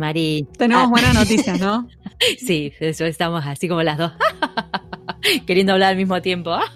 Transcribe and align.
Sí, 0.00 0.06
Mari. 0.06 0.46
tenemos 0.56 0.84
Ah, 0.84 0.88
buenas 0.88 1.14
noticias, 1.14 1.60
¿no? 1.60 1.86
Sí, 2.38 2.72
eso 2.80 3.04
estamos 3.06 3.44
así 3.46 3.68
como 3.68 3.82
las 3.82 3.98
dos. 3.98 4.12
Queriendo 5.46 5.72
hablar 5.72 5.90
al 5.90 5.96
mismo 5.96 6.20
tiempo. 6.22 6.56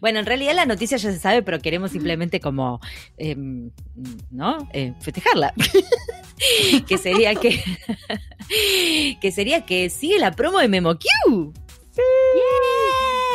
Bueno, 0.00 0.18
en 0.18 0.26
realidad 0.26 0.54
la 0.54 0.64
noticia 0.66 0.96
ya 0.96 1.10
se 1.12 1.18
sabe, 1.18 1.42
pero 1.42 1.58
queremos 1.60 1.90
simplemente 1.90 2.40
como, 2.40 2.80
em, 3.18 3.70
¿no? 4.30 4.68
Eh, 4.72 4.94
festejarla. 5.00 5.52
que 6.86 6.98
sería 6.98 7.34
que, 7.34 7.62
que 9.20 9.30
sería 9.30 9.64
que 9.66 9.88
sigue 9.90 10.18
la 10.18 10.32
promo 10.32 10.58
de 10.58 10.68
MemoQ. 10.68 11.04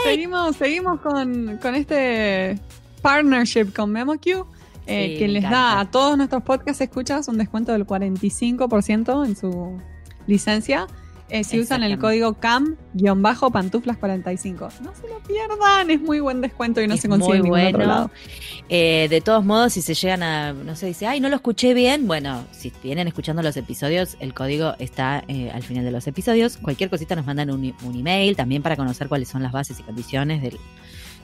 Seguimos, 0.04 0.56
seguimos 0.56 1.00
con, 1.02 1.58
con 1.58 1.76
este 1.76 2.60
partnership 3.02 3.72
con 3.74 3.92
MemoQ, 3.92 4.48
eh, 4.88 5.10
Sí, 5.14 5.20
que 5.20 5.28
les 5.28 5.44
encanta. 5.44 5.58
da 5.76 5.80
a 5.82 5.92
todos 5.92 6.18
nuestros 6.18 6.44
podcast 6.44 6.80
escuchas 6.82 7.28
un 7.28 7.38
descuento 7.38 7.72
del 7.74 7.86
45% 7.86 9.26
en 9.26 9.36
su 9.36 9.78
licencia. 10.28 10.88
eh, 11.30 11.44
si 11.44 11.60
usan 11.60 11.84
el 11.84 12.00
código 12.00 12.36
CAM-pantuflas45. 12.40 14.72
No 14.82 14.94
se 14.96 15.08
lo 15.08 15.20
pierdan, 15.28 15.90
es 15.90 16.02
muy 16.02 16.20
buen 16.20 16.42
descuento 16.42 16.82
y 16.82 16.88
no 16.88 16.96
Es 16.96 17.02
se 17.02 17.10
consigue 17.10 17.38
en 17.38 17.48
muy 17.48 17.62
otro 17.66 17.78
bueno. 17.80 17.94
lado. 17.94 18.12
Eh, 18.70 19.08
de 19.10 19.22
todos 19.22 19.44
modos, 19.46 19.74
si 19.74 19.82
se 19.82 19.94
llegan 19.94 20.24
a, 20.24 20.54
no 20.54 20.76
sé, 20.76 20.88
dice, 20.88 21.08
ay, 21.08 21.20
no 21.20 21.30
lo 21.30 21.36
escuché 21.36 21.74
bien, 21.74 22.08
bueno, 22.08 22.44
si 22.52 22.72
vienen 22.84 23.08
escuchando 23.08 23.42
los 23.42 23.56
episodios, 23.58 24.18
el 24.20 24.34
código 24.34 24.76
está 24.80 25.24
eh, 25.28 25.52
al 25.54 25.64
final 25.64 25.84
de 25.84 25.92
los 25.92 26.08
episodios. 26.08 26.58
Cualquier 26.58 26.90
cosita 26.90 27.16
nos 27.16 27.26
mandan 27.26 27.52
un, 27.52 27.74
un 27.84 27.96
email 27.96 28.36
también 28.36 28.62
para 28.64 28.76
conocer 28.76 29.08
cuáles 29.10 29.28
son 29.28 29.44
las 29.44 29.52
bases 29.52 29.80
y 29.80 29.84
condiciones 29.84 30.42
del- 30.42 30.58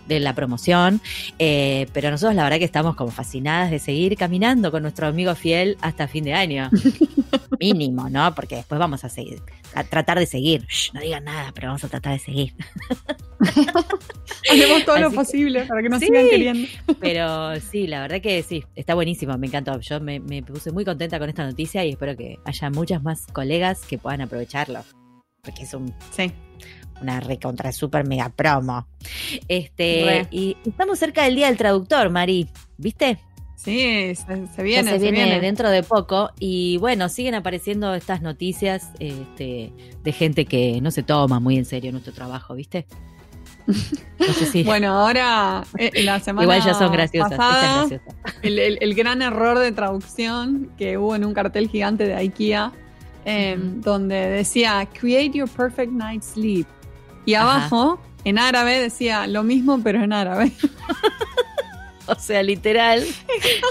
de 0.08 0.20
la 0.20 0.34
promoción. 0.36 1.02
Eh, 1.40 1.88
pero 1.94 2.12
nosotros 2.12 2.36
la 2.36 2.44
verdad 2.44 2.58
que 2.60 2.66
estamos 2.66 2.96
como 2.96 3.12
fascinadas 3.12 3.72
de 3.72 3.80
seguir 3.80 4.16
caminando 4.18 4.72
con 4.72 4.82
nuestro 4.84 5.08
amigo 5.08 5.34
fiel 5.36 5.78
hasta 5.82 6.08
fin 6.08 6.24
de 6.26 6.34
año. 6.34 6.70
Mínimo, 7.60 8.10
¿no? 8.10 8.34
Porque 8.36 8.56
después 8.58 8.80
vamos 8.80 9.04
a 9.04 9.10
seguir, 9.10 9.42
a 9.76 9.84
tratar 9.84 10.20
de 10.20 10.26
seguir. 10.26 10.66
Shh, 10.68 10.92
no 10.94 11.02
digan 11.02 11.24
nada, 11.24 11.52
pero 11.54 11.68
vamos 11.68 11.84
a 11.84 11.88
tratar 11.88 12.14
de 12.14 12.20
seguir. 12.20 12.54
Hacemos 14.52 14.86
todo 14.86 14.98
lo 15.00 15.08
Así 15.08 15.16
que- 15.16 15.16
posible 15.24 15.66
para 15.66 15.82
que 15.82 15.90
nos 15.90 16.00
Sí. 16.00 16.08
sigan 16.08 16.30
queriendo. 16.30 16.68
Pero 17.00 17.60
sí, 17.60 17.88
la 17.88 18.02
verdad 18.02 18.22
que 18.22 18.44
sí, 18.44 18.64
está 18.76 18.94
buenísimo, 18.94 19.38
me 19.38 19.48
encantó. 19.48 19.80
Yo 19.80 20.00
me, 20.00 20.20
me 20.20 20.44
puse 20.44 20.72
muy 20.72 20.86
contenta 20.86 21.20
con 21.20 21.30
esta 21.30 21.46
noticia 21.46 21.86
y 21.86 21.92
espero 21.92 22.16
que 22.18 22.38
haya 22.46 22.70
muchas 22.70 23.02
más 23.04 23.26
colegas 23.28 23.82
que 23.86 23.98
puedan 23.98 24.22
aprovecharlo. 24.22 24.84
Porque 25.42 25.64
es 25.64 25.74
un, 25.74 25.94
Sí. 26.12 26.32
Una 27.04 27.20
recontra 27.20 27.72
super 27.72 28.06
mega 28.08 28.30
promo. 28.30 28.88
Este, 29.48 30.04
Re. 30.06 30.28
y 30.32 30.58
estamos 30.66 30.98
cerca 31.00 31.24
del 31.26 31.36
Día 31.36 31.48
del 31.48 31.58
Traductor, 31.58 32.10
Mari, 32.10 32.48
¿viste? 32.78 33.20
Sí, 33.56 34.14
se, 34.16 34.26
viene, 34.64 34.92
se, 34.92 35.00
se 35.00 35.12
viene, 35.12 35.24
viene. 35.24 35.40
dentro 35.40 35.70
de 35.70 35.84
poco. 35.84 36.32
Y 36.40 36.78
bueno, 36.78 37.08
siguen 37.08 37.36
apareciendo 37.36 37.94
estas 37.94 38.22
noticias 38.22 38.90
este, 39.00 39.72
de 40.04 40.12
gente 40.12 40.46
que 40.46 40.82
no 40.82 40.92
se 40.92 41.02
toma 41.04 41.40
muy 41.40 41.58
en 41.58 41.64
serio 41.66 41.92
nuestro 41.94 42.12
trabajo, 42.14 42.56
¿viste? 42.56 42.86
No 44.20 44.34
sé 44.34 44.46
si. 44.46 44.64
Bueno, 44.64 44.90
ahora 44.90 45.64
eh, 45.78 46.04
la 46.04 46.20
semana 46.20 46.44
Igual 46.44 46.62
ya 46.64 46.74
son 46.74 46.92
graciosas. 46.92 47.32
pasada, 47.38 47.86
graciosa. 47.88 48.04
el, 48.42 48.60
el- 48.60 48.78
el 48.82 48.94
gran 48.96 49.22
error 49.22 49.58
de 49.60 49.72
traducción 49.72 50.70
que 50.78 50.98
hubo 50.98 51.16
en 51.16 51.24
un 51.26 51.34
cartel 51.34 51.68
gigante 51.70 52.06
de 52.06 52.16
IKEA, 52.16 52.72
eh, 53.26 53.58
Ujú. 53.58 53.82
donde 53.82 54.16
decía 54.16 54.88
Create 54.94 55.38
your 55.38 55.50
perfect 55.50 55.92
night's 55.94 56.26
sleep. 56.34 56.68
Y 57.26 57.34
Ajá. 57.36 57.56
abajo, 57.56 58.00
en 58.26 58.38
árabe, 58.40 58.80
decía 58.80 59.28
lo 59.28 59.44
mismo, 59.44 59.82
pero 59.84 60.04
en 60.04 60.14
árabe. 60.14 60.52
O 62.06 62.16
sea, 62.16 62.44
literal, 62.44 63.06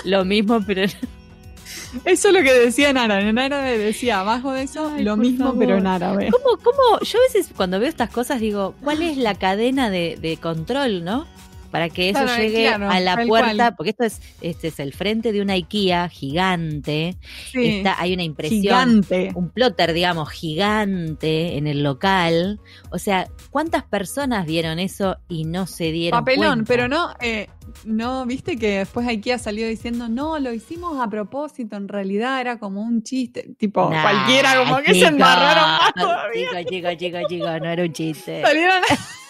lo 0.04 0.24
mismo, 0.24 0.60
pero 0.66 0.84
Eso 2.06 2.28
es 2.28 2.34
lo 2.34 2.40
que 2.42 2.52
decía 2.52 2.88
en 2.88 2.96
árabe. 2.96 3.28
En 3.28 3.38
árabe 3.38 3.76
decía 3.76 4.20
abajo 4.20 4.52
de 4.52 4.62
eso 4.62 4.90
Ay, 4.96 5.04
lo 5.04 5.18
mismo, 5.18 5.44
favor. 5.48 5.58
pero 5.58 5.76
en 5.76 5.86
árabe. 5.86 6.30
¿Cómo, 6.30 6.56
cómo? 6.56 6.98
Yo 7.02 7.18
a 7.18 7.22
veces 7.22 7.52
cuando 7.54 7.78
veo 7.78 7.90
estas 7.90 8.08
cosas 8.08 8.40
digo, 8.40 8.74
¿cuál 8.82 9.02
es 9.02 9.18
la 9.18 9.34
cadena 9.34 9.90
de, 9.90 10.16
de 10.18 10.38
control, 10.38 11.04
no? 11.04 11.26
Para 11.72 11.88
que 11.88 12.10
eso 12.10 12.22
Claro, 12.22 12.40
llegue 12.42 12.66
claro, 12.68 12.90
a 12.90 13.00
la 13.00 13.26
puerta, 13.26 13.54
cual. 13.56 13.74
porque 13.76 13.90
esto 13.90 14.04
es, 14.04 14.20
este 14.42 14.68
es 14.68 14.78
el 14.78 14.92
frente 14.92 15.32
de 15.32 15.40
una 15.42 15.54
IKEA 15.54 16.08
gigante. 16.10 17.16
Sí, 17.50 17.78
Está, 17.78 18.00
hay 18.00 18.12
una 18.14 18.22
impresión, 18.22 18.60
gigante. 18.60 19.32
un 19.34 19.48
plotter, 19.50 19.92
digamos, 19.94 20.30
gigante 20.30 21.56
en 21.56 21.66
el 21.66 21.82
local. 21.82 22.60
O 22.90 22.98
sea, 22.98 23.26
¿cuántas 23.50 23.82
personas 23.84 24.46
vieron 24.46 24.78
eso 24.78 25.16
y 25.28 25.44
no 25.44 25.66
se 25.66 25.90
dieron 25.92 26.20
Papelón, 26.20 26.44
cuenta? 26.58 26.64
pero 26.68 26.88
no, 26.88 27.14
eh, 27.20 27.48
no, 27.84 28.26
viste 28.26 28.58
que 28.58 28.78
después 28.78 29.08
IKEA 29.08 29.38
salió 29.38 29.66
diciendo, 29.66 30.08
no, 30.08 30.38
lo 30.38 30.52
hicimos 30.52 31.00
a 31.02 31.08
propósito, 31.08 31.76
en 31.76 31.88
realidad 31.88 32.40
era 32.40 32.58
como 32.58 32.82
un 32.82 33.02
chiste, 33.02 33.48
tipo 33.58 33.88
Nah, 33.90 34.02
cualquiera, 34.02 34.56
como 34.58 34.76
que 34.82 34.92
se 34.94 35.06
embarraron 35.06 35.64
más 35.70 35.92
todavía. 35.94 36.48
Chicos, 36.50 36.66
chicos, 36.70 36.96
chicos, 36.98 37.22
chicos, 37.30 37.60
no 37.62 37.70
era 37.70 37.82
un 37.82 37.92
chiste. 37.92 38.42
Salieron, 38.42 38.82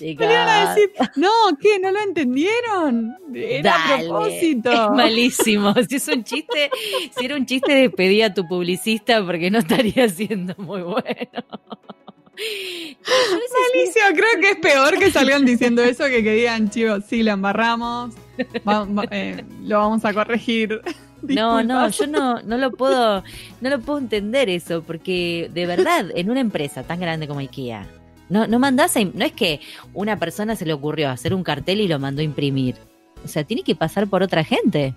A 0.00 0.74
decir, 0.74 0.90
no, 1.16 1.30
¿qué? 1.60 1.78
¿No 1.78 1.90
lo 1.90 2.00
entendieron? 2.00 3.16
Era 3.34 3.74
a 3.74 3.88
Dale, 3.96 4.08
propósito. 4.08 4.70
Es 4.72 4.90
malísimo. 4.96 5.74
Si 5.88 5.96
es 5.96 6.08
un 6.08 6.22
chiste, 6.24 6.70
si 7.18 7.24
era 7.24 7.36
un 7.36 7.46
chiste, 7.46 7.72
despedí 7.72 8.22
a 8.22 8.32
tu 8.34 8.46
publicista 8.46 9.24
porque 9.24 9.50
no 9.50 9.58
estaría 9.58 10.08
siendo 10.08 10.54
muy 10.58 10.82
bueno. 10.82 11.04
Malicio, 13.06 14.02
creo 14.14 14.40
que 14.40 14.50
es 14.50 14.56
peor 14.56 14.98
que 14.98 15.10
salgan 15.10 15.44
diciendo 15.44 15.82
eso 15.82 16.04
que 16.04 16.22
que 16.22 16.32
digan, 16.34 16.68
chicos, 16.70 17.04
sí, 17.08 17.22
la 17.22 17.32
embarramos, 17.32 18.14
va- 18.68 18.84
va- 18.84 19.04
eh, 19.10 19.44
lo 19.62 19.78
vamos 19.78 20.04
a 20.04 20.12
corregir. 20.12 20.80
No, 21.22 21.62
no, 21.64 21.88
yo 21.88 22.06
no, 22.06 22.42
no 22.42 22.58
lo 22.58 22.70
puedo, 22.70 23.24
no 23.62 23.70
lo 23.70 23.80
puedo 23.80 23.98
entender 23.98 24.50
eso, 24.50 24.82
porque 24.82 25.50
de 25.52 25.66
verdad, 25.66 26.06
en 26.14 26.30
una 26.30 26.40
empresa 26.40 26.82
tan 26.84 27.00
grande 27.00 27.26
como 27.26 27.40
IKEA, 27.40 27.88
no, 28.28 28.46
no 28.46 28.58
mandás 28.58 28.96
a, 28.96 29.00
no 29.04 29.24
es 29.24 29.32
que 29.32 29.60
una 29.94 30.18
persona 30.18 30.56
se 30.56 30.66
le 30.66 30.72
ocurrió 30.72 31.10
hacer 31.10 31.34
un 31.34 31.42
cartel 31.44 31.80
y 31.80 31.88
lo 31.88 31.98
mandó 31.98 32.20
a 32.20 32.24
imprimir. 32.24 32.76
O 33.24 33.28
sea, 33.28 33.44
tiene 33.44 33.62
que 33.62 33.74
pasar 33.74 34.06
por 34.06 34.22
otra 34.22 34.44
gente. 34.44 34.94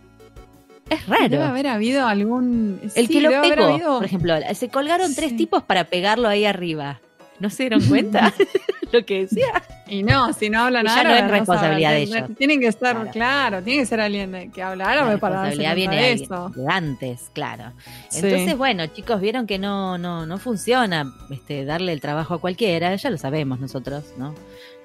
Es 0.89 1.05
Debe 1.07 1.17
raro. 1.37 1.43
haber 1.43 1.67
habido 1.67 2.07
algún. 2.07 2.79
El 2.95 3.07
sí, 3.07 3.13
que 3.13 3.21
lo 3.21 3.29
debe 3.29 3.49
pegó, 3.55 3.67
habido- 3.67 3.95
por 3.97 4.05
ejemplo, 4.05 4.33
se 4.53 4.69
colgaron 4.69 5.13
tres 5.13 5.35
tipos 5.37 5.61
para 5.63 5.83
pegarlo 5.83 6.27
ahí 6.27 6.45
arriba. 6.45 6.99
¿No 7.39 7.49
se 7.49 7.63
dieron 7.63 7.81
cuenta 7.85 8.33
lo 8.91 9.05
que 9.05 9.21
decía? 9.21 9.63
Y 9.87 10.03
no, 10.03 10.33
si 10.33 10.49
no 10.49 10.59
hablan 10.61 10.85
ya 10.85 10.93
no 10.95 10.99
árabe. 10.99 11.19
es 11.19 11.31
responsabilidad 11.31 11.91
de 11.91 11.97
ellos. 12.01 12.23
Tienen 12.37 12.59
que 12.59 12.67
estar, 12.67 12.95
Claro. 12.95 13.11
claro. 13.11 13.63
tiene 13.63 13.79
que 13.79 13.85
ser 13.85 14.01
alguien 14.01 14.51
que 14.51 14.61
habla 14.61 14.85
árabe 14.91 15.13
La 15.13 15.17
para 15.19 15.35
responsabilidad 15.43 15.75
viene 15.75 16.11
eso. 16.11 16.51
de 16.55 16.65
antes, 16.71 17.31
claro. 17.33 17.71
Sí. 18.09 18.19
Entonces, 18.23 18.57
bueno, 18.57 18.85
chicos, 18.87 19.19
vieron 19.21 19.47
que 19.47 19.57
no, 19.57 19.97
no, 19.97 20.25
no 20.25 20.37
funciona 20.37 21.11
este, 21.31 21.65
darle 21.65 21.93
el 21.93 22.01
trabajo 22.01 22.33
a 22.35 22.41
cualquiera, 22.41 22.93
ya 22.95 23.09
lo 23.09 23.17
sabemos 23.17 23.59
nosotros, 23.59 24.13
¿no? 24.17 24.35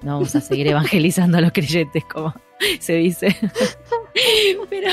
No 0.03 0.15
vamos 0.15 0.35
a 0.37 0.41
seguir 0.41 0.67
evangelizando 0.69 1.39
a 1.39 1.41
los 1.41 1.53
creyentes, 1.53 2.05
como 2.05 2.35
se 2.79 2.95
dice. 2.95 3.37
Pero 4.71 4.89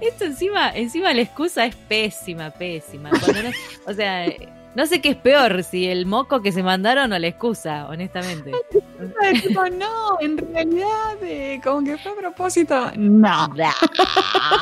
esto 0.00 0.24
encima, 0.24 0.70
encima 0.74 1.12
la 1.12 1.20
excusa 1.22 1.64
es 1.66 1.76
pésima, 1.76 2.50
pésima. 2.50 3.10
O 3.86 3.92
sea, 3.92 4.26
no 4.74 4.86
sé 4.86 5.00
qué 5.00 5.10
es 5.10 5.16
peor, 5.16 5.62
si 5.62 5.86
el 5.86 6.06
moco 6.06 6.42
que 6.42 6.52
se 6.52 6.62
mandaron 6.62 7.12
o 7.12 7.18
la 7.18 7.26
excusa, 7.26 7.86
honestamente. 7.88 8.52
Tipo, 9.42 9.68
no, 9.68 10.18
en 10.20 10.36
realidad, 10.38 11.22
eh, 11.22 11.60
como 11.62 11.84
que 11.84 11.96
fue 11.98 12.12
a 12.12 12.16
propósito. 12.16 12.90
No. 12.96 13.48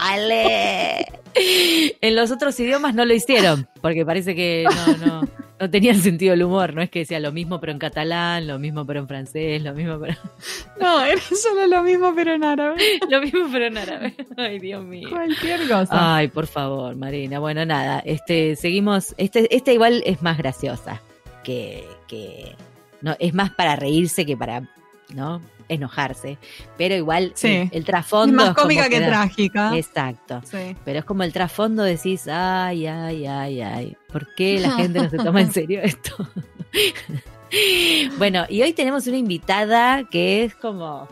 Dale. 0.05 1.07
En 1.35 2.15
los 2.15 2.31
otros 2.31 2.59
idiomas 2.61 2.95
no 2.95 3.05
lo 3.05 3.15
hicieron, 3.15 3.67
porque 3.83 4.07
parece 4.07 4.35
que 4.35 4.65
no, 4.65 4.97
no, 5.07 5.29
no 5.61 5.71
tenían 5.71 5.97
sentido 6.01 6.35
el 6.35 6.43
humor. 6.43 6.75
No 6.75 6.81
es 6.81 6.89
que 6.89 7.01
decía 7.01 7.21
lo 7.21 7.33
mismo 7.33 7.61
pero 7.61 7.73
en 7.73 7.79
catalán, 7.79 8.47
lo 8.47 8.59
mismo 8.59 8.87
pero 8.87 9.01
en 9.01 9.09
francés, 9.09 9.63
lo 9.63 9.75
mismo 9.75 9.99
pero, 10.01 10.15
No, 10.81 11.05
era 11.05 11.21
solo 11.21 11.67
lo 11.67 11.83
mismo, 11.83 12.15
pero 12.15 12.33
en 12.33 12.45
árabe. 12.45 12.77
lo 13.11 13.21
mismo 13.21 13.49
pero 13.53 13.67
en 13.67 13.77
árabe. 13.77 14.15
Ay, 14.37 14.59
Dios 14.59 14.85
mío. 14.85 15.11
Cualquier 15.11 15.69
cosa. 15.69 16.17
Ay, 16.17 16.29
por 16.29 16.47
favor, 16.47 16.97
Marina. 16.97 17.39
Bueno, 17.39 17.65
nada, 17.67 18.01
este, 18.01 18.57
seguimos. 18.57 19.15
Este, 19.19 19.55
esta 19.55 19.73
igual 19.73 20.03
es 20.07 20.23
más 20.23 20.39
graciosa 20.39 21.03
que, 21.45 21.85
que 22.09 22.55
no, 23.01 23.17
es 23.19 23.35
más 23.35 23.51
para 23.51 23.77
reírse 23.77 24.25
que 24.25 24.37
para, 24.37 24.69
¿no? 25.15 25.43
Enojarse. 25.73 26.39
Pero 26.79 26.95
igual 26.95 27.33
Sí. 27.35 27.69
el, 27.73 27.85
trasfondo. 27.85 28.35
más 28.35 28.49
es 28.49 28.55
como 28.55 28.65
cómica 28.65 28.89
que 28.89 29.01
trágica. 29.01 29.77
Exacto. 29.77 30.41
Sí. 30.45 30.77
Pero 30.85 31.01
es 31.01 31.05
como 31.05 31.23
el 31.23 31.33
trasfondo 31.33 31.83
decís, 31.83 32.29
ay, 32.29 32.87
ay, 32.87 33.27
ay, 33.27 33.61
ay, 33.61 33.97
¿por 34.13 34.35
qué 34.35 34.61
la 34.61 34.71
gente 34.77 35.01
no 35.01 35.11
se 35.11 35.19
toma 35.19 35.41
en 35.41 35.53
serio 35.53 35.81
esto? 35.83 36.29
bueno, 38.19 38.45
y 38.49 38.63
hoy 38.63 38.73
tenemos 38.73 39.07
una 39.07 39.17
invitada 39.17 40.05
que 40.11 40.45
es 40.45 40.55
como 40.55 41.09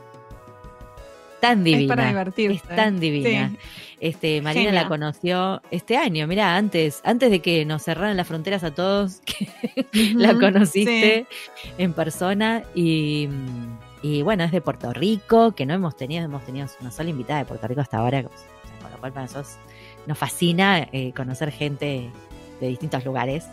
tan 1.41 1.65
divina. 1.65 1.83
Es 1.83 1.89
para 1.89 2.09
divertirse. 2.09 2.55
Es 2.57 2.77
tan 2.77 3.01
divina. 3.01 3.51
Sí. 3.51 3.59
Este, 4.01 4.41
Marina 4.41 4.71
Genia. 4.71 4.83
la 4.83 4.89
conoció 4.89 5.61
este 5.71 5.99
año, 5.99 6.27
mira, 6.27 6.57
antes, 6.57 7.03
antes 7.05 7.31
de 7.31 7.41
que 7.41 7.67
nos 7.67 7.83
cerraran 7.83 8.17
las 8.17 8.27
fronteras 8.27 8.65
a 8.65 8.75
todos, 8.75 9.21
que 9.27 9.47
la 10.15 10.35
conociste 10.35 11.27
en 11.77 11.93
persona 11.93 12.63
y, 12.75 13.29
y 14.03 14.23
bueno, 14.23 14.45
es 14.45 14.53
de 14.53 14.61
Puerto 14.61 14.93
Rico, 14.93 15.53
que 15.53 15.67
no 15.67 15.75
hemos 15.75 15.97
tenido, 15.97 16.25
hemos 16.25 16.45
tenido 16.45 16.67
una 16.81 16.91
sola 16.91 17.11
invitada 17.11 17.41
de 17.41 17.45
Puerto 17.45 17.67
Rico 17.67 17.81
hasta 17.81 17.99
ahora, 17.99 18.23
con 18.23 18.91
lo 18.91 18.99
cual 18.99 19.13
para 19.13 19.27
nosotros 19.27 19.57
nos 20.07 20.17
fascina 20.17 20.89
eh, 20.93 21.13
conocer 21.15 21.51
gente 21.51 22.11
de 22.61 22.69
distintos 22.69 23.05
lugares 23.05 23.47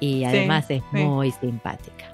y 0.00 0.24
además 0.24 0.70
es 0.70 0.82
muy 0.92 1.30
simpática. 1.32 2.06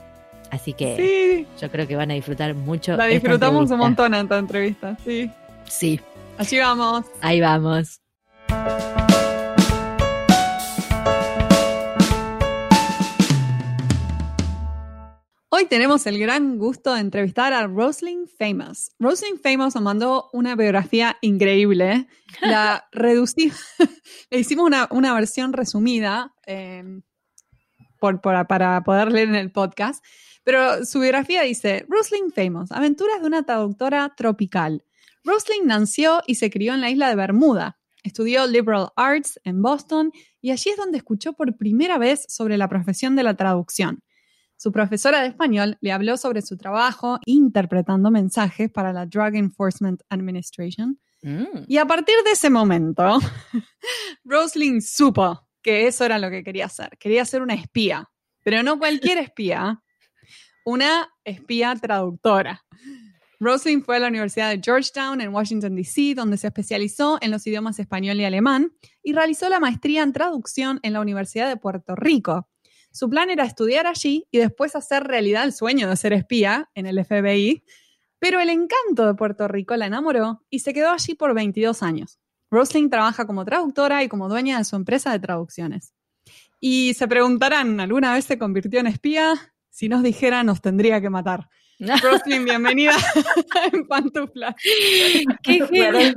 Así 0.50 0.72
que 0.72 1.46
yo 1.60 1.70
creo 1.70 1.86
que 1.86 1.96
van 1.96 2.10
a 2.10 2.14
disfrutar 2.14 2.54
mucho. 2.54 2.96
La 2.96 3.06
disfrutamos 3.06 3.70
un 3.70 3.78
montón 3.78 4.14
en 4.14 4.22
esta 4.22 4.38
entrevista, 4.38 4.96
sí. 5.04 5.30
Sí. 5.64 6.00
Allí 6.38 6.58
vamos. 6.58 7.04
Ahí 7.20 7.40
vamos. 7.40 8.00
Hoy 15.58 15.66
tenemos 15.66 16.06
el 16.06 16.20
gran 16.20 16.56
gusto 16.56 16.94
de 16.94 17.00
entrevistar 17.00 17.52
a 17.52 17.66
Rosalind 17.66 18.28
Famous. 18.28 18.92
Rosalind 19.00 19.40
Famous 19.42 19.74
nos 19.74 19.82
mandó 19.82 20.30
una 20.32 20.54
biografía 20.54 21.16
increíble. 21.20 22.06
La 22.40 22.86
reducimos, 22.92 23.58
le 24.30 24.38
hicimos 24.38 24.70
una, 24.90 25.14
versión 25.14 25.52
resumida 25.52 26.32
eh, 26.46 27.00
para 27.98 28.84
poder 28.84 29.10
leer 29.10 29.30
en 29.30 29.34
el 29.34 29.50
podcast. 29.50 30.04
Pero 30.44 30.84
su 30.84 31.00
biografía 31.00 31.42
dice, 31.42 31.84
Rosalind 31.88 32.32
Famous, 32.32 32.70
aventuras 32.70 33.20
de 33.20 33.26
una 33.26 33.42
traductora 33.42 34.14
tropical. 34.16 34.84
Rosalind 35.24 35.66
nació 35.66 36.22
y 36.28 36.36
se 36.36 36.50
crió 36.50 36.74
en 36.74 36.82
la 36.82 36.90
isla 36.90 37.08
de 37.08 37.16
Bermuda. 37.16 37.80
Estudió 38.04 38.46
liberal 38.46 38.90
arts 38.94 39.40
en 39.42 39.60
Boston 39.60 40.12
y 40.40 40.52
allí 40.52 40.70
es 40.70 40.76
donde 40.76 40.98
escuchó 40.98 41.32
por 41.32 41.56
primera 41.56 41.98
vez 41.98 42.26
sobre 42.28 42.56
la 42.56 42.68
profesión 42.68 43.16
de 43.16 43.24
la 43.24 43.34
traducción. 43.34 44.04
Su 44.58 44.72
profesora 44.72 45.20
de 45.20 45.28
español 45.28 45.78
le 45.80 45.92
habló 45.92 46.16
sobre 46.16 46.42
su 46.42 46.56
trabajo 46.56 47.20
interpretando 47.26 48.10
mensajes 48.10 48.68
para 48.68 48.92
la 48.92 49.06
Drug 49.06 49.36
Enforcement 49.36 50.02
Administration. 50.08 50.98
Mm. 51.22 51.62
Y 51.68 51.76
a 51.78 51.86
partir 51.86 52.16
de 52.24 52.32
ese 52.32 52.50
momento, 52.50 53.20
Rosalind 54.24 54.82
supo 54.82 55.46
que 55.62 55.86
eso 55.86 56.04
era 56.04 56.18
lo 56.18 56.28
que 56.28 56.42
quería 56.42 56.66
hacer. 56.66 56.98
Quería 56.98 57.24
ser 57.24 57.40
una 57.40 57.54
espía, 57.54 58.10
pero 58.42 58.64
no 58.64 58.80
cualquier 58.80 59.18
espía, 59.18 59.80
una 60.64 61.08
espía 61.22 61.76
traductora. 61.80 62.64
Rosalind 63.38 63.84
fue 63.84 63.98
a 63.98 64.00
la 64.00 64.08
Universidad 64.08 64.50
de 64.50 64.60
Georgetown 64.60 65.20
en 65.20 65.32
Washington, 65.32 65.76
D.C., 65.76 66.14
donde 66.16 66.36
se 66.36 66.48
especializó 66.48 67.18
en 67.20 67.30
los 67.30 67.46
idiomas 67.46 67.78
español 67.78 68.18
y 68.18 68.24
alemán 68.24 68.72
y 69.04 69.12
realizó 69.12 69.48
la 69.48 69.60
maestría 69.60 70.02
en 70.02 70.12
traducción 70.12 70.80
en 70.82 70.94
la 70.94 71.00
Universidad 71.00 71.48
de 71.48 71.56
Puerto 71.56 71.94
Rico, 71.94 72.48
su 72.90 73.08
plan 73.08 73.30
era 73.30 73.44
estudiar 73.44 73.86
allí 73.86 74.26
y 74.30 74.38
después 74.38 74.74
hacer 74.76 75.04
realidad 75.04 75.44
el 75.44 75.52
sueño 75.52 75.88
de 75.88 75.96
ser 75.96 76.12
espía 76.12 76.70
en 76.74 76.86
el 76.86 77.04
FBI, 77.04 77.64
pero 78.18 78.40
el 78.40 78.50
encanto 78.50 79.06
de 79.06 79.14
Puerto 79.14 79.46
Rico 79.48 79.76
la 79.76 79.86
enamoró 79.86 80.44
y 80.50 80.60
se 80.60 80.72
quedó 80.72 80.90
allí 80.90 81.14
por 81.14 81.34
22 81.34 81.82
años. 81.82 82.18
Rosling 82.50 82.90
trabaja 82.90 83.26
como 83.26 83.44
traductora 83.44 84.02
y 84.02 84.08
como 84.08 84.28
dueña 84.28 84.58
de 84.58 84.64
su 84.64 84.76
empresa 84.76 85.12
de 85.12 85.20
traducciones. 85.20 85.94
Y 86.60 86.94
se 86.94 87.06
preguntarán, 87.06 87.78
¿alguna 87.78 88.14
vez 88.14 88.24
se 88.24 88.38
convirtió 88.38 88.80
en 88.80 88.88
espía? 88.88 89.54
Si 89.70 89.88
nos 89.88 90.02
dijera, 90.02 90.42
nos 90.42 90.60
tendría 90.60 91.00
que 91.00 91.10
matar. 91.10 91.48
Roslyn, 91.80 92.44
bienvenida 92.44 92.92
en 93.72 93.86
pantuflas. 93.86 94.54
Qué 95.42 95.64
genia. 95.66 96.12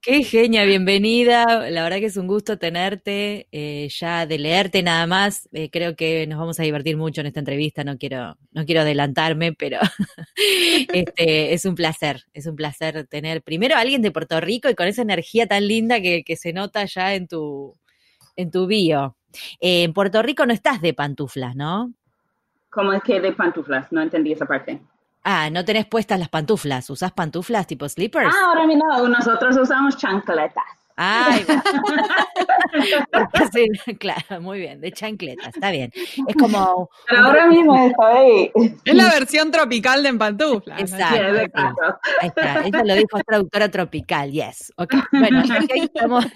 Qué 0.00 0.22
genia, 0.22 0.64
bienvenida. 0.64 1.68
La 1.70 1.82
verdad 1.82 1.98
que 1.98 2.06
es 2.06 2.16
un 2.16 2.28
gusto 2.28 2.56
tenerte, 2.56 3.48
eh, 3.50 3.88
ya 3.90 4.26
de 4.26 4.38
leerte 4.38 4.84
nada 4.84 5.08
más. 5.08 5.48
Eh, 5.52 5.70
creo 5.70 5.96
que 5.96 6.24
nos 6.28 6.38
vamos 6.38 6.60
a 6.60 6.62
divertir 6.62 6.96
mucho 6.96 7.20
en 7.20 7.26
esta 7.26 7.40
entrevista. 7.40 7.82
No 7.82 7.98
quiero, 7.98 8.36
no 8.52 8.64
quiero 8.64 8.82
adelantarme, 8.82 9.52
pero 9.52 9.80
este, 10.92 11.52
es 11.52 11.64
un 11.64 11.74
placer, 11.74 12.22
es 12.32 12.46
un 12.46 12.54
placer 12.54 13.08
tener 13.08 13.42
primero 13.42 13.74
a 13.74 13.80
alguien 13.80 14.02
de 14.02 14.12
Puerto 14.12 14.40
Rico 14.40 14.68
y 14.68 14.76
con 14.76 14.86
esa 14.86 15.02
energía 15.02 15.48
tan 15.48 15.66
linda 15.66 16.00
que, 16.00 16.22
se 16.36 16.52
nota 16.52 16.84
ya 16.84 17.14
en 17.14 17.26
tu, 17.26 17.74
en 18.36 18.52
tu 18.52 18.68
bio. 18.68 19.16
Eh, 19.60 19.82
en 19.82 19.92
Puerto 19.92 20.22
Rico 20.22 20.46
no 20.46 20.52
estás 20.52 20.80
de 20.80 20.94
pantuflas, 20.94 21.56
¿no? 21.56 21.92
¿Cómo 22.74 22.92
es 22.92 23.02
que 23.02 23.20
de 23.20 23.32
pantuflas? 23.32 23.90
No 23.92 24.02
entendí 24.02 24.32
esa 24.32 24.46
parte. 24.46 24.80
Ah, 25.22 25.48
no 25.50 25.64
tenés 25.64 25.86
puestas 25.86 26.18
las 26.18 26.28
pantuflas. 26.28 26.90
¿Usás 26.90 27.12
pantuflas 27.12 27.66
tipo 27.66 27.88
slippers? 27.88 28.34
Ah, 28.34 28.46
ahora 28.48 28.66
no. 28.66 29.08
Nosotros 29.08 29.56
usamos 29.56 29.96
chancletas. 29.96 30.64
Ay, 30.96 31.44
sí, 33.52 33.66
claro, 33.96 34.40
muy 34.40 34.60
bien, 34.60 34.80
de 34.80 34.92
chancletas, 34.92 35.48
está 35.48 35.72
bien. 35.72 35.90
Es 35.94 36.36
como. 36.36 36.88
Pero 37.08 37.24
ahora 37.24 37.46
mismo 37.48 37.76
estoy. 37.76 38.52
Es 38.84 38.94
la 38.94 39.08
versión 39.10 39.50
tropical 39.50 40.04
de 40.04 40.10
en 40.10 40.18
pantuflas. 40.18 40.80
Exacto. 40.80 41.36
exacto. 41.36 41.98
Ahí 42.20 42.28
está, 42.28 42.60
eso 42.60 42.84
lo 42.84 42.94
dijo 42.94 43.18
traductora 43.26 43.68
tropical, 43.70 44.30
yes. 44.30 44.72
Okay. 44.76 45.00
Bueno, 45.10 45.42
estamos, 45.68 46.26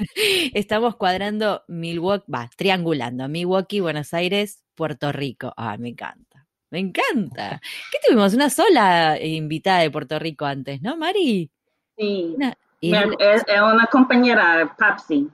estamos 0.54 0.96
cuadrando 0.96 1.62
Milwaukee, 1.68 2.32
va, 2.32 2.50
triangulando 2.56 3.28
Milwaukee, 3.28 3.78
Buenos 3.78 4.12
Aires, 4.12 4.64
Puerto 4.74 5.12
Rico. 5.12 5.52
Ah, 5.56 5.76
me 5.78 5.90
encanta. 5.90 6.27
Me 6.70 6.78
encanta. 6.78 7.60
¿Qué 7.90 7.98
tuvimos? 8.06 8.34
Una 8.34 8.50
sola 8.50 9.18
invitada 9.22 9.80
de 9.80 9.90
Puerto 9.90 10.18
Rico 10.18 10.44
antes, 10.44 10.82
¿no, 10.82 10.96
Mari? 10.96 11.50
Sí. 11.96 12.36
es, 12.80 13.44
una 13.50 13.86
compañera, 13.90 14.74
Papsi. 14.78 15.28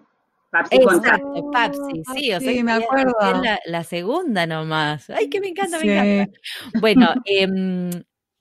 Papsi 0.50 0.76
Exacto, 0.76 1.50
Papsi, 1.52 2.02
sí, 2.14 2.32
o 2.32 2.38
sea, 2.38 2.62
me 2.62 2.72
acuerdo. 2.72 3.14
Es 3.20 3.58
la, 3.66 3.82
segunda 3.82 4.46
nomás. 4.46 5.10
Ay, 5.10 5.28
que 5.28 5.40
me 5.40 5.48
encanta, 5.48 5.81
me 5.81 5.92
encanta. 5.92 6.38
Bueno, 6.81 7.12
em, 7.25 7.90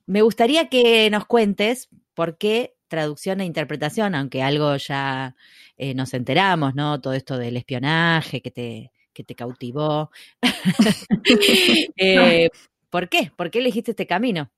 me 0.06 0.22
gustaría 0.22 0.68
que 0.68 1.10
nos 1.10 1.24
cuentes 1.24 1.88
por 2.14 2.38
qué 2.38 2.76
traducción 2.86 3.40
e 3.40 3.44
interpretación, 3.44 4.14
aunque 4.14 4.42
algo 4.42 4.76
ya 4.76 5.34
eh, 5.76 5.94
nos 5.94 6.14
enteramos, 6.14 6.76
¿no? 6.76 7.00
Todo 7.00 7.14
esto 7.14 7.36
del 7.36 7.56
espionaje 7.56 8.40
que 8.40 8.52
te, 8.52 8.92
que 9.12 9.24
te 9.24 9.34
cautivó. 9.34 10.10
Eh, 11.96 12.48
¿Por 12.94 13.08
qué? 13.08 13.32
¿Por 13.34 13.50
qué 13.50 13.58
elegiste 13.58 13.90
este 13.90 14.06
camino? 14.06 14.52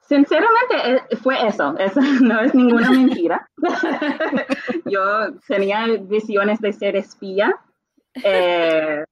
Sinceramente 0.00 0.74
eh, 1.12 1.16
fue 1.22 1.36
eso, 1.46 1.78
eso 1.78 2.00
no 2.20 2.40
es 2.40 2.52
ninguna 2.52 2.90
mentira. 2.90 3.48
Yo 4.86 5.32
tenía 5.46 5.86
visiones 6.00 6.60
de 6.60 6.72
ser 6.72 6.96
espía 6.96 7.54
eh, 8.24 9.04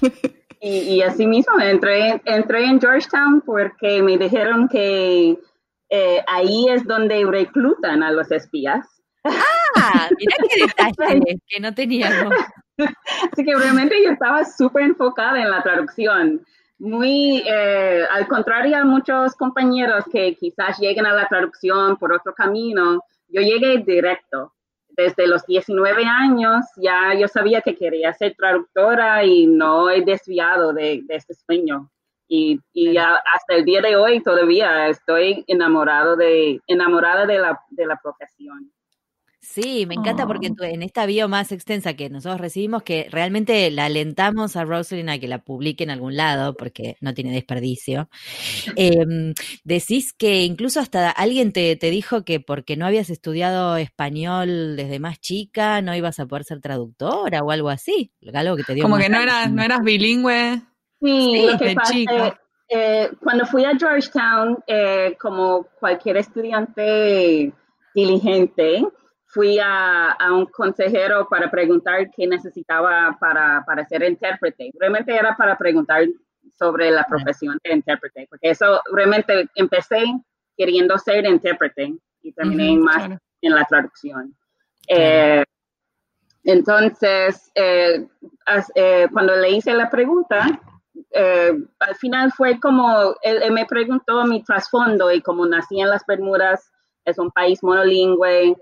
y, 0.62 1.02
así 1.02 1.26
mismo 1.26 1.60
entré, 1.60 2.22
entré 2.24 2.64
en 2.64 2.80
Georgetown 2.80 3.42
porque 3.42 4.02
me 4.02 4.16
dijeron 4.16 4.70
que 4.70 5.38
ahí 6.26 6.66
es 6.70 6.86
donde 6.86 7.26
reclutan 7.26 8.02
a 8.02 8.10
los 8.10 8.32
espías. 8.32 8.88
Ah, 9.22 10.08
mira 10.18 10.36
qué 10.48 10.62
detalle 10.62 11.36
que 11.46 11.60
no 11.60 11.74
teníamos. 11.74 12.32
Así 12.78 13.44
que 13.44 13.54
realmente 13.54 14.02
yo 14.02 14.12
estaba 14.12 14.46
súper 14.46 14.84
enfocada 14.84 15.42
en 15.42 15.50
la 15.50 15.62
traducción. 15.62 16.40
Muy, 16.84 17.42
eh, 17.46 18.04
al 18.10 18.28
contrario 18.28 18.76
a 18.76 18.84
muchos 18.84 19.34
compañeros 19.36 20.04
que 20.12 20.34
quizás 20.34 20.78
lleguen 20.78 21.06
a 21.06 21.14
la 21.14 21.26
traducción 21.26 21.96
por 21.96 22.12
otro 22.12 22.34
camino, 22.34 23.02
yo 23.28 23.40
llegué 23.40 23.78
directo. 23.78 24.52
Desde 24.90 25.26
los 25.26 25.46
19 25.46 26.04
años 26.04 26.66
ya 26.76 27.14
yo 27.18 27.26
sabía 27.26 27.62
que 27.62 27.74
quería 27.74 28.12
ser 28.12 28.34
traductora 28.36 29.24
y 29.24 29.46
no 29.46 29.88
he 29.88 30.02
desviado 30.02 30.74
de, 30.74 31.00
de 31.06 31.16
este 31.16 31.32
sueño. 31.32 31.90
Y, 32.28 32.60
y 32.74 32.98
hasta 32.98 33.54
el 33.54 33.64
día 33.64 33.80
de 33.80 33.96
hoy 33.96 34.22
todavía 34.22 34.88
estoy 34.88 35.42
enamorado 35.46 36.16
de, 36.16 36.60
enamorada 36.66 37.24
de 37.24 37.38
la, 37.38 37.60
de 37.70 37.86
la 37.86 37.96
profesión. 37.96 38.70
Sí, 39.44 39.84
me 39.86 39.94
encanta 39.94 40.26
porque 40.26 40.48
oh. 40.58 40.64
en, 40.64 40.82
esta 40.82 41.04
bio 41.04 41.28
más 41.28 41.52
extensa 41.52 41.92
que 41.92 42.08
nosotros 42.08 42.40
recibimos, 42.40 42.82
que 42.82 43.08
realmente 43.10 43.70
la 43.70 43.84
alentamos 43.84 44.56
a 44.56 44.64
Rosalind 44.64 45.10
a 45.10 45.18
que 45.18 45.28
la 45.28 45.44
publique 45.44 45.84
en 45.84 45.90
algún 45.90 46.16
lado, 46.16 46.54
porque 46.54 46.96
no 47.02 47.12
tiene 47.12 47.32
desperdicio, 47.32 48.08
em, 48.76 49.34
decís 49.62 50.14
que 50.14 50.44
incluso 50.44 50.80
hasta 50.80 51.10
alguien 51.10 51.52
te, 51.52 51.76
dijo 51.76 52.24
que 52.24 52.40
porque 52.40 52.78
no 52.78 52.86
habías 52.86 53.10
estudiado 53.10 53.76
español 53.76 54.76
desde 54.76 54.98
más 54.98 55.20
chica, 55.20 55.82
no 55.82 55.94
ibas 55.94 56.18
a 56.18 56.26
poder 56.26 56.44
ser 56.44 56.62
traductora 56.62 57.42
o 57.42 57.50
algo 57.50 57.68
así, 57.68 58.12
algo 58.32 58.56
que 58.56 58.62
te 58.62 58.74
dio 58.74 58.82
Como 58.82 58.96
que 58.96 59.10
no 59.10 59.20
eras, 59.20 59.52
no 59.52 59.62
eras 59.62 59.82
bilingüe. 59.82 60.62
Sí, 61.02 61.46
lo 61.46 61.58
que 61.58 61.74
pasa, 61.74 62.38
eh, 62.70 63.10
cuando 63.20 63.44
fui 63.44 63.62
a 63.66 63.76
Georgetown, 63.76 64.58
eh, 64.66 65.14
como 65.20 65.66
cualquier 65.78 66.16
estudiante 66.16 67.52
diligente, 67.94 68.82
fui 69.34 69.58
a, 69.60 70.16
un 70.30 70.46
consejero 70.46 71.28
para 71.28 71.50
preguntar 71.50 72.08
qué 72.16 72.26
necesitaba 72.26 73.16
para, 73.18 73.64
para 73.66 73.84
ser 73.84 74.04
intérprete. 74.04 74.70
Realmente 74.78 75.12
era 75.12 75.36
para 75.36 75.58
preguntar 75.58 76.04
sobre 76.56 76.92
la 76.92 77.04
profesión 77.04 77.58
de 77.64 77.74
intérprete, 77.74 78.28
porque 78.30 78.50
eso 78.50 78.80
realmente 78.92 79.48
empecé 79.56 80.04
queriendo 80.56 80.96
ser 80.98 81.26
intérprete 81.26 81.94
y 82.22 82.32
terminé 82.32 82.76
más 82.78 83.18
en 83.42 83.54
la 83.54 83.64
traducción. 83.64 84.36
Eh, 84.88 85.42
entonces, 86.44 87.50
eh, 87.56 88.06
eh, 88.76 89.08
cuando 89.12 89.34
le 89.34 89.50
hice 89.50 89.72
la 89.74 89.90
pregunta, 89.90 90.46
al 91.16 91.94
final 91.96 92.32
fue 92.32 92.60
como, 92.60 93.16
él, 93.22 93.52
me 93.52 93.66
preguntó 93.66 94.24
mi 94.26 94.44
trasfondo 94.44 95.10
y 95.10 95.20
como 95.22 95.44
nací 95.44 95.80
en 95.80 95.90
las 95.90 96.06
Bermudas, 96.06 96.70
es 97.04 97.18
un 97.18 97.30
país 97.32 97.62
monolingüe, 97.62 98.56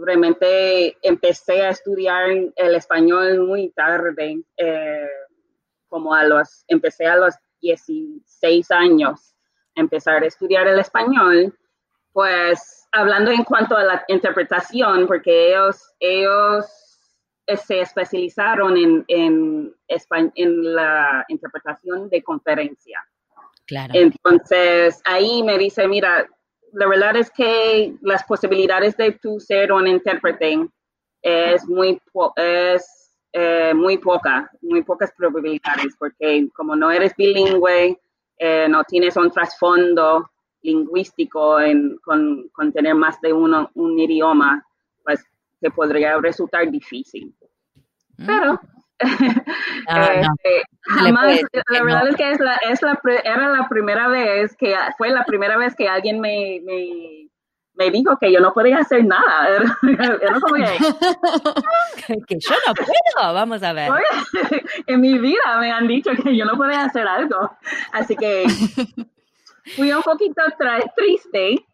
realmente 0.00 0.96
empecé 1.02 1.62
a 1.62 1.70
estudiar 1.70 2.30
el 2.56 2.74
español 2.74 3.40
muy 3.40 3.70
tarde, 3.70 4.42
eh, 4.56 5.08
como 5.88 6.14
a 6.14 6.24
los, 6.24 6.64
empecé 6.68 7.06
a 7.06 7.16
los 7.16 7.34
16 7.60 8.70
años, 8.70 9.34
empezar 9.74 10.22
a 10.22 10.26
estudiar 10.26 10.66
el 10.66 10.78
español, 10.78 11.56
pues 12.12 12.88
hablando 12.92 13.30
en 13.30 13.44
cuanto 13.44 13.76
a 13.76 13.84
la 13.84 14.04
interpretación, 14.08 15.06
porque 15.06 15.50
ellos, 15.50 15.92
ellos 15.98 16.66
eh, 17.46 17.56
se 17.56 17.80
especializaron 17.80 18.76
en, 18.76 19.04
en, 19.08 19.74
en 20.34 20.74
la 20.74 21.24
interpretación 21.28 22.08
de 22.08 22.22
conferencia. 22.22 23.04
Claro. 23.66 23.92
Entonces, 23.94 25.00
ahí 25.04 25.42
me 25.42 25.56
dice, 25.56 25.88
mira, 25.88 26.28
la 26.72 26.86
verdad 26.86 27.16
es 27.16 27.30
que 27.30 27.94
las 28.00 28.24
posibilidades 28.24 28.96
de 28.96 29.12
tú 29.12 29.38
ser 29.40 29.72
un 29.72 29.86
intérprete 29.86 30.68
es 31.20 31.66
muy, 31.68 32.00
es, 32.36 33.12
eh, 33.32 33.72
muy 33.74 33.98
poca, 33.98 34.50
muy 34.60 34.82
pocas 34.82 35.12
probabilidades, 35.16 35.94
porque 35.98 36.48
como 36.54 36.74
no 36.74 36.90
eres 36.90 37.14
bilingüe, 37.16 37.98
eh, 38.38 38.66
no 38.68 38.82
tienes 38.84 39.16
un 39.16 39.30
trasfondo 39.30 40.30
lingüístico 40.62 41.60
en, 41.60 41.98
con, 41.98 42.48
con, 42.52 42.72
tener 42.72 42.94
más 42.94 43.20
de 43.20 43.32
uno, 43.32 43.70
un 43.74 43.98
idioma, 43.98 44.64
pues 45.04 45.24
te 45.60 45.70
podría 45.70 46.18
resultar 46.18 46.70
difícil. 46.70 47.34
Mm. 48.16 48.26
Pero 48.26 48.60
Ah, 49.88 50.12
este, 50.14 50.62
jamás, 50.84 51.40
la 51.68 51.82
verdad 51.82 52.08
es 52.08 52.16
que 52.16 52.30
es 52.30 52.40
la, 52.40 52.54
es 52.56 52.82
la, 52.82 53.00
era 53.24 53.48
la 53.48 53.68
primera 53.68 54.08
vez 54.08 54.56
que 54.56 54.74
fue 54.96 55.10
la 55.10 55.24
primera 55.24 55.56
vez 55.56 55.74
que 55.74 55.88
alguien 55.88 56.20
me, 56.20 56.60
me, 56.64 57.28
me 57.74 57.90
dijo 57.90 58.16
que 58.18 58.32
yo 58.32 58.40
no 58.40 58.52
podía 58.52 58.78
hacer 58.78 59.04
nada. 59.04 59.64
que, 59.82 59.96
yo 62.38 62.54
no 62.66 62.74
puedo, 62.74 63.34
vamos 63.34 63.62
a 63.62 63.72
ver. 63.72 63.90
en 64.86 65.00
mi 65.00 65.18
vida 65.18 65.58
me 65.58 65.70
han 65.70 65.86
dicho 65.88 66.10
que 66.22 66.36
yo 66.36 66.44
no 66.44 66.56
podía 66.56 66.84
hacer 66.84 67.06
algo. 67.06 67.56
Así 67.92 68.16
que 68.16 68.44
fui 69.76 69.92
un 69.92 70.02
poquito 70.02 70.42
triste. 70.96 71.64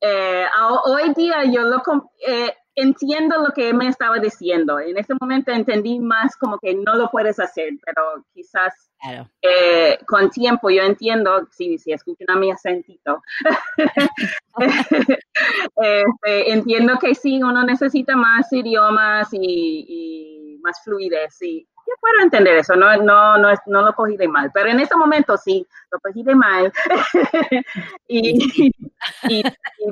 Eh, 0.00 0.46
hoy 0.84 1.14
día 1.14 1.44
yo 1.44 1.62
lo... 1.62 1.82
Eh, 2.26 2.54
entiendo 2.76 3.38
lo 3.38 3.52
que 3.52 3.72
me 3.72 3.88
estaba 3.88 4.18
diciendo. 4.18 4.78
En 4.78 4.96
ese 4.98 5.14
momento 5.18 5.50
entendí 5.50 5.98
más 5.98 6.36
como 6.36 6.58
que 6.58 6.74
no 6.74 6.94
lo 6.94 7.10
puedes 7.10 7.40
hacer, 7.40 7.72
pero 7.84 8.24
quizás 8.32 8.90
eh, 9.42 9.98
con 10.06 10.30
tiempo 10.30 10.70
yo 10.70 10.82
entiendo, 10.82 11.48
si, 11.50 11.78
si 11.78 11.92
escuchan 11.92 12.30
a 12.30 12.36
mi 12.36 12.50
acentito, 12.50 13.22
este, 15.76 16.52
entiendo 16.52 16.98
que 16.98 17.14
sí, 17.14 17.42
uno 17.42 17.64
necesita 17.64 18.14
más 18.14 18.52
idiomas 18.52 19.28
y, 19.32 20.58
más 20.62 20.82
fluidez. 20.84 21.40
Y, 21.42 21.66
yo 21.86 21.94
puedo 22.00 22.22
entender 22.22 22.56
eso, 22.56 22.74
no, 22.74 22.96
no, 22.96 23.38
no, 23.38 23.48
no 23.66 23.82
lo 23.82 23.94
cogí 23.94 24.16
de 24.16 24.28
mal, 24.28 24.50
pero 24.52 24.68
en 24.68 24.80
ese 24.80 24.96
momento 24.96 25.36
sí, 25.36 25.66
lo 25.90 26.00
cogí 26.00 26.22
de 26.22 26.34
mal. 26.34 26.72
y, 28.08 28.72
y, 29.28 29.42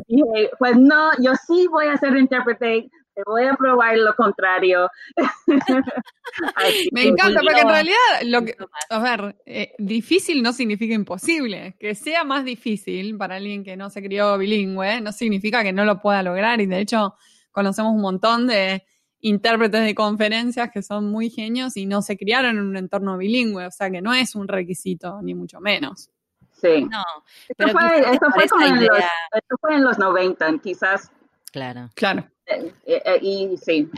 dije, 0.09 0.51
pues 0.59 0.77
no, 0.77 1.11
yo 1.19 1.33
sí 1.47 1.69
voy 1.69 1.87
a 1.87 1.97
ser 1.97 2.17
intérprete, 2.17 2.91
te 3.15 3.23
voy 3.27 3.45
a 3.45 3.55
probar 3.55 3.97
lo 3.97 4.15
contrario. 4.15 4.91
Me 6.93 7.05
encanta, 7.05 7.41
porque 7.41 7.61
en 7.61 7.69
realidad, 7.69 7.97
lo 8.25 8.45
que, 8.45 8.57
a 8.91 8.99
ver, 8.99 9.37
eh, 9.47 9.73
difícil 9.79 10.43
no 10.43 10.53
significa 10.53 10.95
imposible. 10.95 11.77
Que 11.79 11.95
sea 11.95 12.25
más 12.25 12.45
difícil 12.45 13.17
para 13.17 13.37
alguien 13.37 13.63
que 13.63 13.77
no 13.77 13.89
se 13.91 14.03
crió 14.03 14.37
bilingüe, 14.37 15.01
no 15.01 15.13
significa 15.13 15.63
que 15.63 15.73
no 15.73 15.85
lo 15.85 16.01
pueda 16.01 16.23
lograr. 16.23 16.61
Y 16.61 16.67
de 16.67 16.81
hecho, 16.81 17.15
conocemos 17.53 17.93
un 17.93 18.01
montón 18.01 18.47
de 18.49 18.85
intérpretes 19.25 19.83
de 19.83 19.95
conferencias 19.95 20.71
que 20.71 20.83
son 20.83 21.11
muy 21.11 21.31
genios 21.31 21.79
y 21.79 21.87
no 21.87 22.03
se 22.03 22.19
criaron 22.19 22.59
en 22.59 22.63
un 22.63 22.77
entorno 22.77 23.17
bilingüe, 23.17 23.67
o 23.67 23.71
sea 23.71 23.91
que 23.91 24.03
no 24.03 24.13
es 24.13 24.35
un 24.35 24.47
requisito, 24.47 25.23
ni 25.23 25.35
mucho 25.35 25.61
menos. 25.61 26.11
Sí. 26.53 26.85
No, 26.85 27.03
esto, 27.49 27.69
fue, 27.69 27.99
esto, 28.13 28.27
fue 28.35 28.49
como 28.49 28.67
en 28.67 28.87
los, 28.87 28.99
esto 28.99 29.57
fue 29.61 29.75
en 29.75 29.85
los 29.85 29.99
90, 29.99 30.59
quizás. 30.63 31.11
Claro. 31.51 31.89
Claro. 31.95 32.29
Eh, 32.47 32.73
eh, 32.85 33.03
eh, 33.05 33.19
y 33.23 33.57
sí, 33.57 33.91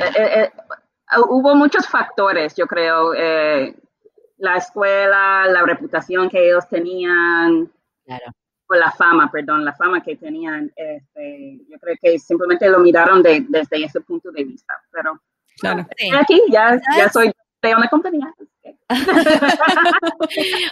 hubo 1.28 1.56
muchos 1.56 1.88
factores, 1.88 2.54
yo 2.54 2.66
creo. 2.66 3.12
la 3.12 4.56
escuela, 4.56 5.47
la 5.49 5.62
reputación 5.62 6.30
que 6.30 6.47
ellos 6.47 6.68
tenían. 6.68 7.71
Claro 8.04 8.33
o 8.68 8.75
la 8.75 8.90
fama, 8.92 9.30
perdón, 9.30 9.64
la 9.64 9.75
fama 9.75 10.02
que 10.02 10.16
tenían, 10.16 10.73
este, 10.75 11.61
yo 11.68 11.78
creo 11.78 11.96
que 12.00 12.18
simplemente 12.18 12.68
lo 12.68 12.80
miraron 12.80 13.23
desde 13.23 13.85
ese 13.85 14.00
punto 14.00 14.30
de 14.32 14.44
vista, 14.44 14.75
pero 14.90 15.20
claro. 15.58 15.87
aquí 16.20 16.40
ya, 16.50 16.80
ya 16.96 17.08
soy 17.08 17.30
de 17.62 17.75
una 17.75 17.88
compañía. 17.88 18.35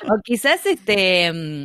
o 0.09 0.19
quizás 0.23 0.67
este 0.67 1.33
mm, 1.33 1.65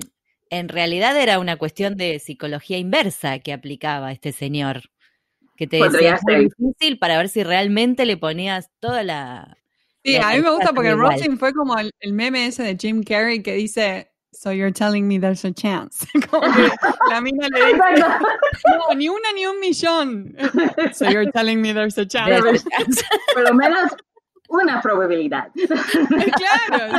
en 0.50 0.70
realidad 0.70 1.16
era 1.18 1.40
una 1.40 1.58
cuestión 1.58 1.96
de 1.96 2.20
psicología 2.20 2.78
inversa 2.78 3.40
que 3.40 3.54
aplicaba 3.54 4.12
este 4.12 4.32
señor, 4.32 4.84
que 5.56 5.68
te 5.68 5.78
decía 5.78 6.20
muy 6.24 6.50
difícil 6.50 6.98
para 6.98 7.18
ver 7.18 7.30
si 7.30 7.44
realmente 7.44 8.06
le 8.06 8.18
ponías 8.18 8.72
toda 8.80 9.04
la... 9.04 9.58
Sí, 10.04 10.16
a 10.16 10.30
mí 10.30 10.42
me 10.42 10.52
gusta 10.52 10.72
porque 10.74 10.96
Rosin 10.96 11.38
fue 11.38 11.54
como 11.54 11.78
el, 11.78 11.92
meme 12.14 12.48
ese 12.48 12.64
de 12.64 12.78
Jim 12.80 13.04
Carrey 13.04 13.44
que 13.44 13.54
dice, 13.54 14.12
So 14.32 14.52
you're 14.52 14.72
telling 14.72 15.08
me 15.08 15.18
there's 15.18 15.44
a 15.44 15.52
chance. 15.52 16.06
Como 16.30 16.42
que 16.54 16.70
la 17.10 17.20
mina 17.22 17.48
le 17.50 17.66
dice, 17.66 17.80
no, 18.00 18.94
ni 18.96 19.10
una 19.10 19.32
ni 19.34 19.46
un 19.46 19.60
millón. 19.60 20.36
So 20.94 21.10
you're 21.10 21.32
telling 21.32 21.62
me 21.62 21.74
there's 21.74 21.98
a 21.98 22.06
chance. 22.06 22.42
Por 23.34 23.44
lo 23.44 23.54
menos 23.54 23.92
una 24.50 24.82
probabilidad. 24.82 25.52
claro. 26.38 26.94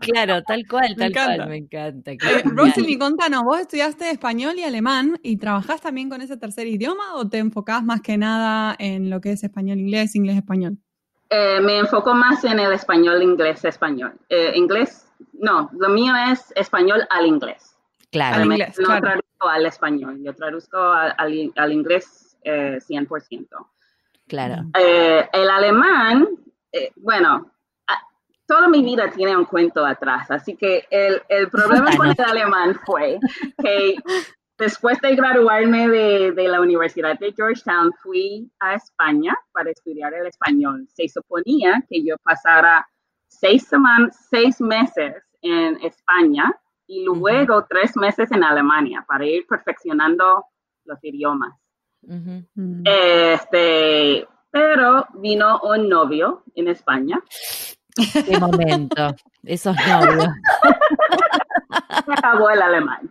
claro, 0.00 0.42
tal 0.42 0.66
cual, 0.68 0.94
tal 0.96 1.12
cual, 1.12 1.48
me 1.48 1.56
encanta. 1.56 2.12
Eh, 2.12 2.42
Rosely, 2.44 2.98
contanos, 2.98 3.42
¿vos 3.44 3.60
estudiaste 3.60 4.10
español 4.10 4.58
y 4.58 4.64
alemán 4.64 5.18
y 5.22 5.36
trabajás 5.36 5.80
también 5.80 6.08
con 6.08 6.20
ese 6.20 6.36
tercer 6.36 6.66
idioma 6.66 7.14
o 7.14 7.28
te 7.28 7.38
enfocás 7.38 7.82
más 7.82 8.00
que 8.02 8.18
nada 8.18 8.76
en 8.78 9.10
lo 9.10 9.20
que 9.20 9.32
es 9.32 9.42
español-inglés, 9.42 10.14
inglés-español? 10.14 10.78
Eh, 11.28 11.60
me 11.60 11.78
enfoco 11.78 12.14
más 12.14 12.44
en 12.44 12.60
el 12.60 12.72
español-inglés-español. 12.72 14.14
Eh, 14.28 14.52
inglés 14.54 15.05
no, 15.32 15.70
lo 15.72 15.88
mío 15.88 16.14
es 16.30 16.52
español 16.56 17.06
al 17.10 17.26
inglés. 17.26 17.76
Claro. 18.10 18.44
inglés, 18.44 18.78
no 18.78 19.00
traduzco 19.00 19.48
al 19.48 19.66
español, 19.66 20.18
yo 20.22 20.34
traduzco 20.34 20.78
al, 20.78 21.72
inglés 21.72 22.36
100%. 22.44 23.42
Eh, 23.42 23.46
claro. 24.26 24.62
Eh, 24.78 25.28
el 25.32 25.50
alemán, 25.50 26.28
eh, 26.72 26.92
bueno, 26.96 27.52
toda 28.46 28.68
mi 28.68 28.82
vida 28.82 29.10
tiene 29.10 29.36
un 29.36 29.44
cuento 29.44 29.84
atrás, 29.84 30.30
así 30.30 30.56
que 30.56 30.86
el, 30.90 31.20
el 31.28 31.50
problema 31.50 31.94
con 31.96 32.08
el 32.08 32.20
alemán 32.24 32.78
fue 32.86 33.18
que 33.62 33.96
después 34.58 35.00
de 35.00 35.14
graduarme 35.14 35.88
de, 35.88 36.32
de, 36.32 36.48
la 36.48 36.60
Universidad 36.60 37.18
de 37.18 37.32
Georgetown, 37.32 37.92
fui 38.02 38.50
a 38.60 38.74
España 38.74 39.36
para 39.52 39.70
estudiar 39.70 40.14
el 40.14 40.26
español. 40.26 40.86
Se 40.94 41.08
suponía 41.08 41.82
que 41.88 42.02
yo 42.04 42.16
pasara 42.22 42.88
seis, 43.38 43.66
semanas, 43.66 44.16
seis 44.30 44.60
meses 44.60 45.14
en 45.42 45.78
España 45.82 46.52
y 46.86 47.04
luego 47.04 47.66
tres 47.68 47.96
meses 47.96 48.30
en 48.32 48.44
Alemania 48.44 49.04
para 49.06 49.24
ir 49.24 49.46
perfeccionando 49.46 50.44
los 50.84 51.02
idiomas. 51.02 51.54
Mm. 52.02 52.82
Este, 52.84 54.26
pero 54.50 55.06
vino 55.14 55.60
un 55.62 55.88
novio 55.88 56.44
en 56.54 56.68
España. 56.68 57.18
Qué 57.96 58.38
momento, 58.38 59.14
esos 59.42 59.76
novios. 59.88 60.28
Se 62.06 62.12
acabó 62.12 62.50
el 62.50 62.62
alemán. 62.62 63.10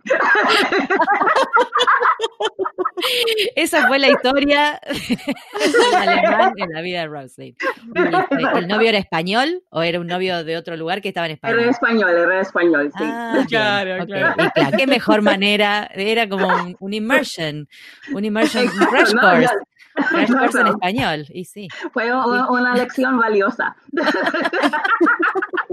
Esa 3.54 3.86
fue 3.88 3.98
la 3.98 4.08
historia 4.08 4.80
del 4.88 5.94
alemán 5.94 6.52
en 6.56 6.72
la 6.72 6.80
vida 6.80 7.00
de 7.00 7.06
Roslyn. 7.06 7.56
¿El 7.94 8.68
novio 8.68 8.88
era 8.88 8.98
español 8.98 9.62
o 9.70 9.82
era 9.82 10.00
un 10.00 10.06
novio 10.06 10.44
de 10.44 10.56
otro 10.56 10.76
lugar 10.76 11.02
que 11.02 11.08
estaba 11.08 11.26
en 11.26 11.32
España? 11.32 11.54
Era 11.54 11.70
español, 11.70 12.10
era 12.10 12.40
español, 12.40 12.90
sí. 12.96 13.04
Ah, 13.04 13.44
claro, 13.48 14.06
claro. 14.06 14.34
qué 14.76 14.86
mejor 14.86 15.22
manera, 15.22 15.88
era 15.94 16.28
como 16.28 16.48
un, 16.80 16.94
immersion, 16.94 17.68
un 18.12 18.24
immersion 18.24 18.66
crash 18.68 19.12
course. 19.12 19.54
Crash 19.94 20.30
course 20.30 20.60
en 20.60 20.66
español, 20.68 21.26
y 21.30 21.44
sí. 21.44 21.68
Fue 21.92 22.12
una 22.12 22.74
lección 22.74 23.18
valiosa. 23.18 23.76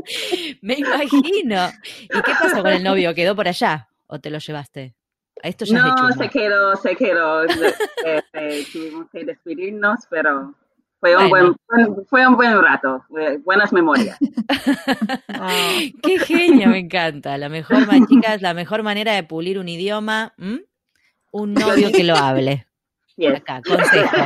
Me 0.62 0.76
imagino. 0.76 1.70
¿Y 2.04 2.22
qué 2.22 2.32
pasó 2.40 2.62
con 2.62 2.72
el 2.72 2.84
novio? 2.84 3.14
¿Quedó 3.14 3.36
por 3.36 3.48
allá 3.48 3.90
o 4.08 4.20
te 4.20 4.30
lo 4.30 4.40
llevaste? 4.40 4.96
Esto 5.42 5.66
ya 5.66 5.80
no, 5.80 6.12
se 6.14 6.30
quedó, 6.30 6.76
se 6.76 6.96
quedó. 6.96 7.46
Tuvimos 8.72 9.10
que 9.12 9.26
despedirnos, 9.26 10.00
pero 10.10 10.54
fue 11.04 11.18
un, 11.18 11.30
buen, 11.30 11.56
fue 12.08 12.26
un 12.26 12.38
buen 12.38 12.62
rato, 12.62 13.04
buenas 13.44 13.74
memorias. 13.74 14.18
Qué 16.02 16.20
genio, 16.20 16.70
me 16.70 16.80
encanta. 16.80 17.38
La 17.38 17.50
mejor, 17.50 17.80
chicas, 18.08 18.42
la 18.42 18.54
mejor 18.54 18.84
manera 18.84 19.14
de 19.14 19.24
pulir 19.24 19.60
un 19.60 19.68
idioma, 19.68 20.34
un 20.38 21.54
novio 21.54 21.92
que 21.92 22.04
lo 22.04 22.16
hable. 22.16 22.66
Yes. 23.16 23.36
Acá, 23.36 23.62
consejo. 23.62 24.18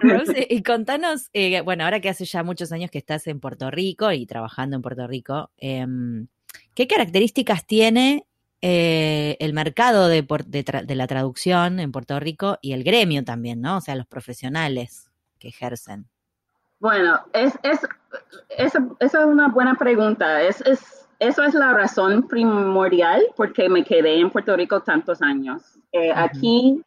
Rose, 0.00 0.46
y 0.50 0.62
contanos, 0.62 1.28
eh, 1.32 1.60
bueno, 1.62 1.84
ahora 1.84 2.00
que 2.00 2.08
hace 2.08 2.24
ya 2.24 2.42
muchos 2.42 2.72
años 2.72 2.90
que 2.90 2.98
estás 2.98 3.26
en 3.26 3.40
Puerto 3.40 3.70
Rico 3.70 4.10
y 4.12 4.26
trabajando 4.26 4.76
en 4.76 4.82
Puerto 4.82 5.06
Rico, 5.06 5.50
em, 5.58 6.26
¿qué 6.74 6.86
características 6.86 7.66
tiene 7.66 8.26
eh, 8.62 9.36
el 9.40 9.52
mercado 9.52 10.08
de, 10.08 10.22
por- 10.22 10.46
de 10.46 10.64
tra- 10.64 10.86
de 10.86 10.94
la 10.94 11.06
traducción 11.06 11.80
en 11.80 11.92
Puerto 11.92 12.18
Rico 12.18 12.58
y 12.62 12.72
el 12.72 12.82
gremio 12.82 13.22
también, 13.24 13.60
¿no? 13.60 13.76
O 13.76 13.80
sea, 13.80 13.94
los 13.94 14.06
profesionales 14.06 15.10
que 15.38 15.48
ejercen. 15.48 16.06
Bueno, 16.80 17.20
es, 17.34 17.52
es, 17.62 17.80
eso 18.56 18.96
es 19.00 19.14
una 19.14 19.48
buena 19.48 19.74
pregunta. 19.74 20.42
Es, 20.42 20.62
es, 20.62 20.80
eso 21.18 21.42
es 21.44 21.54
la 21.54 21.72
razón 21.74 22.26
primordial 22.26 23.22
por 23.36 23.52
qué 23.52 23.68
me 23.68 23.84
quedé 23.84 24.18
en 24.20 24.30
Puerto 24.30 24.56
Rico 24.56 24.80
tantos 24.82 25.20
años. 25.20 25.78
Eh. 25.92 26.10
Aquí 26.14 26.82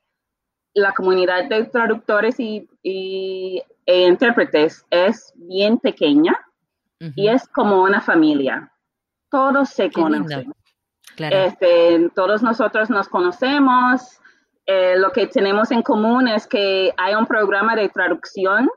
la 0.77 0.91
comunidad 0.93 1.45
de 1.49 1.65
traductores 1.65 2.39
y, 2.39 2.67
y- 2.83 3.61
e 3.85 4.01
intérpretes 4.07 4.85
es 4.89 5.33
bien 5.35 5.77
pequeña 5.79 6.37
y 7.15 7.27
es 7.29 7.47
como 7.47 7.83
una 7.83 8.01
familia. 8.01 8.71
Todos 9.29 9.69
se 9.69 9.89
Qué 9.89 10.01
lindo. 10.01 10.17
conocen. 10.19 10.53
Claro. 11.15 11.35
Este, 11.37 12.09
todos 12.13 12.43
nosotros 12.43 12.89
nos 12.89 13.07
conocemos. 13.07 14.19
Eh, 14.65 14.97
lo 14.97 15.11
que 15.11 15.27
tenemos 15.27 15.71
en 15.71 15.81
común 15.81 16.27
es 16.27 16.45
que 16.47 16.93
hay 16.97 17.15
un 17.15 17.25
programa 17.25 17.75
de 17.75 17.87
traducción 17.89 18.69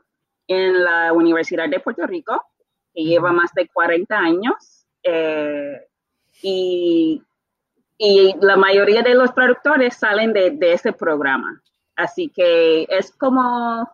en 0.47 0.83
la 0.83 1.11
Universidad 1.13 1.67
de 1.69 1.79
Puerto 1.79 2.05
Rico 2.07 2.41
que 2.93 3.03
lleva 3.03 3.31
más 3.31 3.51
de 3.53 3.67
40 3.67 4.17
años. 4.17 4.85
eh, 5.03 5.87
y, 6.43 7.21
y 7.97 8.33
la 8.41 8.55
mayoría 8.55 9.01
de 9.03 9.13
los 9.13 9.33
traductores 9.35 9.95
salen 9.95 10.31
de, 10.33 10.51
de 10.51 10.73
ese 10.73 10.91
programa. 10.93 11.61
Así 12.01 12.29
que 12.29 12.85
es 12.89 13.11
como, 13.17 13.89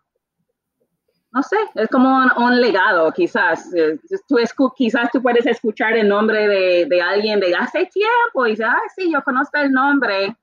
no 1.31 1.43
sé, 1.43 1.57
es 1.75 1.89
como 1.89 2.09
un, 2.17 2.31
un 2.43 2.61
legado, 2.61 3.11
quizás. 3.11 3.73
Eh, 3.73 3.99
Tú 4.27 4.37
escu- 4.37 4.73
quizás 4.75 5.09
tú 5.11 5.21
puedes 5.21 5.45
escuchar 5.45 5.95
el 5.97 6.07
nombre 6.07 6.47
de, 6.47 6.85
de 6.85 7.01
alguien 7.01 7.39
de 7.39 7.53
hace 7.55 7.85
tiempo 7.87 8.45
y 8.47 8.51
dices, 8.51 8.65
ah, 8.69 8.79
sí, 8.95 9.11
yo 9.11 9.21
conozco 9.23 9.57
el 9.59 9.71
nombre, 9.71 10.35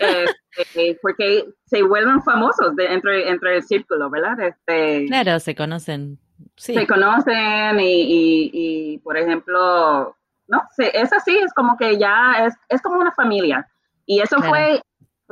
eh, 0.00 0.26
porque 1.02 1.44
se 1.66 1.82
vuelven 1.82 2.22
famosos 2.22 2.74
de- 2.76 2.92
entre, 2.92 3.28
entre 3.28 3.56
el 3.56 3.62
círculo, 3.62 4.10
¿verdad? 4.10 4.40
Este, 4.40 5.06
Claro, 5.06 5.38
se 5.38 5.54
conocen. 5.54 6.18
Sí. 6.56 6.74
Se 6.74 6.86
conocen 6.86 7.78
y, 7.78 8.02
y- 8.02 8.50
y, 8.94 8.98
por 8.98 9.16
ejemplo, 9.16 10.16
no 10.48 10.62
sé, 10.76 10.90
es 10.94 11.12
así, 11.12 11.36
es 11.36 11.52
como 11.54 11.76
que 11.76 11.98
ya 11.98 12.46
es, 12.46 12.54
es 12.68 12.82
como 12.82 12.98
una 12.98 13.12
familia. 13.12 13.68
Y 14.06 14.20
eso 14.20 14.36
Claro. 14.36 14.50
fue, 14.50 14.82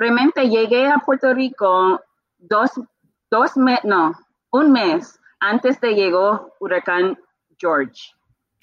realmente 0.01 0.49
llegué 0.49 0.89
a 0.89 0.99
Puerto 0.99 1.33
Rico 1.35 2.01
dos, 2.39 2.71
dos 3.31 3.57
meses, 3.57 3.85
no, 3.85 4.15
un 4.51 4.73
mes 4.73 5.21
antes 5.41 5.81
de 5.81 5.95
llegó 5.95 6.55
huracán 6.59 7.19
George 7.59 8.13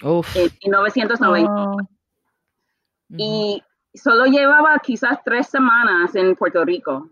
Uf. 0.04 0.36
en 0.36 0.50
1990. 0.64 1.52
Oh, 1.54 1.72
ujú. 1.76 1.88
Y 3.18 3.64
solo 3.94 4.26
llevaba 4.26 4.78
quizás 4.80 5.20
tres 5.24 5.48
semanas 5.48 6.16
en 6.16 6.36
Puerto 6.36 6.66
Rico. 6.66 7.10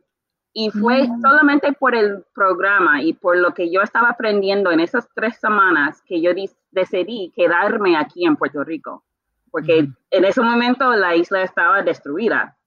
Y 0.57 0.69
fue 0.71 1.07
Mm. 1.07 1.21
solamente 1.21 1.73
por 1.73 1.93
el 1.95 2.23
programa 2.33 3.01
y 3.01 3.13
por 3.13 3.37
lo 3.37 3.53
que 3.53 3.69
yo 3.71 3.81
estaba 3.81 4.09
aprendiendo 4.09 4.71
en 4.71 4.79
esas 4.79 5.07
tres 5.13 5.37
semanas 5.37 6.01
que 6.03 6.21
yo 6.21 6.31
decidí 6.71 7.31
quedarme 7.35 7.97
aquí 7.97 8.25
en 8.25 8.35
Puerto 8.37 8.63
Rico. 8.63 9.03
Porque 9.51 9.87
en 10.11 10.25
ese 10.25 10.41
momento 10.41 10.91
la 10.95 11.15
isla 11.15 11.43
estaba 11.43 11.81
destruida. 11.83 12.57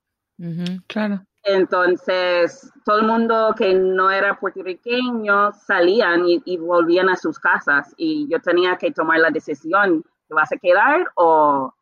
Claro. 0.87 1.25
Entonces, 1.45 2.71
todo 2.85 2.99
el 2.99 3.07
mundo 3.07 3.55
que 3.57 3.75
no 3.75 4.11
era 4.11 4.39
puertorriqueño 4.39 5.53
salían 5.53 6.27
y, 6.29 6.43
y 6.45 6.57
volvían 6.59 7.09
a 7.09 7.17
sus 7.17 7.39
casas 7.39 7.95
y 7.97 8.29
yo 8.29 8.41
tenía 8.41 8.77
que 8.77 8.91
tomar 8.91 9.21
la 9.21 9.31
decisión, 9.31 10.05
¿te 10.29 10.35
vas 10.35 10.53
a 10.53 10.57
quedar 10.57 11.07
o, 11.15 11.73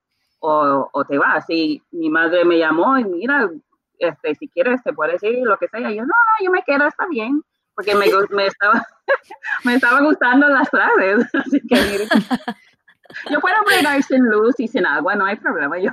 o, 0.41 0.91
o 0.93 1.05
te 1.05 1.19
vas? 1.19 1.45
Y 1.49 1.83
mi 1.91 2.11
madre 2.11 2.45
me 2.45 2.59
llamó 2.59 2.99
y 2.99 3.05
mira, 3.05 3.51
este, 3.99 4.35
si 4.35 4.49
quieres 4.49 4.83
te 4.83 4.93
puedes 4.93 5.23
ir, 5.23 5.39
lo 5.45 5.57
que 5.59 5.69
sea. 5.69 5.91
Y 5.91 5.97
yo, 5.97 6.03
no, 6.03 6.07
no, 6.07 6.45
yo 6.45 6.51
me 6.51 6.63
quedo, 6.63 6.87
está 6.87 7.07
bien, 7.07 7.43
porque 7.75 7.95
me, 7.95 8.07
me, 8.31 8.47
estaba, 8.47 8.83
me 9.65 9.75
estaba 9.75 10.01
gustando 10.01 10.49
las 10.49 10.69
clases. 10.69 11.27
Así 11.35 11.61
que 11.61 11.77
mire, 11.77 12.05
yo 13.31 13.41
puedo 13.41 13.57
bregar 13.67 14.03
sin 14.03 14.25
luz 14.25 14.59
y 14.59 14.69
sin 14.69 14.87
agua, 14.87 15.15
no 15.15 15.25
hay 15.25 15.37
problema, 15.37 15.79
yo, 15.79 15.91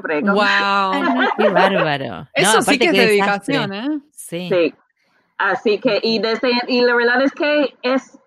Wow. 0.00 1.28
Qué 1.38 1.48
bárbaro. 1.50 2.28
Eso 2.34 2.56
No, 2.56 2.62
sí 2.62 2.78
que 2.78 2.86
es 2.86 2.92
dedicación, 2.92 3.70
desastre. 3.70 3.94
¿eh? 3.96 4.00
Sí. 4.12 4.48
Sí. 4.48 4.74
Así 5.38 5.78
que, 5.80 5.98
y 6.02 6.20
desde, 6.20 6.50
y 6.68 6.80
la 6.82 6.94
verdad 6.94 7.20
es 7.22 7.32
que 7.32 7.74
es, 7.82 8.18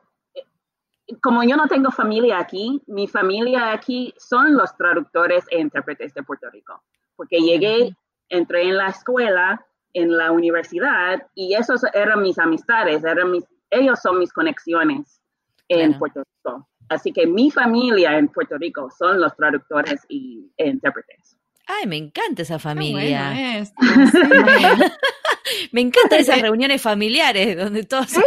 como 1.22 1.44
yo 1.44 1.56
no 1.56 1.68
tengo 1.68 1.90
familia 1.92 2.38
aquí, 2.40 2.82
mi 2.88 3.08
familia 3.08 3.72
aquí 3.72 4.14
son 4.18 4.56
los 4.56 4.76
traductores 4.76 5.46
e 5.50 5.60
intérpretes 5.60 6.14
de 6.14 6.24
Puerto 6.24 6.50
Rico. 6.52 6.84
Porque 7.16 7.40
llegué, 7.40 7.96
entré 8.30 8.64
en 8.64 8.78
la 8.78 8.88
escuela, 8.90 9.66
en 9.94 10.18
la 10.18 10.32
universidad, 10.32 11.26
y 11.34 11.56
esos 11.56 11.82
eran 11.94 12.22
mis 12.22 12.38
amistades, 12.38 13.04
eran 13.04 13.32
mis, 13.32 13.46
ellos 13.70 14.00
son 14.02 14.20
mis 14.20 14.32
conexiones 14.34 15.22
en 15.70 15.88
Claro. 15.94 16.00
Puerto 16.00 16.24
Rico. 16.24 16.68
Así 16.90 17.12
que 17.12 17.26
mi 17.26 17.52
familia 17.52 18.18
en 18.18 18.28
Puerto 18.28 18.58
Rico 18.58 18.90
son 18.92 19.20
los 19.20 19.36
traductores 19.36 20.06
y 20.10 20.52
e 20.58 20.68
intérpretes. 20.68 21.37
Ay, 21.68 21.86
me 21.88 21.98
encanta 21.98 22.42
esa 22.44 22.60
familia. 22.60 23.32
bueno 23.34 23.66
sí. 24.12 25.70
Me 25.72 25.82
encantan 25.82 26.20
esas 26.20 26.42
reuniones 26.42 26.82
familiares 26.82 27.58
donde 27.58 27.84
todos 27.84 28.10
son 28.12 28.24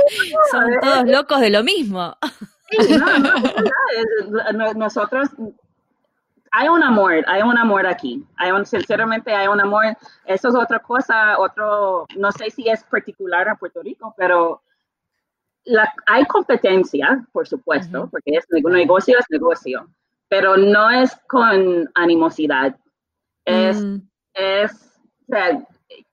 todos 0.83 1.07
locos 1.07 1.41
de 1.41 1.51
lo 1.51 1.63
mismo. 1.65 2.17
Sí, 2.71 2.97
no, 2.97 3.19
no, 3.19 3.37
es 3.37 4.71
es- 4.71 4.77
nosotros 4.77 5.29
hay 6.53 6.69
un 6.69 6.83
amor, 6.83 7.25
hay 7.29 7.43
un 7.43 7.57
amor 7.57 7.87
aquí, 7.87 8.25
hay 8.37 8.51
un, 8.51 8.67
sinceramente 8.67 9.33
hay 9.33 9.47
un 9.49 9.61
amor, 9.61 9.85
eso 10.25 10.49
es 10.49 10.55
otra 10.55 10.81
cosa, 10.81 11.39
otro, 11.39 12.07
no 12.17 12.33
sé 12.33 12.51
si 12.51 12.69
es 12.69 12.83
particular 12.85 13.49
a 13.49 13.55
Puerto 13.55 13.81
Rico, 13.83 14.13
pero 14.17 14.61
la, 15.65 15.93
hay 16.07 16.25
competencia, 16.27 17.25
por 17.33 17.47
supuesto, 17.47 18.01
Ujú. 18.03 18.11
porque 18.11 18.33
es 18.33 18.45
nego- 18.51 18.71
negocio 18.71 19.17
es 19.19 19.27
negocio, 19.31 19.89
pero 20.29 20.57
no 20.57 20.91
es 20.91 21.15
con 21.29 21.89
animosidad, 21.95 22.75
es 23.51 23.83
Mm, 23.83 24.01
es, 24.35 24.73
o 25.29 25.33
sea, 25.33 25.61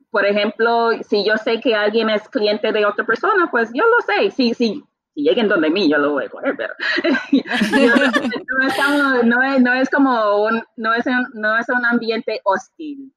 por 0.09 0.25
ejemplo, 0.25 0.91
si 1.07 1.25
yo 1.25 1.37
sé 1.37 1.59
que 1.59 1.75
alguien 1.75 2.09
es 2.09 2.27
cliente 2.29 2.71
de 2.71 2.85
otra 2.85 3.05
persona, 3.05 3.49
pues 3.51 3.69
yo 3.73 3.83
lo 3.83 4.01
sé. 4.01 4.31
Si, 4.31 4.53
si, 4.53 4.83
si 5.13 5.21
lleguen 5.21 5.47
donde 5.47 5.69
mí, 5.69 5.89
yo 5.89 5.97
lo 5.97 6.11
voy 6.11 6.25
a 6.25 6.29
coger, 6.29 6.55
pero 6.57 6.73
no, 8.97 9.23
no 9.23 9.43
es, 9.43 9.61
no 9.61 9.73
es 9.73 9.89
como 9.89 10.43
un, 10.45 10.63
no 10.75 10.93
es 10.93 11.05
un, 11.05 11.27
no 11.33 11.57
es 11.57 11.67
un 11.69 11.85
ambiente 11.85 12.41
hostil. 12.43 13.13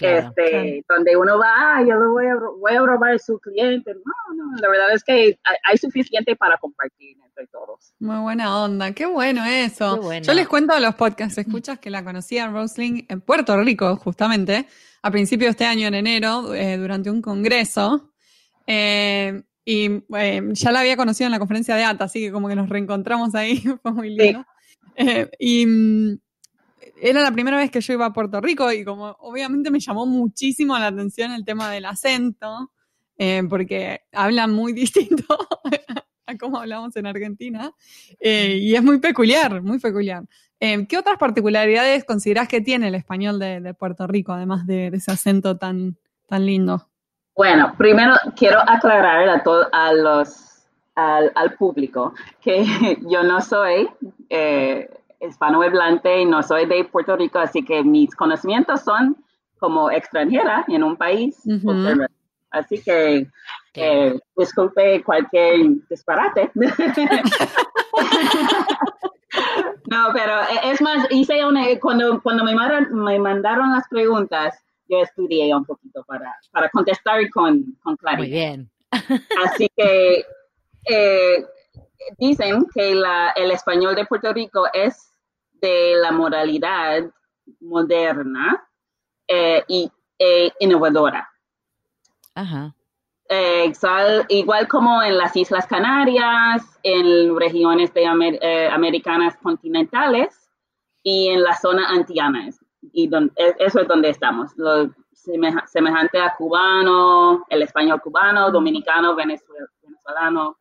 Claro. 0.00 0.32
este, 0.36 0.84
donde 0.88 1.16
uno 1.16 1.38
va, 1.38 1.76
"Ah, 1.76 1.82
yo 1.86 1.94
lo 1.94 2.12
voy 2.12 2.26
a, 2.26 2.34
voy 2.34 2.72
a 2.74 2.80
robar 2.80 3.14
a 3.14 3.18
su 3.18 3.38
cliente. 3.38 3.92
No, 3.94 4.34
no, 4.34 4.56
la 4.60 4.68
verdad 4.68 4.92
es 4.94 5.04
que 5.04 5.12
hay, 5.12 5.36
hay 5.64 5.76
suficiente 5.78 6.34
para 6.36 6.56
compartir 6.58 7.16
entre 7.24 7.46
todos. 7.46 7.92
Muy 8.00 8.16
buena 8.18 8.62
onda, 8.64 8.92
qué 8.92 9.06
bueno 9.06 9.44
eso. 9.44 9.94
Qué 9.94 10.00
bueno. 10.00 10.26
Yo 10.26 10.34
les 10.34 10.48
cuento 10.48 10.72
a 10.74 10.80
los 10.80 10.94
podcast 10.96 11.38
escuchas 11.38 11.78
que 11.78 11.90
la 11.90 12.02
conocí 12.02 12.38
a 12.38 12.48
Rosling 12.48 13.04
en 13.08 13.20
Puerto 13.20 13.56
Rico, 13.62 13.96
justamente, 13.96 14.66
a 15.02 15.10
principios 15.10 15.48
de 15.48 15.50
este 15.50 15.64
año, 15.66 15.86
en 15.88 15.94
enero, 15.94 16.54
eh, 16.54 16.76
durante 16.76 17.10
un 17.10 17.22
congreso. 17.22 18.10
Eh, 18.66 19.42
y 19.64 20.02
eh, 20.16 20.42
ya 20.52 20.72
la 20.72 20.80
había 20.80 20.96
conocido 20.96 21.26
en 21.26 21.32
la 21.32 21.38
conferencia 21.38 21.76
de 21.76 21.84
ATA, 21.84 22.04
así 22.04 22.20
que 22.20 22.32
como 22.32 22.48
que 22.48 22.56
nos 22.56 22.68
reencontramos 22.68 23.34
ahí, 23.34 23.56
fue 23.82 23.92
muy 23.92 24.10
lindo. 24.10 24.44
Eh, 24.96 25.30
y 25.38 25.66
mm, 25.66 26.18
era 27.00 27.22
la 27.22 27.32
primera 27.32 27.56
vez 27.56 27.70
que 27.70 27.80
yo 27.80 27.94
iba 27.94 28.06
a 28.06 28.12
Puerto 28.12 28.40
Rico 28.40 28.70
y 28.72 28.84
como 28.84 29.16
obviamente 29.20 29.70
me 29.70 29.80
llamó 29.80 30.06
muchísimo 30.06 30.78
la 30.78 30.88
atención 30.88 31.32
el 31.32 31.44
tema 31.44 31.70
del 31.70 31.86
acento, 31.86 32.70
eh, 33.16 33.42
porque 33.48 34.02
hablan 34.12 34.52
muy 34.52 34.72
distinto 34.74 35.24
a 36.26 36.36
cómo 36.36 36.58
hablamos 36.58 36.94
en 36.96 37.06
Argentina, 37.06 37.72
eh, 38.20 38.56
y 38.60 38.74
es 38.74 38.82
muy 38.82 38.98
peculiar, 38.98 39.62
muy 39.62 39.78
peculiar. 39.78 40.24
Eh, 40.60 40.86
¿Qué 40.86 40.98
otras 40.98 41.18
particularidades 41.18 42.04
considerás 42.04 42.46
que 42.46 42.60
tiene 42.60 42.88
el 42.88 42.94
español 42.94 43.38
de, 43.38 43.74
Puerto 43.74 44.06
Rico, 44.06 44.32
además 44.32 44.66
de, 44.66 44.88
ese 44.88 45.10
acento 45.10 45.56
tan, 45.56 45.96
tan 46.28 46.44
lindo? 46.44 46.86
Bueno, 47.34 47.74
primero 47.78 48.14
quiero 48.36 48.60
aclarar 48.60 49.28
a 49.28 49.42
a 49.72 49.92
los 49.94 50.46
al, 50.94 51.32
al 51.34 51.54
público 51.54 52.14
que 52.42 52.64
yo 53.08 53.22
no 53.22 53.40
soy 53.40 53.88
hispanohablante 55.20 56.20
y 56.20 56.24
no 56.24 56.42
soy 56.42 56.66
de 56.66 56.84
Puerto 56.84 57.16
Rico, 57.16 57.38
así 57.38 57.64
que 57.64 57.82
mis 57.82 58.14
conocimientos 58.14 58.80
son 58.82 59.16
como 59.58 59.90
extranjera 59.90 60.64
en 60.68 60.82
un 60.82 60.96
país. 60.96 61.42
Así 62.50 62.82
que 62.82 63.28
eh, 63.74 64.18
disculpe 64.36 65.02
cualquier 65.04 65.66
disparate. 65.88 66.50
no, 66.54 66.64
pero 70.12 70.40
eh, 70.40 70.60
es 70.64 70.82
más, 70.82 71.06
hice 71.10 71.44
una, 71.44 71.66
cuando, 71.80 72.20
cuando 72.22 72.42
me, 72.42 72.54
mandaron, 72.54 72.92
me 73.04 73.18
mandaron 73.20 73.72
las 73.72 73.86
preguntas, 73.88 74.58
yo 74.88 75.00
estudié 75.02 75.54
un 75.54 75.64
poquito 75.64 76.02
para, 76.04 76.34
para 76.50 76.68
contestar 76.70 77.30
con, 77.30 77.76
con 77.82 77.96
claridad. 77.96 78.18
Muy 78.18 78.30
bien. 78.30 78.68
Así 79.44 79.70
que 79.76 80.24
eh, 80.86 81.46
dicen 82.18 82.66
que 82.74 82.94
la, 82.94 83.30
el 83.36 83.52
español 83.52 83.94
de 83.94 84.06
Puerto 84.06 84.32
Rico 84.32 84.64
es 84.72 85.09
de 85.60 85.94
la 85.96 86.12
moralidad 86.12 87.10
moderna 87.60 88.66
eh, 89.26 89.62
y 89.68 89.90
e 90.18 90.52
innovadora. 90.60 91.30
Ajá. 92.34 92.74
Eh, 93.28 93.66
igual, 93.66 94.26
igual, 94.28 94.68
como 94.68 95.02
en 95.02 95.16
las 95.16 95.34
Islas 95.36 95.66
Canarias, 95.66 96.78
en 96.82 97.38
regiones 97.38 97.94
de 97.94 98.06
Amer, 98.06 98.38
eh, 98.42 98.68
americanas 98.68 99.36
continentales 99.36 100.50
y 101.02 101.28
en 101.28 101.42
la 101.42 101.54
zona 101.54 101.88
antiana. 101.88 102.50
Y 102.92 103.08
donde, 103.08 103.32
eso 103.58 103.80
es 103.80 103.88
donde 103.88 104.10
estamos. 104.10 104.52
Lo, 104.56 104.90
semejante 105.12 106.20
a 106.20 106.34
cubano, 106.36 107.44
el 107.48 107.62
español 107.62 108.00
cubano, 108.00 108.50
dominicano, 108.50 109.14
venezolano. 109.14 110.56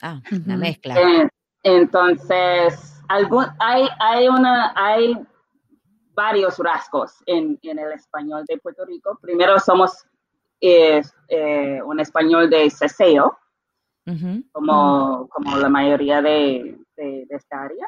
Ah, 0.00 0.20
una 0.30 0.56
mezcla. 0.56 0.94
Eh, 0.94 1.28
entonces, 1.62 2.97
algún, 3.08 3.46
hay, 3.58 3.88
hay, 3.98 4.28
una, 4.28 4.72
hay 4.76 5.18
varios 6.14 6.58
rasgos 6.58 7.22
en, 7.26 7.58
en, 7.62 7.78
el 7.78 7.92
español 7.92 8.44
de 8.46 8.58
Puerto 8.58 8.84
Rico. 8.84 9.18
Primero 9.20 9.58
somos 9.58 10.04
eh, 10.60 11.02
eh, 11.28 11.80
un 11.82 12.00
español 12.00 12.50
de 12.50 12.70
ceseo, 12.70 13.38
uh 14.06 14.10
-huh. 14.12 14.44
como, 14.52 15.28
como, 15.28 15.56
la 15.56 15.68
mayoría 15.68 16.20
de, 16.20 16.78
de, 16.96 17.26
de 17.28 17.36
esta 17.36 17.62
área. 17.62 17.86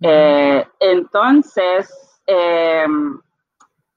Uh 0.00 0.06
-huh. 0.06 0.70
entonces, 0.80 1.90
em, 2.26 3.20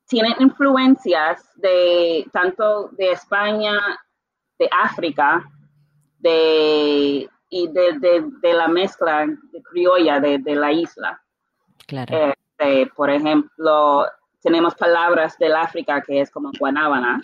tienen 0.07 0.33
influencias 0.39 1.49
de 1.55 2.27
tanto 2.31 2.89
de 2.89 3.11
España, 3.11 3.79
de 4.59 4.69
África, 4.71 5.43
de, 6.19 7.29
y 7.53 7.67
de, 7.67 7.99
de, 7.99 8.25
de 8.41 8.53
la 8.53 8.67
mezcla 8.67 9.27
criolla 9.71 10.19
de, 10.19 10.39
de, 10.39 10.55
la 10.55 10.71
isla. 10.71 11.21
Claro. 11.85 12.33
Eh, 12.57 12.89
por 12.95 13.11
ejemplo, 13.11 14.07
tenemos 14.41 14.73
palabras 14.73 15.37
del 15.37 15.55
África 15.55 16.01
que 16.01 16.21
es 16.21 16.31
como 16.31 16.51
guanábana. 16.57 17.21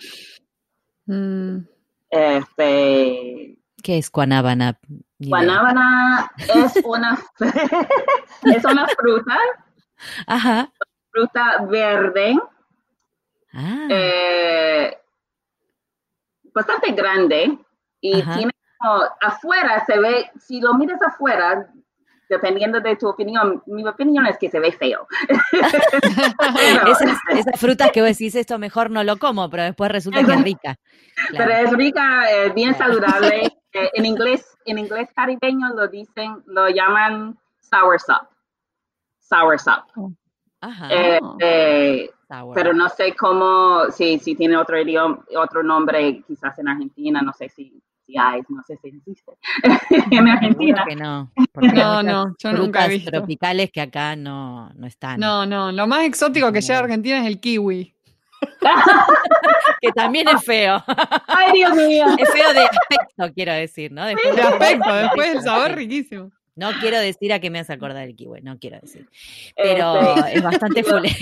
Mm. 1.06 1.58
Este, 2.10 3.58
¿Qué 3.82 3.98
es 3.98 4.10
guanábana? 4.12 4.78
Guanábana 5.18 6.30
es 6.38 6.80
una, 6.84 7.18
es 8.54 8.64
una 8.64 8.86
fruta. 8.86 9.36
Ajá. 10.28 10.72
Fruta 11.10 11.66
verde. 11.68 12.38
Ah. 13.52 13.88
Eh, 13.90 14.96
bastante 16.54 16.92
grande 16.92 17.58
y 18.00 18.20
Ajá. 18.20 18.36
tiene 18.36 18.52
como, 18.80 19.02
afuera 19.20 19.84
se 19.84 19.98
ve, 19.98 20.30
si 20.38 20.60
lo 20.60 20.74
miras 20.74 21.00
afuera, 21.02 21.70
dependiendo 22.30 22.80
de 22.80 22.96
tu 22.96 23.08
opinión, 23.08 23.62
mi 23.66 23.86
opinión 23.86 24.24
es 24.26 24.38
que 24.38 24.48
se 24.48 24.60
ve 24.60 24.72
feo. 24.72 25.06
pero, 25.50 26.86
esas, 26.86 27.18
esas, 27.28 27.60
frutas 27.60 27.90
que 27.90 28.00
vos 28.00 28.10
decís, 28.10 28.34
esto 28.36 28.58
mejor 28.58 28.90
no 28.90 29.04
lo 29.04 29.18
como, 29.18 29.50
pero 29.50 29.64
después 29.64 29.90
resulta 29.90 30.24
que 30.24 30.32
es 30.32 30.42
rica. 30.42 30.76
Claro. 31.28 31.44
Pero 31.44 31.52
es 31.52 31.72
rica, 31.72 32.30
es 32.30 32.54
bien 32.54 32.74
saludable. 32.74 33.52
en 33.72 34.06
inglés, 34.06 34.56
en 34.64 34.78
inglés 34.78 35.08
caribeño 35.14 35.74
lo 35.74 35.88
dicen, 35.88 36.42
lo 36.46 36.68
llaman 36.68 37.36
sour 37.60 38.00
sop. 38.00 38.28
Sour 39.18 39.58
sop. 39.58 40.14
Ajá. 40.60 40.88
Eh, 41.40 42.10
sour. 42.28 42.54
Pero 42.54 42.72
no 42.72 42.88
sé 42.88 43.14
cómo, 43.14 43.90
si, 43.90 44.18
si 44.20 44.36
tiene 44.36 44.56
otro 44.56 44.80
idioma, 44.80 45.22
otro 45.36 45.62
nombre, 45.62 46.22
quizás 46.26 46.58
en 46.60 46.68
Argentina, 46.68 47.20
no 47.22 47.32
sé 47.32 47.48
si 47.48 47.82
no 48.48 48.62
sé 48.66 48.78
si 48.82 48.88
existe 48.88 49.32
en 50.10 50.28
Argentina. 50.28 50.84
Que 50.88 50.96
no, 50.96 51.30
no, 51.54 52.02
no, 52.02 52.36
yo 52.38 52.52
nunca 52.52 52.86
he 52.86 52.88
visto. 52.88 53.10
tropicales 53.10 53.70
que 53.70 53.80
acá 53.80 54.16
no, 54.16 54.70
no 54.74 54.86
están. 54.86 55.20
No, 55.20 55.46
no, 55.46 55.72
lo 55.72 55.86
más 55.86 56.04
exótico 56.04 56.52
que 56.52 56.60
llega 56.60 56.78
a 56.78 56.82
Argentina 56.82 57.20
es 57.20 57.26
el 57.26 57.40
kiwi. 57.40 57.94
que 59.82 59.92
también 59.92 60.28
es 60.28 60.42
feo. 60.44 60.82
Ay, 61.26 61.52
Dios 61.52 61.74
mío. 61.74 62.06
Es 62.18 62.30
feo 62.30 62.52
de 62.54 62.64
aspecto, 62.64 63.34
quiero 63.34 63.52
decir, 63.52 63.92
¿no? 63.92 64.06
Después 64.06 64.34
de 64.34 64.42
aspecto, 64.42 64.94
después 64.94 65.28
el 65.36 65.42
sabor 65.42 65.72
riquísimo. 65.72 66.30
No 66.56 66.70
quiero 66.80 66.98
decir 66.98 67.32
a 67.32 67.40
qué 67.40 67.48
me 67.48 67.58
hace 67.58 67.72
acordar 67.72 68.04
el 68.04 68.16
kiwi, 68.16 68.42
no 68.42 68.58
quiero 68.58 68.80
decir. 68.80 69.08
Pero 69.56 70.16
este, 70.16 70.38
es 70.38 70.42
bastante 70.42 70.84
fulero. 70.84 71.14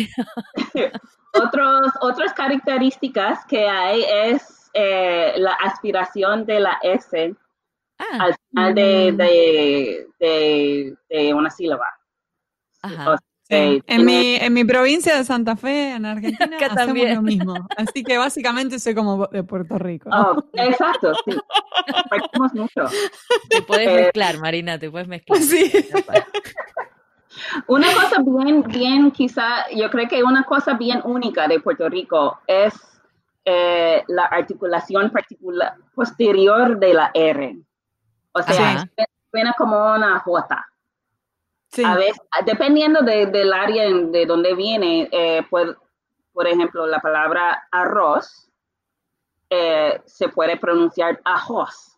Otros, 1.34 1.92
otras 2.00 2.32
características 2.32 3.44
que 3.46 3.68
hay 3.68 4.04
es 4.08 4.57
eh, 4.74 5.34
la 5.36 5.52
aspiración 5.52 6.44
de 6.46 6.60
la 6.60 6.78
S 6.82 7.34
ah, 7.98 8.04
al 8.20 8.36
final 8.50 8.74
de, 8.74 9.12
de, 9.12 10.06
de, 10.18 10.96
de 11.08 11.34
una 11.34 11.50
sílaba. 11.50 11.86
Ajá. 12.82 13.18
Sí. 13.50 13.82
En, 13.86 14.04
mi, 14.04 14.34
en 14.34 14.52
mi 14.52 14.62
provincia 14.62 15.16
de 15.16 15.24
Santa 15.24 15.56
Fe, 15.56 15.92
en 15.92 16.04
Argentina, 16.04 16.56
hacemos 16.56 16.76
también. 16.76 17.14
lo 17.14 17.22
mismo. 17.22 17.54
Así 17.78 18.04
que 18.04 18.18
básicamente 18.18 18.78
soy 18.78 18.94
como 18.94 19.26
de 19.28 19.42
Puerto 19.42 19.78
Rico. 19.78 20.10
Oh, 20.12 20.44
exacto, 20.52 21.14
sí. 21.24 21.34
Partimos 22.10 22.52
mucho. 22.52 22.84
Te 23.48 23.62
puedes 23.62 23.88
eh, 23.88 23.94
mezclar, 23.94 24.38
Marina, 24.38 24.78
te 24.78 24.90
puedes 24.90 25.08
mezclar. 25.08 25.40
Sí. 25.40 25.72
Una 27.68 27.86
cosa 27.94 28.22
bien, 28.22 28.62
bien, 28.64 29.10
quizá, 29.10 29.68
yo 29.74 29.88
creo 29.90 30.08
que 30.08 30.22
una 30.22 30.44
cosa 30.44 30.74
bien 30.74 31.00
única 31.04 31.48
de 31.48 31.60
Puerto 31.60 31.88
Rico 31.88 32.38
es 32.46 32.74
eh, 33.50 34.04
la 34.08 34.24
articulación 34.24 35.10
particular, 35.10 35.74
posterior 35.94 36.78
de 36.78 36.92
la 36.92 37.10
R. 37.14 37.56
O 38.32 38.42
sea, 38.42 38.86
suena 39.30 39.54
como 39.56 39.74
una 39.94 40.18
J. 40.18 40.66
Sí. 41.70 41.82
A 41.82 41.96
veces, 41.96 42.20
dependiendo 42.44 43.00
de, 43.00 43.24
del 43.24 43.54
área 43.54 43.88
de 43.88 44.26
donde 44.26 44.54
viene, 44.54 45.08
eh, 45.10 45.46
pues, 45.48 45.74
por 46.34 46.46
ejemplo, 46.46 46.86
la 46.86 47.00
palabra 47.00 47.66
arroz 47.72 48.50
eh, 49.48 49.98
se 50.04 50.28
puede 50.28 50.58
pronunciar 50.58 51.18
ajos. 51.24 51.96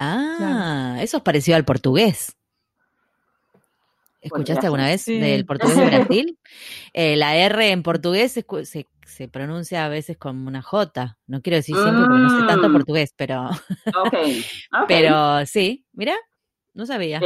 Ah, 0.00 0.34
claro. 0.36 1.00
eso 1.00 1.18
es 1.18 1.22
parecido 1.22 1.56
al 1.56 1.64
portugués. 1.64 2.36
¿Escuchaste 4.20 4.66
alguna 4.66 4.86
vez 4.86 5.02
sí. 5.02 5.20
del 5.20 5.46
portugués 5.46 5.76
de 5.76 5.86
Brasil? 5.86 6.38
Eh, 6.92 7.14
la 7.14 7.36
R 7.36 7.70
en 7.70 7.84
portugués 7.84 8.32
se, 8.32 8.44
se, 8.64 8.88
se, 9.06 9.28
pronuncia 9.28 9.84
a 9.84 9.88
veces 9.88 10.16
como 10.18 10.48
una 10.48 10.62
J. 10.62 11.16
No 11.26 11.40
quiero 11.40 11.56
decir 11.56 11.76
siempre 11.76 12.04
porque 12.04 12.22
no 12.22 12.28
sé 12.28 12.46
tanto 12.46 12.72
portugués, 12.72 13.14
pero. 13.16 13.50
Okay. 14.06 14.44
okay. 14.82 14.86
pero 14.86 15.46
sí, 15.46 15.86
mira, 15.92 16.14
no 16.74 16.86
sabía. 16.86 17.20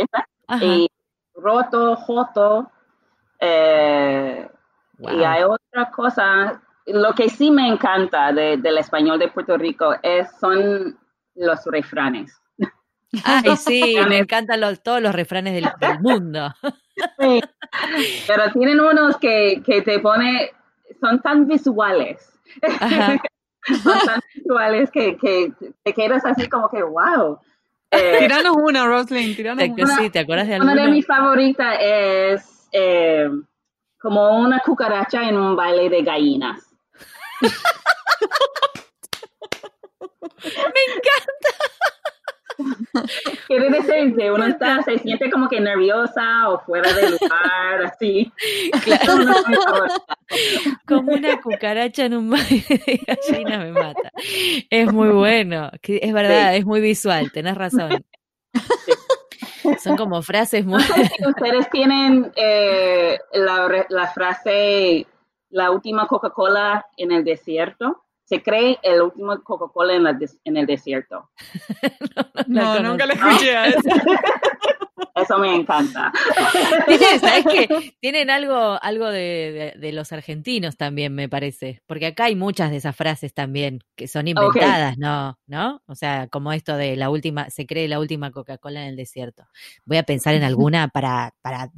Y 0.60 0.88
roto, 1.34 1.96
joto. 1.96 2.70
Eh, 3.40 4.48
wow. 4.98 5.18
Y 5.18 5.24
hay 5.24 5.42
otra 5.42 5.90
cosa. 5.90 6.62
Lo 6.86 7.14
que 7.14 7.28
sí 7.28 7.50
me 7.50 7.68
encanta 7.68 8.32
de, 8.32 8.56
del 8.56 8.78
español 8.78 9.18
de 9.18 9.28
Puerto 9.28 9.56
Rico 9.56 9.94
es, 10.02 10.28
son 10.40 10.98
los 11.34 11.64
refranes. 11.66 12.40
Ay, 13.24 13.56
sí, 13.56 13.96
me 14.08 14.18
encantan 14.18 14.60
los, 14.60 14.82
todos 14.82 15.00
los 15.00 15.14
refranes 15.14 15.54
del, 15.54 15.70
del 15.80 16.00
mundo. 16.00 16.52
Sí, 17.18 17.40
pero 18.26 18.52
tienen 18.52 18.80
unos 18.80 19.16
que, 19.16 19.62
que 19.64 19.82
te 19.82 19.98
pone, 20.00 20.50
son 21.00 21.20
tan 21.20 21.46
visuales. 21.46 22.32
Son 23.82 23.98
tan 24.06 24.20
visuales 24.34 24.90
que, 24.90 25.18
que 25.18 25.52
te 25.82 25.92
quedas 25.92 26.24
así 26.24 26.48
como 26.48 26.70
que, 26.70 26.82
wow. 26.82 27.38
Eh, 27.90 28.16
tiranos 28.20 28.56
una, 28.56 28.86
Roslyn, 28.86 29.36
tiranos 29.36 29.62
una. 29.68 29.84
una. 29.84 29.96
Sí, 29.98 30.08
¿te 30.08 30.20
acuerdas 30.20 30.48
de 30.48 30.54
alguna? 30.54 30.72
Una 30.72 30.82
de 30.84 30.90
mis 30.90 31.06
favoritas 31.06 31.76
es 31.78 32.68
eh, 32.72 33.28
como 33.98 34.40
una 34.40 34.60
cucaracha 34.60 35.28
en 35.28 35.36
un 35.36 35.56
baile 35.56 35.90
de 35.90 36.02
gallinas. 36.02 36.74
Me 40.42 40.82
encanta. 40.94 41.52
Decir 43.48 44.16
que 44.16 44.30
uno 44.30 44.46
está, 44.46 44.82
se 44.82 44.98
siente 44.98 45.30
como 45.30 45.48
que 45.48 45.60
nerviosa 45.60 46.48
o 46.48 46.60
fuera 46.60 46.92
de 46.92 47.10
lugar, 47.10 47.82
así. 47.84 48.32
Claro. 48.84 49.34
como 50.86 51.12
una 51.12 51.40
cucaracha 51.40 52.06
en 52.06 52.14
un 52.14 52.30
baile 52.30 52.64
de 52.68 53.00
gallina 53.06 53.58
me 53.58 53.72
mata. 53.72 54.12
Es 54.70 54.92
muy 54.92 55.08
bueno. 55.08 55.70
Es 55.82 56.12
verdad, 56.12 56.52
sí. 56.52 56.58
es 56.58 56.66
muy 56.66 56.80
visual, 56.80 57.30
tenés 57.32 57.56
razón. 57.56 58.04
Sí. 58.52 58.92
Son 59.78 59.96
como 59.96 60.22
frases 60.22 60.64
muy... 60.64 60.82
Si 60.82 61.26
ustedes 61.26 61.70
tienen 61.70 62.32
eh, 62.34 63.18
la, 63.32 63.86
la 63.88 64.06
frase, 64.08 65.06
la 65.50 65.70
última 65.70 66.06
Coca-Cola 66.06 66.86
en 66.96 67.12
el 67.12 67.24
desierto 67.24 68.04
se 68.30 68.44
cree 68.44 68.78
el 68.84 69.02
último 69.02 69.42
Coca-Cola 69.42 69.94
en, 69.94 70.06
en, 70.44 70.56
el 70.56 70.64
desierto. 70.64 71.28
no, 72.46 72.76
no, 72.76 72.80
no 72.80 72.90
nunca 72.90 73.04
le 73.04 73.14
escuché 73.14 73.56
a 73.56 73.66
eso. 73.66 73.80
Eso 75.16 75.38
me 75.38 75.54
encanta. 75.54 76.12
¿Sabes 77.20 77.44
qué? 77.50 77.94
Tienen 78.00 78.30
algo, 78.30 78.78
algo 78.80 79.08
de, 79.08 79.74
de, 79.76 79.92
los 79.92 80.12
argentinos 80.12 80.76
también, 80.76 81.14
me 81.14 81.28
parece. 81.28 81.82
Porque 81.86 82.06
acá 82.06 82.24
hay 82.24 82.36
muchas 82.36 82.70
de 82.70 82.76
esas 82.76 82.94
frases 82.94 83.34
también 83.34 83.80
que 83.96 84.06
son 84.06 84.28
inventadas, 84.28 84.96
¿no? 84.96 85.36
¿No? 85.46 85.82
O 85.86 85.94
sea, 85.94 86.28
como 86.28 86.52
esto 86.52 86.76
de 86.76 86.96
la 86.96 87.10
última, 87.10 87.50
se 87.50 87.66
cree 87.66 87.88
la 87.88 87.98
última 87.98 88.30
Coca-Cola 88.30 88.82
en 88.82 88.90
el 88.90 88.96
desierto. 88.96 89.44
Voy 89.84 89.96
a 89.96 90.04
pensar 90.04 90.34
en 90.34 90.44
alguna 90.44 90.88
para, 90.88 91.34
para 91.42 91.70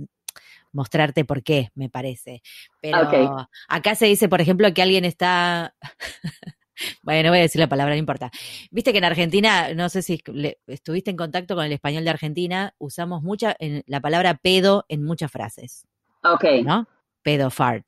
mostrarte 0.72 1.24
por 1.24 1.42
qué, 1.42 1.70
me 1.74 1.88
parece. 1.88 2.42
Pero 2.80 3.46
acá 3.68 3.94
se 3.94 4.06
dice, 4.06 4.28
por 4.28 4.40
ejemplo, 4.40 4.72
que 4.72 4.82
alguien 4.82 5.04
está 5.04 5.74
bueno, 7.02 7.24
no 7.24 7.28
voy 7.30 7.38
a 7.38 7.42
decir 7.42 7.60
la 7.60 7.68
palabra, 7.68 7.94
no 7.94 7.98
importa. 7.98 8.30
Viste 8.70 8.92
que 8.92 8.98
en 8.98 9.04
Argentina, 9.04 9.72
no 9.74 9.88
sé 9.88 10.02
si 10.02 10.22
estuviste 10.66 11.10
en 11.10 11.16
contacto 11.16 11.54
con 11.54 11.64
el 11.64 11.72
español 11.72 12.04
de 12.04 12.10
Argentina, 12.10 12.74
usamos 12.78 13.22
mucha 13.22 13.54
en, 13.58 13.82
la 13.86 14.00
palabra 14.00 14.34
pedo 14.34 14.84
en 14.88 15.04
muchas 15.04 15.30
frases. 15.30 15.86
Ok. 16.24 16.44
¿No? 16.64 16.88
Pedo 17.22 17.50
fart. 17.50 17.86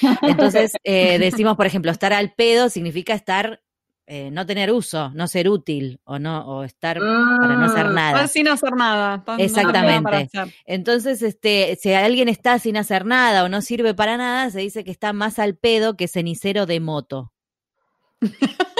Entonces, 0.22 0.72
eh, 0.84 1.18
decimos, 1.18 1.56
por 1.56 1.66
ejemplo, 1.66 1.90
estar 1.90 2.12
al 2.12 2.32
pedo 2.32 2.68
significa 2.68 3.14
estar, 3.14 3.62
eh, 4.08 4.30
no 4.30 4.46
tener 4.46 4.70
uso, 4.70 5.10
no 5.14 5.26
ser 5.26 5.48
útil 5.48 6.00
o 6.04 6.20
no 6.20 6.46
o 6.46 6.62
estar 6.62 6.98
para 6.98 7.56
no 7.56 7.64
hacer 7.64 7.86
mm, 7.86 7.94
nada. 7.94 8.28
sin 8.28 8.46
hacer 8.46 8.72
nada. 8.76 9.24
Exactamente. 9.38 10.28
Entonces, 10.64 11.22
este, 11.22 11.76
si 11.80 11.92
alguien 11.92 12.28
está 12.28 12.60
sin 12.60 12.76
hacer 12.76 13.04
nada 13.04 13.42
o 13.42 13.48
no 13.48 13.62
sirve 13.62 13.94
para 13.94 14.16
nada, 14.16 14.48
se 14.50 14.60
dice 14.60 14.84
que 14.84 14.92
está 14.92 15.12
más 15.12 15.40
al 15.40 15.56
pedo 15.56 15.96
que 15.96 16.06
cenicero 16.06 16.66
de 16.66 16.78
moto. 16.78 17.32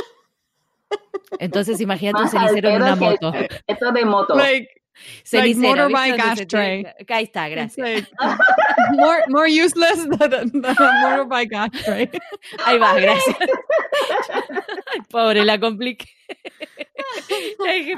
Entonces 1.40 1.80
imagínate 1.80 2.22
un 2.22 2.28
cenicero 2.28 2.68
en 2.68 2.76
una 2.76 2.94
moto. 2.94 3.32
Esto 3.66 3.90
de 3.90 4.04
moto. 4.04 4.36
Like, 4.36 4.68
cenicero. 5.24 5.88
Like 5.88 6.14
motorbike 6.14 6.20
ashtray. 6.20 6.86
Ahí 7.08 7.24
está, 7.24 7.48
gracias. 7.48 8.08
more, 8.92 9.22
more 9.28 9.48
useless 9.48 10.06
than, 10.18 10.64
a 10.64 10.74
motorbike 11.00 11.52
ashtray. 11.52 12.10
Ahí 12.64 12.78
va, 12.78 12.94
gracias. 12.94 13.36
Pobre, 15.10 15.44
la 15.44 15.58
compliqué. 15.58 16.06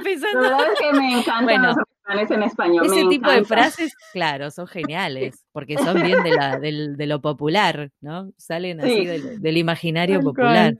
pensando. 0.02 0.40
La 0.40 0.48
verdad 0.50 0.72
es 0.72 0.78
que 0.78 0.92
me 0.92 1.12
encantan 1.18 1.44
bueno, 1.44 1.74
los 2.14 2.30
en 2.30 2.42
español. 2.42 2.86
Ese 2.86 3.06
tipo 3.08 3.30
de 3.30 3.44
frases, 3.44 3.94
claro, 4.12 4.50
son 4.50 4.66
geniales, 4.66 5.44
porque 5.52 5.76
son 5.76 6.02
bien 6.02 6.22
de, 6.22 6.30
la, 6.30 6.58
del, 6.58 6.96
de 6.96 7.06
lo 7.06 7.20
popular, 7.20 7.90
¿no? 8.00 8.32
Salen 8.36 8.80
así 8.80 9.04
del, 9.04 9.40
del 9.40 9.56
imaginario 9.56 10.20
popular. 10.20 10.74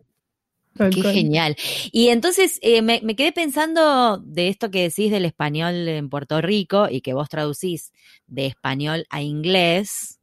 Qué 0.77 1.03
genial. 1.03 1.57
Y 1.93 2.09
entonces 2.09 2.59
eh, 2.63 2.83
me, 2.83 3.01
quedé 3.17 3.33
pensando 3.33 4.19
de 4.19 4.49
esto 4.49 4.71
que 4.71 4.83
decís 4.83 5.11
del 5.11 5.25
español 5.25 5.75
en 5.89 6.09
Puerto 6.09 6.41
Rico 6.41 6.87
y 6.89 7.01
que 7.01 7.15
vos 7.15 7.29
traducís 7.29 7.93
de 8.27 8.47
español 8.47 9.07
a 9.11 9.21
inglés. 9.21 10.21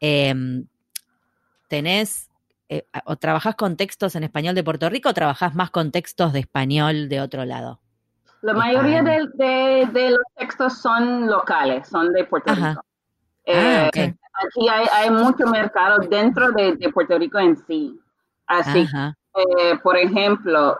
Em, 0.00 0.66
¿Tenés 1.68 2.28
eh, 2.68 2.84
o 3.04 3.16
trabajás 3.16 3.54
con 3.54 3.76
textos 3.76 4.16
en 4.16 4.24
español 4.24 4.54
de 4.54 4.64
Puerto 4.64 4.88
Rico 4.88 5.10
o 5.10 5.14
trabajás 5.14 5.54
más 5.54 5.70
con 5.70 5.92
textos 5.92 6.32
de 6.32 6.40
español 6.40 7.08
de 7.08 7.20
otro 7.20 7.44
lado? 7.44 7.80
La 8.40 8.54
mayoría 8.54 9.02
de, 9.02 10.10
los 10.10 10.20
textos 10.36 10.78
son 10.78 11.28
locales, 11.28 11.86
son 11.88 12.12
de 12.12 12.24
Puerto 12.24 12.52
Rico. 12.52 12.66
Ah, 12.66 12.82
eh, 13.44 13.90
aquí 13.94 14.68
hay, 14.68 15.10
mucho 15.10 15.46
mercado 15.46 15.98
dentro 16.08 16.50
de, 16.50 16.76
Puerto 16.92 17.16
Rico 17.18 17.38
en 17.38 17.56
sí. 17.66 18.00
Así 18.46 18.88
eh, 19.34 19.78
por 19.82 19.96
ejemplo, 19.96 20.78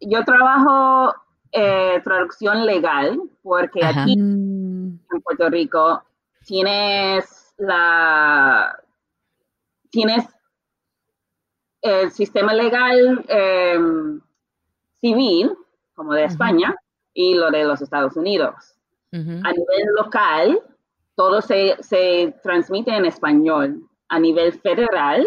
yo 0.00 0.24
trabajo 0.24 1.14
eh, 1.52 2.00
traducción 2.04 2.66
legal 2.66 3.20
porque 3.42 3.84
aquí 3.84 4.12
en 4.14 5.00
Puerto 5.24 5.48
Rico 5.48 6.02
tienes 6.44 7.54
la 7.58 8.78
tienes 9.90 10.26
el 11.80 12.10
sistema 12.10 12.52
legal 12.52 13.24
em, 13.28 14.20
civil 15.00 15.56
como 15.94 16.12
de 16.12 16.24
España 16.24 16.74
y 17.14 17.34
lo 17.34 17.50
de 17.50 17.64
los 17.64 17.80
Estados 17.80 18.16
Unidos. 18.16 18.74
A 19.10 19.16
nivel 19.16 19.86
local, 19.96 20.60
todo 21.16 21.40
se, 21.40 21.76
se 21.80 22.34
transmite 22.42 22.94
en 22.94 23.06
español. 23.06 23.88
A 24.08 24.18
nivel 24.20 24.52
federal, 24.52 25.26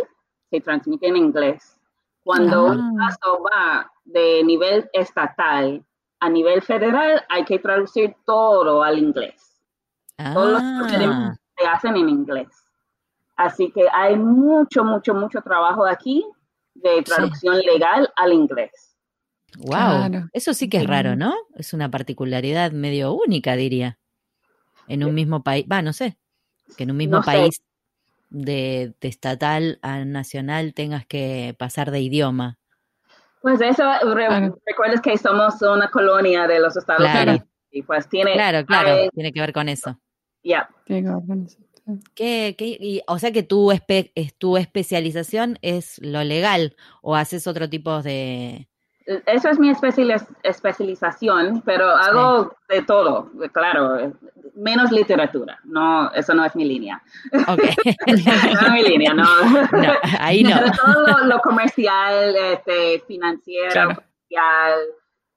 se 0.52 0.62
transmite 0.62 1.08
en 1.08 1.18
inglés. 1.18 1.81
Cuando 2.24 2.66
un 2.66 2.98
caso 2.98 3.42
va 3.44 3.92
de 4.06 4.44
nivel 4.44 4.90
estatal 4.94 5.84
a 6.20 6.30
nivel 6.30 6.62
federal, 6.62 7.24
hay 7.30 7.46
que 7.46 7.58
traducir 7.58 8.16
todo 8.26 8.84
al 8.84 9.00
inglés. 9.00 9.60
Todos 10.34 10.52
los 10.52 10.62
ah. 10.62 11.34
se 11.58 11.68
hacen 11.68 11.98
en 11.98 12.10
inglés. 12.10 12.48
Así 13.36 13.72
que 13.72 13.88
hay 13.92 14.16
mucho, 14.18 14.84
mucho, 14.84 15.16
mucho 15.16 15.42
trabajo 15.42 15.86
aquí 15.86 16.24
de 16.76 17.02
traducción 17.02 17.58
legal 17.60 18.12
al 18.16 18.34
inglés. 18.34 18.96
Wow, 19.58 20.30
eso 20.32 20.54
sí 20.54 20.70
que 20.70 20.78
es 20.78 20.88
raro, 20.88 21.16
¿no? 21.16 21.34
Es 21.56 21.74
una 21.74 21.90
particularidad 21.90 22.72
medio 22.72 23.14
única, 23.14 23.56
diría. 23.56 23.98
En 24.88 25.04
un 25.04 25.14
mismo 25.14 25.44
país, 25.44 25.66
va, 25.70 25.82
no 25.82 25.94
sé, 25.94 26.18
que 26.78 26.84
en 26.84 26.92
un 26.92 26.98
mismo 26.98 27.22
país 27.22 27.62
de, 28.32 28.96
estatal 29.02 29.78
a 29.84 30.04
nacional 30.06 30.74
tengas 30.74 31.06
que 31.06 31.56
pasar 31.60 31.92
de 31.92 32.00
idioma. 32.00 32.58
Pues 33.42 33.62
eso, 33.62 33.84
recuerdas 34.66 35.02
que 35.02 35.18
somos 35.18 35.62
una 35.62 35.90
colonia 35.92 36.48
de 36.48 36.60
los 36.60 36.76
Estados 36.78 37.08
Unidos. 37.08 37.48
Y 37.72 37.84
pues 37.84 38.10
tiene, 38.10 38.34
claro, 38.34 38.66
claro, 38.66 39.10
tiene 39.14 39.32
que 39.32 39.40
ver 39.40 39.54
con 39.54 39.70
eso. 39.70 40.00
Ya. 40.44 40.70
¿Qué, 42.16 43.04
o 43.08 43.20
sea 43.20 43.32
que 43.32 43.44
tu, 43.44 43.72
espe, 43.72 44.12
tu 44.38 44.58
especialización 44.58 45.58
es 45.62 46.00
lo 46.00 46.24
legal 46.24 46.76
o 47.02 47.16
haces 47.16 47.48
otro 47.48 47.70
tipo 47.70 48.02
de, 48.02 48.68
eso 49.26 49.50
es 49.50 49.60
mi 49.60 49.72
especialización, 50.44 51.62
pero 51.66 51.90
hago 51.90 52.56
de 52.70 52.82
todo, 52.84 53.30
claro, 53.52 54.14
menos 54.56 54.92
literatura. 54.92 55.60
No, 55.64 56.12
eso 56.12 56.34
no 56.34 56.46
es 56.46 56.56
mi 56.56 56.66
línea. 56.66 57.02
Ok. 57.48 57.62
no 58.08 58.14
es 58.14 58.72
mi 58.72 58.84
línea, 58.84 59.14
no. 59.14 59.28
ahí 60.20 60.44
no. 60.44 60.60
todo 60.84 61.26
lo, 61.26 61.40
comercial, 61.40 62.36
este, 62.36 63.04
financiero, 63.08 63.96
social. 63.96 64.80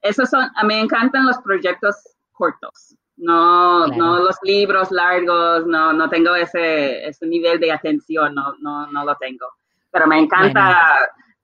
Esos 0.02 0.28
son, 0.28 0.48
me 0.64 0.80
encantan 0.80 1.26
los 1.26 1.38
proyectos 1.38 1.96
cortos. 2.32 2.96
No, 3.16 3.86
no 3.86 4.18
los 4.18 4.36
libros 4.42 4.90
largos, 4.90 5.66
no, 5.66 5.92
no 5.92 6.08
tengo 6.08 6.34
ese, 6.34 7.06
ese 7.06 7.26
nivel 7.26 7.60
de 7.60 7.70
atención, 7.70 8.34
no, 8.34 8.54
no, 8.58 8.88
no 8.88 9.04
lo 9.04 9.14
tengo. 9.16 9.46
Pero 9.92 10.08
me 10.08 10.18
encanta 10.18 10.88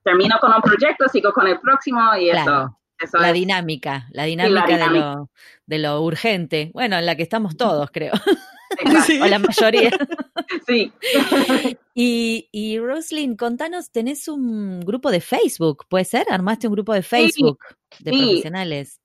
termino 0.03 0.37
con 0.39 0.53
un 0.53 0.61
proyecto, 0.61 1.07
sigo 1.07 1.31
con 1.31 1.47
el 1.47 1.59
próximo 1.59 2.15
y 2.15 2.29
eso. 2.29 2.77
la 3.13 3.33
dinámica, 3.33 4.07
la 4.11 4.25
dinámica, 4.25 4.77
De, 4.77 4.99
lo, 4.99 5.29
de, 5.65 5.79
lo, 5.79 6.01
urgente. 6.01 6.71
Bueno, 6.73 6.97
en 6.97 7.05
la 7.05 7.15
que 7.15 7.23
estamos 7.23 7.57
todos, 7.57 7.89
creo. 7.91 8.13
o 9.21 9.27
la 9.27 9.39
mayoría. 9.39 9.91
sí. 10.67 10.91
Y, 11.93 12.47
y 12.51 12.79
Roslyn, 12.79 13.35
contanos, 13.35 13.91
tenés 13.91 14.27
un 14.27 14.79
grupo 14.81 15.11
de 15.11 15.21
Facebook, 15.21 15.85
¿puede 15.89 16.05
ser? 16.05 16.25
¿Armaste 16.29 16.67
un 16.67 16.73
grupo 16.73 16.93
de 16.93 17.01
Facebook 17.01 17.59
de 17.99 18.11
profesionales? 18.11 18.99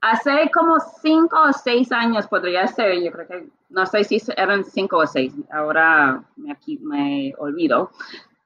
Hace 0.00 0.50
como 0.52 0.78
cinco 1.00 1.40
o 1.40 1.52
seis 1.52 1.92
años 1.92 2.26
podría 2.26 2.66
ser, 2.66 3.00
yo 3.00 3.12
creo 3.12 3.28
que, 3.28 3.46
no 3.68 3.86
sé 3.86 4.02
si 4.02 4.20
eran 4.36 4.64
cinco 4.64 4.98
o 4.98 5.06
seis, 5.06 5.32
ahora 5.52 6.24
me, 6.34 6.50
aquí 6.50 6.76
me 6.78 7.32
olvido, 7.38 7.92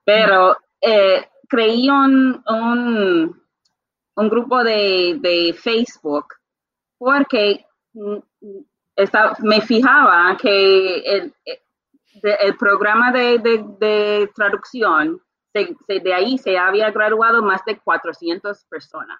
pero 0.05 0.55
eh, 0.81 1.27
creí 1.47 1.89
un, 1.89 2.43
un, 4.15 4.29
grupo 4.29 4.63
de, 4.63 5.55
Facebook 5.57 6.27
porque 6.97 7.65
mm, 7.93 8.17
me 9.43 9.61
fijaba 9.61 10.35
que 10.37 10.99
el, 10.99 11.33
el 12.21 12.55
programa 12.57 13.11
de, 13.11 14.29
traducción, 14.35 15.21
de 15.53 16.13
ahí 16.13 16.37
se 16.37 16.57
había 16.57 16.91
graduado 16.91 17.41
más 17.41 17.63
de 17.65 17.77
400 17.79 18.65
personas. 18.65 19.19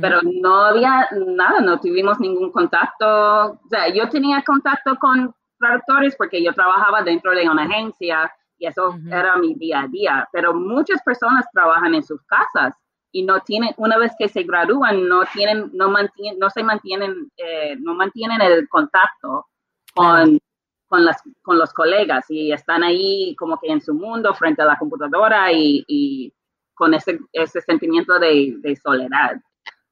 Pero 0.00 0.20
no 0.22 0.62
había 0.62 1.06
nada, 1.12 1.60
no 1.60 1.78
tuvimos 1.78 2.18
ningún 2.18 2.50
contacto. 2.50 3.52
O 3.52 3.68
sea, 3.68 3.88
yo 3.92 4.08
tenía 4.08 4.42
contacto 4.42 4.96
con 4.96 5.34
traductores 5.58 6.16
porque 6.16 6.42
yo 6.42 6.54
trabajaba 6.54 7.02
dentro 7.02 7.32
de 7.32 7.46
una 7.48 7.64
agencia 7.64 8.32
y 8.58 8.66
eso 8.66 8.98
era 9.10 9.36
mi 9.36 9.54
día 9.54 9.80
a 9.80 9.88
día. 9.88 10.28
Pero 10.32 10.54
muchas 10.54 11.02
personas 11.02 11.44
trabajan 11.52 11.94
en 11.94 12.02
sus 12.02 12.22
casas 12.22 12.74
y 13.12 13.22
no 13.22 13.40
tienen, 13.40 13.72
una 13.78 13.98
vez 13.98 14.12
que 14.18 14.28
se 14.28 14.42
gradúan, 14.42 15.08
no 15.08 15.24
tienen, 15.32 15.70
no 15.72 15.90
mantienen, 15.90 16.38
no 16.38 16.50
se 16.50 16.62
mantienen, 16.62 17.30
eh, 17.36 17.76
no 17.78 17.94
mantienen 17.94 18.40
el 18.42 18.68
contacto 18.68 19.46
con, 19.94 20.38
con, 20.86 21.04
las, 21.04 21.22
con 21.42 21.58
los 21.58 21.72
colegas 21.72 22.26
y 22.28 22.52
están 22.52 22.82
ahí 22.82 23.34
como 23.36 23.58
que 23.58 23.68
en 23.68 23.80
su 23.80 23.94
mundo 23.94 24.34
frente 24.34 24.62
a 24.62 24.66
la 24.66 24.76
computadora 24.76 25.50
y, 25.52 25.84
y 25.88 26.32
con 26.74 26.92
ese, 26.92 27.18
ese 27.32 27.60
sentimiento 27.62 28.18
de, 28.18 28.56
de, 28.58 28.76
soledad. 28.76 29.40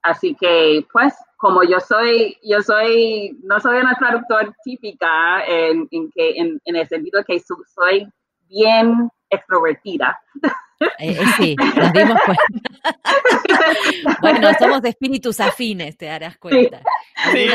así 0.03 0.37
que, 0.39 0.87
pues, 0.93 1.15
como 1.39 1.63
yo 1.63 1.81
soy, 1.81 2.37
yo 2.43 2.61
soy, 2.61 3.39
no 3.43 3.59
soy 3.59 3.79
una 3.79 3.95
traductora 3.95 4.55
típica 4.65 5.45
en, 5.47 5.89
en 5.91 6.11
que, 6.11 6.37
en, 6.37 6.61
en, 6.67 6.77
el 6.77 6.87
sentido 6.87 7.25
que 7.25 7.41
soy 7.41 8.07
bien 8.55 9.11
extrovertida. 9.31 10.19
Eh, 10.81 10.87
eh, 10.99 11.25
sí, 11.37 11.57
nos 11.57 11.93
dimos 11.93 12.21
cuenta. 12.25 12.43
bueno, 14.21 14.49
somos 14.59 14.83
de 14.83 14.91
espíritus 14.91 15.41
afines, 15.41 15.97
te 15.97 16.07
darás 16.07 16.37
cuenta. 16.39 16.81
Sí. 17.33 17.49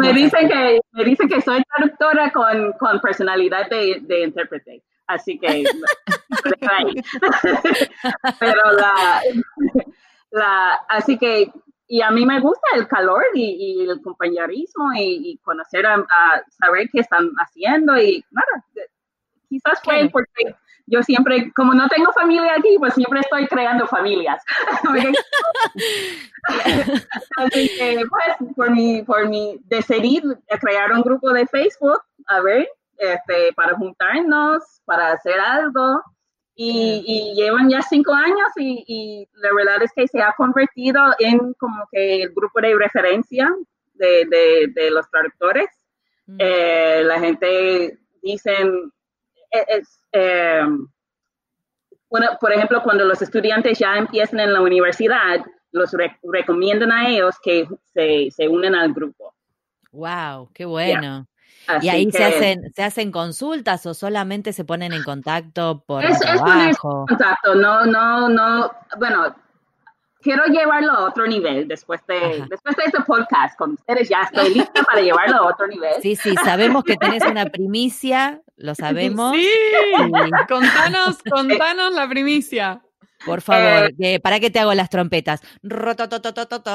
Me, 0.00 0.12
dicen 0.12 0.48
que, 0.48 0.80
me 0.92 1.04
dicen 1.04 1.28
que 1.28 1.40
soy 1.40 1.62
traductora 1.62 2.32
con, 2.32 2.72
con 2.72 3.00
personalidad 3.00 3.68
de, 3.68 3.98
de 4.02 4.24
intérprete. 4.24 4.82
Así 5.06 5.38
que, 5.38 5.64
pero 8.40 8.62
la, 8.72 9.22
la, 10.30 10.74
así 10.88 11.18
que, 11.18 11.52
y 11.86 12.00
a 12.00 12.10
mí 12.10 12.24
me 12.24 12.40
gusta 12.40 12.66
el 12.74 12.88
calor 12.88 13.22
y, 13.34 13.82
y 13.82 13.88
el 13.88 14.00
compañerismo 14.00 14.92
y, 14.94 15.32
y 15.32 15.38
conocer 15.38 15.86
a, 15.86 15.96
a, 15.96 16.42
saber 16.48 16.88
qué 16.90 17.00
están 17.00 17.30
haciendo 17.36 17.96
y 17.98 18.24
nada, 18.30 18.64
quizás 19.48 19.80
fue 19.82 20.08
porque 20.12 20.54
yo 20.86 21.02
siempre, 21.02 21.50
como 21.54 21.72
no 21.74 21.88
tengo 21.88 22.12
familia 22.12 22.54
aquí, 22.56 22.76
pues 22.78 22.94
siempre 22.94 23.20
estoy 23.20 23.46
creando 23.46 23.86
familias. 23.86 24.42
Así 27.38 27.70
que, 27.78 28.02
pues, 28.08 28.54
por 28.54 28.70
mi, 28.70 29.02
por 29.02 29.28
mi, 29.28 29.58
decidí 29.64 30.22
crear 30.60 30.92
un 30.92 31.02
grupo 31.02 31.32
de 31.32 31.46
Facebook, 31.46 32.02
a 32.26 32.40
ver, 32.40 32.68
este, 32.98 33.52
para 33.54 33.74
juntarnos, 33.76 34.82
para 34.84 35.12
hacer 35.12 35.40
algo. 35.40 36.02
Y, 36.56 37.34
llevan 37.34 37.68
ya 37.68 37.82
cinco 37.82 38.12
años 38.12 38.48
y, 38.56 38.84
y, 38.86 39.28
la 39.40 39.52
verdad 39.52 39.82
es 39.82 39.90
que 39.92 40.06
se 40.06 40.22
ha 40.22 40.32
convertido 40.36 41.02
en 41.18 41.52
como 41.54 41.88
que 41.90 42.22
el 42.22 42.32
grupo 42.32 42.60
de 42.60 42.76
referencia 42.76 43.52
de, 43.94 44.24
de, 44.26 44.68
de 44.72 44.90
los 44.90 45.10
traductores. 45.10 45.66
Mm. 46.26 46.36
Eh, 46.38 47.02
la 47.04 47.18
gente 47.18 47.98
dicen, 48.22 48.92
es, 49.68 50.06
eh, 50.12 50.62
bueno, 52.10 52.28
por 52.40 52.52
ejemplo, 52.52 52.82
cuando 52.82 53.04
los 53.04 53.20
estudiantes 53.22 53.78
ya 53.78 53.96
empiezan 53.96 54.40
en 54.40 54.52
la 54.52 54.60
universidad, 54.60 55.44
los 55.72 55.94
recomiendan 56.22 56.92
a 56.92 57.08
ellos 57.08 57.34
que 57.42 57.66
se, 57.92 58.28
se, 58.30 58.48
unen 58.48 58.74
al 58.74 58.92
grupo. 58.92 59.34
Wow, 59.90 60.50
qué 60.54 60.64
bueno. 60.64 61.26
y 61.80 61.88
ahí 61.88 62.10
se 62.10 62.22
hacen 62.22 62.72
se 62.74 62.82
hacen 62.82 63.10
consultas 63.10 63.86
o 63.86 63.94
solamente 63.94 64.52
se 64.52 64.64
ponen 64.64 64.92
en 64.92 65.02
contacto 65.02 65.82
por 65.86 66.04
es, 66.04 66.20
trabajo. 66.20 66.68
Es 66.68 66.78
contacto, 66.78 67.54
no 67.54 67.86
no 67.86 68.28
no, 68.28 68.70
bueno, 68.98 69.34
quiero 70.24 70.46
llevarlo 70.46 70.90
a 70.90 71.04
otro 71.04 71.26
nivel 71.26 71.68
después 71.68 72.00
de, 72.08 72.44
después 72.48 72.74
de 72.76 72.84
este 72.86 73.02
podcast 73.02 73.56
con 73.56 73.74
ustedes. 73.74 74.08
Ya 74.08 74.22
estoy 74.22 74.54
lista 74.54 74.82
para 74.82 75.02
llevarlo 75.02 75.36
a 75.36 75.50
otro 75.50 75.68
nivel. 75.68 75.92
Sí, 76.00 76.16
sí, 76.16 76.34
sabemos 76.42 76.82
que 76.82 76.96
tenés 76.96 77.24
una 77.24 77.44
primicia, 77.46 78.40
lo 78.56 78.74
sabemos. 78.74 79.36
Sí, 79.36 79.48
contanos, 80.48 81.18
contanos 81.30 81.94
la 81.94 82.08
primicia. 82.08 82.82
Por 83.26 83.40
favor, 83.40 83.92
eh, 83.98 84.20
¿para 84.20 84.40
qué 84.40 84.50
te 84.50 84.58
hago 84.58 84.74
las 84.74 84.90
trompetas? 84.90 85.40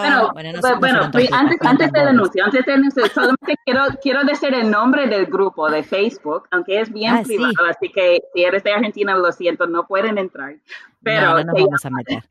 Bueno, 0.02 0.32
bueno, 0.34 0.52
no 0.54 0.80
bueno 0.80 1.04
antes, 1.04 1.60
antes 1.62 1.92
de 1.92 2.00
anuncio, 2.00 2.46
antes 2.46 2.66
de 2.66 2.74
anuncio, 2.74 3.06
solamente 3.08 3.56
quiero, 3.66 3.86
quiero 4.02 4.24
decir 4.24 4.54
el 4.54 4.70
nombre 4.70 5.08
del 5.08 5.26
grupo 5.26 5.70
de 5.70 5.84
Facebook, 5.84 6.48
aunque 6.52 6.82
es 6.82 6.92
bien 6.92 7.14
ah, 7.14 7.24
privado, 7.24 7.52
sí. 7.52 7.70
así 7.70 7.92
que 7.92 8.22
si 8.34 8.44
eres 8.44 8.64
de 8.64 8.74
Argentina, 8.74 9.16
lo 9.16 9.32
siento, 9.32 9.68
no 9.68 9.86
pueden 9.88 10.18
entrar. 10.18 10.56
Pero 11.02 11.22
no, 11.22 11.44
no 11.44 11.44
nos 11.44 11.64
vamos 11.64 11.86
a 11.86 11.90
meter. 11.90 12.24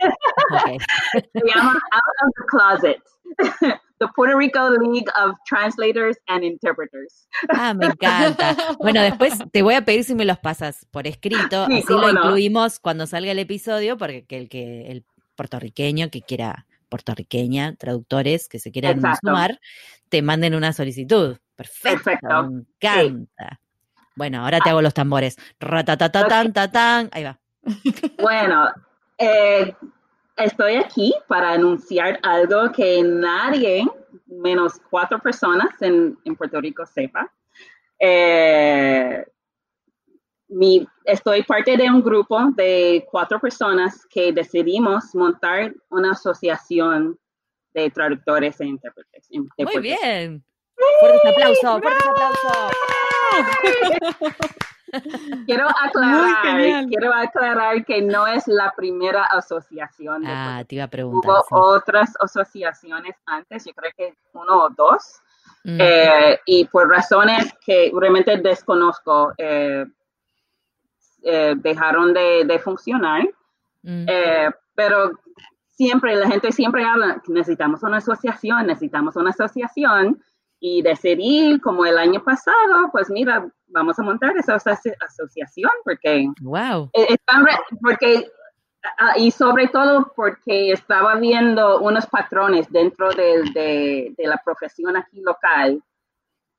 Okay. 0.62 0.78
Se 1.32 1.40
llama 1.46 1.72
Out 1.72 2.16
of 2.22 2.30
the 2.36 2.44
Closet. 2.46 3.78
The 3.98 4.06
Puerto 4.14 4.38
Rico 4.38 4.70
League 4.70 5.06
of 5.20 5.36
Translators 5.48 6.16
and 6.26 6.44
Interpreters. 6.44 7.28
Ah, 7.50 7.74
me 7.74 7.86
encanta. 7.86 8.56
Bueno, 8.78 9.02
después 9.02 9.34
te 9.52 9.62
voy 9.62 9.74
a 9.74 9.84
pedir 9.84 10.04
si 10.04 10.14
me 10.14 10.24
los 10.24 10.38
pasas 10.38 10.86
por 10.90 11.06
escrito, 11.06 11.66
sí, 11.66 11.78
así 11.78 11.92
lo 11.92 12.12
no? 12.12 12.24
incluimos 12.24 12.78
cuando 12.78 13.06
salga 13.06 13.32
el 13.32 13.38
episodio, 13.38 13.96
porque 13.96 14.24
el 14.28 14.48
que 14.48 14.90
el 14.90 15.04
puertorriqueño 15.36 16.10
que 16.10 16.22
quiera 16.22 16.66
puertorriqueña, 16.88 17.76
traductores 17.76 18.48
que 18.48 18.58
se 18.58 18.70
quieran 18.72 18.98
Exacto. 18.98 19.28
sumar, 19.28 19.60
te 20.08 20.22
manden 20.22 20.54
una 20.54 20.72
solicitud. 20.72 21.38
Perfecto. 21.54 22.04
Perfecto. 22.04 22.42
Me 22.50 22.62
encanta. 22.80 23.48
Sí. 23.50 24.02
Bueno, 24.16 24.42
ahora 24.42 24.60
te 24.60 24.70
hago 24.70 24.82
los 24.82 24.94
tambores. 24.94 25.36
Ratatatatan, 25.60 26.52
tatán. 26.52 27.08
Ahí 27.12 27.24
va. 27.24 27.38
Bueno, 28.20 28.68
eh, 29.18 29.74
estoy 30.38 30.76
aquí 30.76 31.14
para 31.26 31.50
anunciar 31.52 32.18
algo 32.22 32.72
que 32.72 33.02
nadie, 33.02 33.86
menos 34.26 34.80
cuatro 34.90 35.18
personas 35.18 35.70
en, 35.80 36.16
en 36.24 36.36
Puerto 36.36 36.60
Rico, 36.60 36.86
sepa. 36.86 37.30
Eh, 37.98 39.24
mi, 40.48 40.86
estoy 41.04 41.42
parte 41.42 41.76
de 41.76 41.90
un 41.90 42.02
grupo 42.02 42.38
de 42.54 43.06
cuatro 43.10 43.38
personas 43.38 44.06
que 44.06 44.32
decidimos 44.32 45.14
montar 45.14 45.74
una 45.90 46.12
asociación 46.12 47.18
de 47.74 47.90
traductores 47.90 48.60
e 48.60 48.66
intérpretes. 48.66 49.28
Muy 49.30 49.80
bien. 49.80 50.42
Fuertes 51.00 51.32
aplausos, 51.32 51.80
fuertes 51.80 52.06
aplausos. 52.06 52.72
quiero 55.46 55.68
aclarar, 55.68 56.86
quiero 56.88 57.12
aclarar 57.12 57.84
que 57.84 58.02
no 58.02 58.26
es 58.26 58.46
la 58.46 58.72
primera 58.76 59.24
asociación. 59.24 60.24
Ah, 60.26 60.64
te 60.66 60.76
iba 60.76 60.84
a 60.84 60.88
preguntar. 60.88 61.30
Hubo 61.30 61.42
sí. 61.42 61.48
otras 61.50 62.14
asociaciones 62.20 63.16
antes, 63.26 63.64
yo 63.64 63.72
creo 63.74 63.92
que 63.96 64.14
uno 64.32 64.64
o 64.64 64.70
dos. 64.70 65.20
Mm. 65.64 65.78
Eh, 65.80 66.40
y 66.46 66.64
por 66.66 66.88
razones 66.88 67.52
que 67.64 67.90
realmente 67.94 68.36
desconozco, 68.38 69.34
eh, 69.36 69.84
eh, 71.22 71.54
dejaron 71.56 72.14
de, 72.14 72.44
de 72.44 72.58
funcionar. 72.58 73.28
Mm. 73.80 74.06
pero 74.74 75.12
siempre, 75.70 76.16
la 76.16 76.28
gente 76.28 76.50
siempre 76.50 76.84
habla, 76.84 77.22
necesitamos 77.28 77.84
una 77.84 77.98
asociación, 77.98 78.66
necesitamos 78.66 79.14
una 79.14 79.30
asociación 79.30 80.20
y 80.60 80.82
decidir, 80.82 81.60
como 81.60 81.86
el 81.86 81.98
año 81.98 82.22
pasado, 82.22 82.90
pues 82.92 83.10
mira, 83.10 83.48
vamos 83.68 83.98
a 83.98 84.02
montar 84.02 84.36
esa 84.36 84.56
asociación 84.56 85.70
porque, 85.84 86.26
wow. 86.40 86.90
están, 86.92 87.46
porque 87.82 88.30
y 89.16 89.30
sobre 89.30 89.68
todo 89.68 90.12
porque 90.14 90.72
estaba 90.72 91.16
viendo 91.16 91.80
unos 91.80 92.06
patrones 92.06 92.70
dentro 92.70 93.10
de, 93.10 93.42
de, 93.54 94.14
de 94.16 94.26
la 94.26 94.40
profesión 94.44 94.96
aquí 94.96 95.20
local 95.20 95.82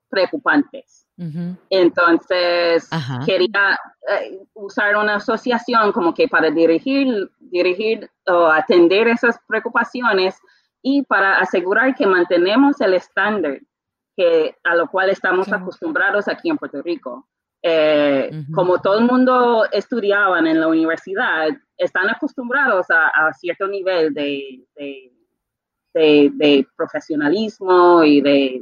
preocupantes. 0.09 1.07
Uh 1.17 1.23
-huh. 1.23 1.57
Entonces, 1.69 2.88
Ajá. 2.91 3.19
quería 3.25 3.77
uh, 3.77 4.65
usar 4.65 4.95
una 4.95 5.15
asociación 5.15 5.91
como 5.91 6.13
que 6.13 6.27
para 6.27 6.49
dirigir, 6.49 7.29
dirigir 7.39 8.09
o 8.27 8.47
atender 8.47 9.07
esas 9.07 9.38
preocupaciones 9.47 10.39
y 10.81 11.03
para 11.03 11.39
asegurar 11.39 11.93
que 11.95 12.07
mantenemos 12.07 12.79
el 12.81 12.93
estándar 12.93 13.59
que, 14.19 14.55
a 14.65 14.75
lo 14.75 14.86
cual 14.89 15.10
estamos 15.10 15.47
okay. 15.47 15.62
acostumbrados 15.62 16.27
aquí 16.27 16.49
en 16.49 16.58
Puerto 16.58 16.82
Rico. 16.82 17.12
Eh, 17.62 18.29
uh 18.32 18.36
-huh. 18.36 18.53
Como 18.53 18.73
todo 18.82 18.97
el 18.99 19.05
mundo 19.05 19.65
estudiaban 19.71 20.45
en 20.45 20.60
la 20.60 20.67
universidad, 20.67 21.47
están 21.77 22.10
acostumbrados 22.10 22.86
a, 22.89 23.08
a 23.08 23.34
cierto 23.34 23.65
nivel 23.67 24.13
de, 24.13 24.29
de, 24.75 25.12
de, 25.93 26.32
de 26.34 26.67
profesionalismo 26.75 28.03
y 28.03 28.21
de, 28.21 28.62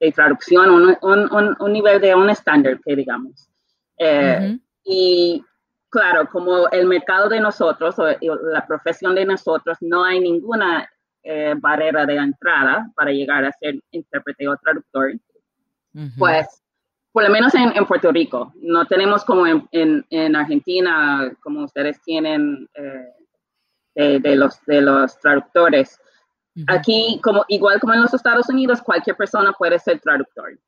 de 0.00 0.12
traducción, 0.12 0.70
un, 0.70 0.96
un, 1.02 1.56
un, 1.58 1.72
nivel 1.72 2.00
de 2.00 2.14
un 2.14 2.30
estándar, 2.30 2.78
que 2.84 2.94
digamos. 2.94 3.48
Eh, 3.98 4.38
uh 4.38 4.44
-huh. 4.44 4.60
Y 4.84 5.42
claro, 5.90 6.28
como 6.34 6.68
el 6.70 6.86
mercado 6.86 7.28
de 7.28 7.40
nosotros, 7.40 7.98
o 7.98 8.04
la 8.56 8.62
profesión 8.70 9.14
de 9.14 9.24
nosotros, 9.24 9.78
no 9.80 10.04
hay 10.04 10.20
ninguna 10.20 10.88
eh, 11.24 11.54
barrera 11.56 12.06
de 12.06 12.16
entrada 12.16 12.90
para 12.94 13.10
llegar 13.10 13.44
a 13.44 13.52
ser 13.52 13.80
intérprete 13.90 14.46
o 14.46 14.56
traductor, 14.56 15.12
uh 15.12 16.00
-huh. 16.00 16.12
pues 16.18 16.46
por 17.12 17.22
lo 17.22 17.30
menos 17.30 17.54
en, 17.54 17.74
en, 17.76 17.86
Puerto 17.86 18.10
Rico, 18.10 18.52
no 18.56 18.86
tenemos 18.86 19.24
como 19.24 19.46
en, 19.46 19.68
en, 19.70 20.04
en 20.10 20.34
Argentina, 20.34 21.32
como 21.40 21.64
ustedes 21.64 22.02
tienen 22.02 22.68
eh, 22.74 23.08
de, 23.94 24.18
de, 24.18 24.36
los, 24.36 24.60
de 24.66 24.80
los 24.80 25.18
traductores. 25.20 25.98
Uh 26.56 26.60
-huh. 26.60 26.64
Aquí, 26.76 27.20
como, 27.22 27.44
igual 27.48 27.78
como 27.80 27.94
en 27.94 28.02
los 28.02 28.12
Estados 28.12 28.48
Unidos, 28.48 28.82
cualquier 28.82 29.16
persona 29.16 29.52
puede 29.52 29.78
ser 29.78 30.00
traductor. 30.00 30.58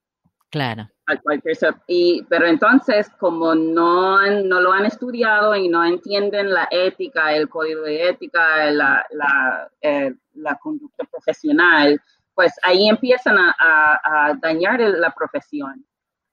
Claro. 0.51 0.89
Cualquier, 1.23 1.57
y, 1.87 2.25
pero 2.29 2.47
entonces, 2.47 3.09
como 3.21 3.55
no, 3.55 4.21
no 4.43 4.61
lo 4.61 4.73
han 4.73 4.87
estudiado 4.87 5.55
y 5.55 5.69
no 5.69 5.85
entienden 5.85 6.53
la 6.53 6.67
ética, 6.71 7.33
el 7.33 7.49
código 7.49 7.83
de 7.83 8.09
ética, 8.09 8.71
la, 8.73 9.07
la, 9.11 9.71
eh, 9.81 10.15
la 10.35 10.57
conducta 10.57 11.05
profesional, 11.05 12.01
pues 12.35 12.53
ahí 12.63 12.89
empiezan 12.89 13.39
a, 13.39 13.55
a, 13.59 14.29
a 14.29 14.35
dañar 14.35 14.81
la 14.81 15.11
profesión. 15.11 15.87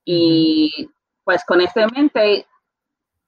Y 0.06 0.90
pues 1.24 1.46
con 1.46 1.62
esta 1.62 1.88
mente 1.88 2.46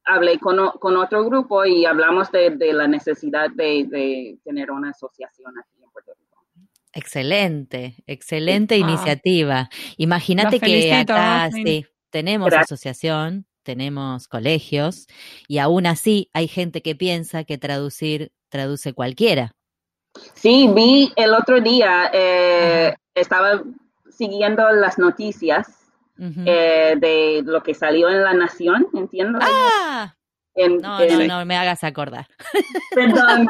hablé 0.06 0.40
con, 0.40 0.58
con 0.80 0.98
otro 0.98 1.26
grupo 1.26 1.66
y 1.66 1.86
hablamos 1.86 2.32
de, 2.32 2.52
de 2.52 2.74
la 2.74 2.88
necesidad 2.88 3.50
de, 3.50 3.86
de, 3.90 4.40
tener 4.44 4.72
una 4.72 4.92
asociación 4.92 5.54
aquí. 5.60 5.74
Excelente, 6.96 7.96
excelente 8.08 8.76
Ah. 8.76 8.78
iniciativa. 8.78 9.70
Imagínate 9.98 10.60
que 10.60 10.93
acá 10.93 11.46
Roslyn. 11.48 11.68
sí, 11.68 11.86
tenemos 12.10 12.50
Gracias. 12.50 12.72
asociación, 12.72 13.46
tenemos 13.64 14.28
colegios 14.28 15.06
y 15.48 15.58
aún 15.60 15.86
así 15.88 16.30
hay 16.34 16.48
gente 16.48 16.82
que 16.82 16.96
piensa 16.96 17.43
que 17.43 17.58
traducir 17.58 18.32
traduce 18.50 18.93
cualquiera. 18.93 19.52
Sí, 20.36 20.70
vi 20.74 21.12
el 21.18 21.34
otro 21.34 21.60
día, 21.60 22.10
eh, 22.14 22.96
estaba 23.14 23.62
siguiendo 24.10 24.72
las 24.72 24.98
noticias 24.98 25.68
eh, 26.18 26.96
de 26.98 27.41
lo 27.46 27.62
que 27.62 27.74
salió 27.74 28.10
en 28.10 28.24
La 28.24 28.34
Nación, 28.34 28.88
entiendo. 28.93 29.38
ah, 29.41 30.16
En- 30.54 30.78
no, 30.78 31.02
en- 31.02 31.28
no, 31.28 31.39
no 31.39 31.46
me 31.46 31.58
hagas 31.58 31.84
acordar. 31.84 32.28
Perdón. 32.93 33.50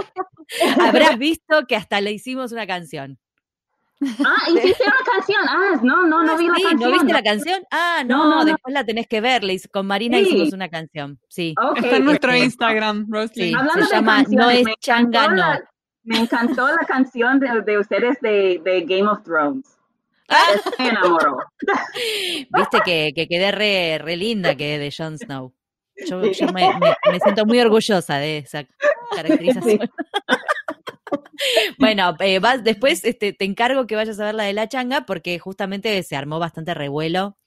Habrás 0.82 1.20
visto 1.20 1.68
que 1.68 1.76
hasta 1.76 2.02
le 2.02 2.12
hicimos 2.12 2.52
una 2.52 2.66
canción. 2.66 3.20
Ah, 4.02 4.50
hiciste 4.50 4.84
una 4.86 5.12
canción. 5.14 5.40
Ah, 5.48 5.80
no, 5.82 6.06
no, 6.06 6.24
no 6.24 6.38
vi 6.38 6.48
la 6.48 6.56
Sí, 6.56 6.64
canción. 6.64 6.92
¿No 6.92 6.98
viste 6.98 7.14
la 7.14 7.24
canción? 7.24 7.64
Ah, 7.72 8.04
no, 8.06 8.18
No, 8.18 8.30
no, 8.30 8.36
no. 8.40 8.46
después 8.46 8.74
la 8.74 8.84
tenés 8.86 9.08
que 9.08 9.22
ver. 9.22 9.42
Con 9.72 9.88
Marina 9.88 10.18
Sí. 10.18 10.24
hicimos 10.26 10.54
una 10.54 10.70
canción. 10.70 11.20
Sí. 11.30 11.54
Está 11.76 11.96
en 11.98 12.06
nuestro 12.06 12.32
ok. 12.32 12.38
Instagram, 12.38 13.08
Roslyn. 13.10 13.50
Sí. 13.50 13.54
Hablando 13.56 13.84
se 13.86 13.90
de 13.90 13.96
llama 13.96 14.16
canciones, 14.18 14.46
No 14.46 14.50
es 14.52 14.64
me 14.66 14.72
encantó 14.72 14.80
changa, 14.82 15.28
no. 15.30 15.36
la- 15.36 15.70
Me 16.04 16.18
encantó 16.20 16.68
la 16.68 16.86
canción 16.88 17.40
de, 17.40 17.62
de 17.66 17.80
ustedes 17.80 18.20
de, 18.22 18.62
de 18.64 18.82
Game 18.82 19.08
of 19.10 19.24
Thrones. 19.24 19.66
Ah. 20.30 20.44
Me 20.80 20.90
enamoró. 20.90 21.38
Viste 22.50 22.80
que, 22.84 23.12
que 23.16 23.28
quedé 23.28 23.52
re, 23.52 23.98
re 24.00 24.16
linda 24.18 24.56
que 24.56 24.78
de 24.80 24.94
Jon 24.96 25.18
Snow. 25.18 25.54
Yo, 26.08 26.22
yo 26.32 26.48
me, 26.48 26.68
me- 26.80 26.96
me 27.12 27.20
siento 27.20 27.46
muy 27.46 27.60
orgullosa 27.60 28.18
de 28.18 28.40
esa 28.40 28.66
caracterización. 29.16 29.90
bueno, 31.80 32.16
eh, 32.20 32.40
vas, 32.40 32.64
después 32.64 33.04
este, 33.06 33.34
te 33.34 33.46
encargo 33.46 33.88
que 33.88 33.96
vayas 33.96 34.20
a 34.20 34.26
ver 34.26 34.36
la 34.36 34.44
de 34.46 34.54
la 34.54 34.68
changa 34.68 35.06
porque 35.06 35.40
justamente 35.40 36.02
se 36.04 36.16
armó 36.16 36.40
bastante 36.40 36.74
revuelo, 36.74 37.38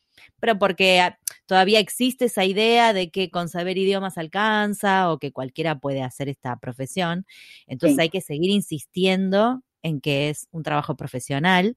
pero 0.40 0.58
porque 0.58 1.00
ah, 1.00 1.18
todavía 1.46 1.80
existe 1.80 2.26
esa 2.26 2.44
idea 2.44 2.92
de 2.92 3.10
que 3.10 3.30
con 3.30 3.48
saber 3.48 3.78
idiomas 3.78 4.18
alcanza 4.18 5.10
o 5.12 5.18
que 5.18 5.32
cualquiera 5.32 5.78
puede 5.78 6.02
hacer 6.02 6.28
esta 6.28 6.56
profesión. 6.58 7.26
Entonces 7.66 7.96
Sí. 7.96 8.02
hay 8.02 8.10
que 8.10 8.20
seguir 8.20 8.50
insistiendo 8.50 9.62
en 9.82 10.00
que 10.00 10.28
es 10.30 10.48
un 10.52 10.62
trabajo 10.64 10.96
profesional. 10.96 11.76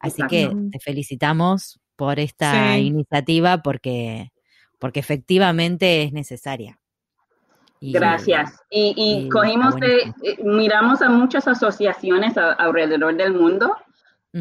Así 0.00 0.22
Exacto. 0.22 0.56
que 0.70 0.70
te 0.72 0.80
felicitamos 0.80 1.80
por 1.96 2.18
esta 2.20 2.74
Sí. 2.76 2.82
iniciativa 2.86 3.62
porque, 3.62 4.30
porque 4.78 5.00
efectivamente 5.00 6.02
es 6.04 6.12
necesaria. 6.12 6.79
Y- 7.80 7.92
Gracias. 7.92 8.62
Y, 8.70 8.92
y 8.96 9.26
y 9.26 9.28
cogimos 9.30 9.74
de, 9.76 9.86
buenísimo. 9.88 10.14
eh, 10.24 10.36
miramos 10.44 11.00
a 11.02 11.08
muchas 11.08 11.48
asociaciones 11.48 12.36
a- 12.36 12.52
alrededor 12.52 13.14
del 13.16 13.32
mundo 13.32 13.74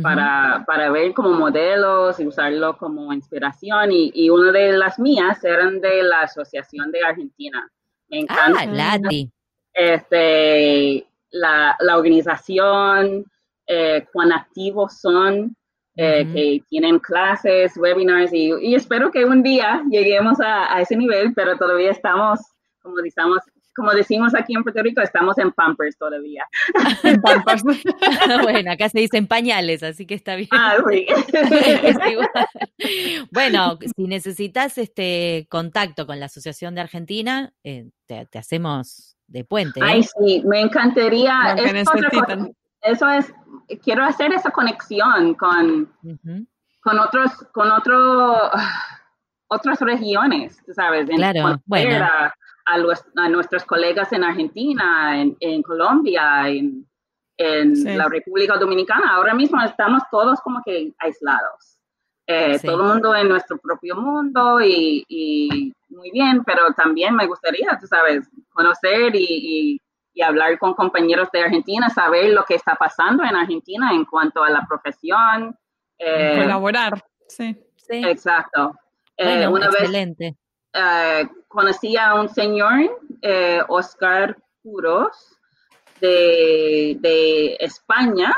para, 0.04 0.64
para 0.68 0.92
ver 0.92 1.14
como 1.14 1.32
modelos 1.32 2.20
y 2.20 2.28
usarlo 2.28 2.78
como 2.78 3.12
inspiración. 3.14 3.92
Y, 3.92 4.12
y 4.14 4.30
una 4.30 4.52
de 4.52 4.74
las 4.78 5.00
mías 5.00 5.44
eran 5.44 5.80
de 5.82 6.04
la 6.04 6.22
Asociación 6.22 6.92
de 6.92 7.02
Argentina. 7.04 7.68
Me 8.10 8.20
encanta 8.20 8.60
Ah, 8.62 8.66
Lati. 8.68 9.32
este, 9.74 11.08
la, 11.32 11.76
la 11.80 11.98
organización, 11.98 13.26
eh, 13.68 14.06
cuán 14.12 14.32
activos 14.32 15.00
son, 15.00 15.56
eh, 15.96 16.26
que 16.34 16.62
tienen 16.70 17.00
clases, 17.00 17.76
webinars 17.78 18.32
y, 18.34 18.52
y 18.62 18.76
espero 18.76 19.12
que 19.12 19.26
un 19.26 19.44
día 19.44 19.84
lleguemos 19.90 20.40
a, 20.40 20.74
a 20.74 20.82
ese 20.82 20.96
nivel, 20.96 21.34
pero 21.34 21.58
todavía 21.58 21.92
estamos, 21.92 22.40
como 22.90 23.02
decimos, 23.02 23.40
como 23.76 23.92
decimos 23.92 24.36
aquí 24.36 24.56
en 24.56 24.64
Puerto 24.64 24.82
Rico, 24.84 25.02
estamos 25.02 25.38
en 25.38 25.52
Pampers 25.52 25.98
todavía. 25.98 26.46
En 27.04 27.22
Pampers. 27.22 27.64
bueno, 28.44 28.72
acá 28.72 28.90
se 28.90 29.00
dicen 29.00 29.28
pañales, 29.28 29.84
así 29.84 30.06
que 30.06 30.16
está 30.16 30.36
bien. 30.36 30.50
Ah, 30.52 30.76
sí. 30.90 31.06
Es. 31.84 31.98
Bueno, 33.32 33.78
si 33.96 34.04
necesitas 34.04 34.78
este 34.78 35.48
contacto 35.50 36.06
con 36.06 36.20
la 36.20 36.26
Asociación 36.26 36.76
de 36.76 36.82
Argentina, 36.82 37.54
eh, 37.64 37.90
te, 38.06 38.26
te 38.26 38.40
hacemos 38.40 39.16
de 39.28 39.44
puente. 39.46 39.80
¿eh? 39.80 39.84
Ay, 39.86 40.04
sí, 40.04 40.44
me 40.46 40.62
encantaría. 40.62 41.56
Eso 42.82 43.10
es, 43.10 43.32
quiero 43.84 44.04
hacer 44.04 44.32
esa 44.34 44.52
conexión 44.52 45.36
con, 45.36 45.92
Ujú. 46.04 46.46
con 46.82 47.00
otros, 47.00 47.32
con 47.52 47.70
otro, 47.72 48.36
ah, 48.36 48.82
otras 49.48 49.80
regiones, 49.82 50.58
¿sabes? 50.74 51.10
En- 51.10 51.18
Claro, 51.18 51.62
bueno. 51.66 52.08
A, 52.66 52.74
a 52.74 52.78
los- 52.78 53.06
a 53.16 53.30
nuestros 53.30 53.66
colegas 53.66 54.12
en 54.14 54.24
Argentina, 54.24 55.20
en, 55.22 55.36
en 55.40 55.62
Colombia, 55.62 56.48
en, 56.50 56.86
en 57.38 57.76
Sí. 57.76 57.96
la 57.96 58.08
República 58.10 58.58
Dominicana. 58.58 59.16
Ahora 59.16 59.34
mismo 59.34 59.62
estamos 59.64 60.04
todos 60.12 60.40
como 60.42 60.62
que 60.66 60.92
aislados. 61.00 61.78
Eh, 62.28 62.60
Sí. 62.60 62.68
Todo 62.68 62.82
el 62.84 62.88
mundo 62.90 63.16
en 63.16 63.28
nuestro 63.28 63.58
propio 63.58 63.96
mundo 63.96 64.62
y, 64.62 65.04
y 65.08 65.74
muy 65.90 66.12
bien, 66.12 66.44
pero 66.44 66.72
también 66.74 67.16
me 67.16 67.26
gustaría, 67.26 67.78
tú 67.80 67.88
sabes, 67.88 68.30
conocer 68.50 69.16
y, 69.16 69.26
y- 69.30 69.82
y 70.14 70.22
hablar 70.22 70.58
con 70.60 70.74
compañeros 70.74 71.30
de 71.32 71.42
Argentina, 71.44 71.90
saber 71.90 72.32
lo 72.34 72.44
que 72.44 72.56
está 72.56 72.76
pasando 72.76 73.24
en 73.24 73.36
Argentina 73.36 73.92
en 73.94 74.06
cuanto 74.06 74.44
a 74.44 74.50
la 74.50 74.66
profesión. 74.68 75.56
eh, 75.98 76.40
Colaborar. 76.42 77.04
Sí. 77.28 77.56
Sí. 77.78 78.02
exacto. 78.06 78.74
Eh, 79.18 79.26
Bueno, 79.26 79.52
una 79.52 79.68
vez 79.68 79.76
excelente. 79.82 80.36
Eh, 80.74 81.28
conocí 81.48 81.98
a 81.98 82.16
un 82.16 82.30
señor, 82.30 83.00
eh, 83.22 83.62
Oscar 83.68 84.38
Puros, 84.62 85.36
de, 86.02 86.96
de 87.00 87.58
España, 87.60 88.34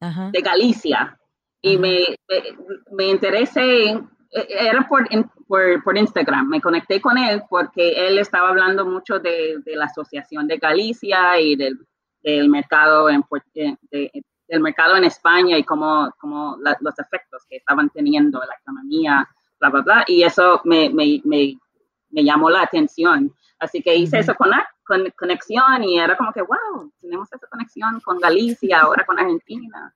Ajá. 0.00 0.30
de 0.32 0.40
Galicia, 0.40 1.18
y 1.60 1.78
me, 1.78 1.98
me, 2.28 2.42
me 2.92 3.08
interesé, 3.08 3.90
eh, 3.90 4.00
era 4.48 4.86
por, 4.88 5.06
por, 5.46 5.82
por 5.82 5.96
Instagram, 5.98 6.48
me 6.48 6.60
conecté 6.60 7.00
con 7.00 7.18
él 7.18 7.42
porque 7.48 8.06
él 8.06 8.18
estaba 8.18 8.48
hablando 8.48 8.84
mucho 8.86 9.18
de, 9.18 9.58
de 9.64 9.76
la 9.76 9.86
Asociación 9.86 10.46
de 10.46 10.58
Galicia 10.58 11.38
y 11.40 11.56
del, 11.56 11.78
del 12.22 12.48
mercado 12.48 13.08
en, 13.10 13.22
eh, 13.54 13.76
de- 13.90 14.10
del 14.46 14.60
mercado 14.60 14.94
en 14.96 15.04
España 15.04 15.56
y 15.56 15.64
cómo, 15.64 16.10
cómo 16.20 16.58
la- 16.60 16.76
los 16.80 16.98
efectos 16.98 17.42
que 17.48 17.56
estaban 17.56 17.88
teniendo 17.90 18.42
en 18.42 18.48
la 18.48 18.54
economía, 18.60 19.28
bla, 19.58 19.70
bla, 19.70 19.80
bla, 19.80 20.04
y 20.06 20.22
eso 20.22 20.60
me, 20.64 20.90
me, 20.90 21.20
me, 21.24 21.56
me 22.14 22.24
llamó 22.24 22.48
la 22.48 22.62
atención. 22.62 23.34
Así 23.58 23.82
que 23.82 23.94
hice 23.96 24.16
Ujú. 24.16 24.22
esa 24.22 24.34
cona- 24.34 24.66
con- 24.84 25.10
conexión 25.18 25.84
y 25.84 25.98
era 25.98 26.16
como 26.16 26.32
que, 26.32 26.42
wow, 26.42 26.92
tenemos 27.00 27.28
esa 27.32 27.46
conexión 27.46 28.00
con 28.00 28.18
Galicia, 28.18 28.80
ahora 28.80 29.04
con 29.04 29.18
Argentina. 29.18 29.94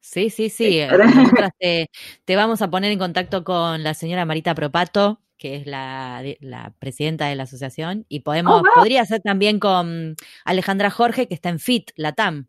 Sí, 0.00 0.30
sí, 0.30 0.48
sí. 0.48 0.78
eh, 0.80 0.88
nosotras 1.14 1.50
te, 1.60 1.90
te 2.24 2.36
vamos 2.36 2.60
a 2.62 2.70
poner 2.70 2.90
en 2.90 2.98
contacto 2.98 3.44
con 3.44 3.82
la 3.82 3.94
señora 3.94 4.24
Marita 4.24 4.54
Propato, 4.54 5.20
que 5.38 5.56
es 5.56 5.66
la, 5.66 6.22
la 6.40 6.72
presidenta 6.78 7.26
de 7.26 7.34
la 7.36 7.44
asociación, 7.44 8.04
y 8.08 8.20
podemos, 8.20 8.54
Oh, 8.60 8.62
wow. 8.62 8.72
podría 8.74 9.04
ser 9.04 9.20
también 9.22 9.58
con 9.58 10.14
Alejandra 10.44 10.90
Jorge, 10.90 11.26
que 11.28 11.34
está 11.34 11.48
en 11.50 11.58
FIT, 11.58 11.90
la 11.96 12.12
TAM, 12.12 12.46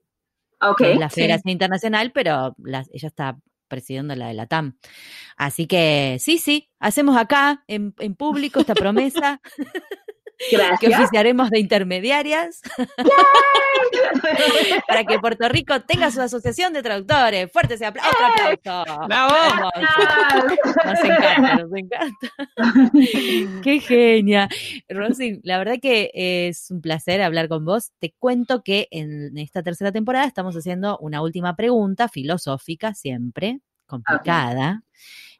Ok, 0.62 0.78
que 0.78 0.92
es 0.94 1.00
la 1.00 1.10
sí. 1.10 1.16
Federación 1.22 1.52
Internacional, 1.52 2.12
pero 2.12 2.56
la- 2.58 2.86
ella 2.92 3.08
está 3.08 3.38
presidiendo 3.74 4.16
la 4.16 4.28
de 4.28 4.36
la 4.36 4.46
TAM. 4.46 4.78
Así 5.36 5.66
que 5.66 6.18
sí, 6.20 6.38
sí, 6.38 6.70
hacemos 6.80 7.18
acá 7.18 7.64
en, 7.68 7.96
en 7.98 8.14
público 8.14 8.60
esta 8.60 8.76
promesa 8.76 9.42
que 10.80 10.88
oficiaremos 10.88 11.50
de 11.50 11.60
intermediarias 11.60 12.62
para 14.88 15.04
que 15.04 15.20
Puerto 15.20 15.50
Rico 15.50 15.82
tenga 15.82 16.12
su 16.12 16.22
asociación 16.22 16.74
de 16.74 16.84
traductores. 16.84 17.52
Fuerte 17.52 17.74
ese 17.76 17.88
otro 17.88 18.02
aplauso. 18.04 19.08
¡Bravo! 19.08 19.34
Hermoso. 19.46 19.80
Nos 20.86 21.04
encanta, 21.04 21.56
nos 21.58 21.74
encanta. 21.74 22.32
Qué 23.64 23.80
genia. 23.80 24.50
Rosy, 24.90 25.40
la 25.44 25.58
verdad 25.58 25.76
que 25.82 26.12
es 26.14 26.70
un 26.72 26.82
placer 26.82 27.22
hablar 27.22 27.48
con 27.48 27.66
vos. 27.66 27.92
Te 28.00 28.14
cuento 28.18 28.64
que 28.64 28.88
en 28.92 29.38
esta 29.38 29.64
tercera 29.64 29.92
temporada 29.92 30.26
estamos 30.26 30.56
haciendo 30.56 30.98
una 31.00 31.22
última 31.22 31.56
pregunta 31.56 32.08
filosófica, 32.08 32.94
siempre 32.94 33.60
complicada, 33.86 34.84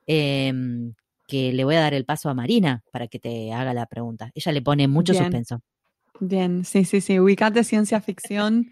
em, 0.06 0.94
que 1.28 1.54
le 1.54 1.64
voy 1.64 1.76
a 1.76 1.82
dar 1.82 1.94
el 1.94 2.06
paso 2.06 2.30
a 2.30 2.34
Marina 2.34 2.84
para 2.92 3.08
que 3.08 3.20
te 3.20 3.54
haga 3.54 3.74
la 3.74 3.86
pregunta. 3.86 4.32
Ella 4.34 4.52
le 4.52 4.62
pone 4.62 4.88
mucho 4.88 5.14
Bien. 5.14 5.26
suspenso. 5.26 5.62
Bien, 6.20 6.64
sí, 6.64 6.86
sí, 6.86 7.02
sí. 7.02 7.20
Ubicate 7.20 7.64
ciencia 7.64 8.00
ficción. 8.02 8.72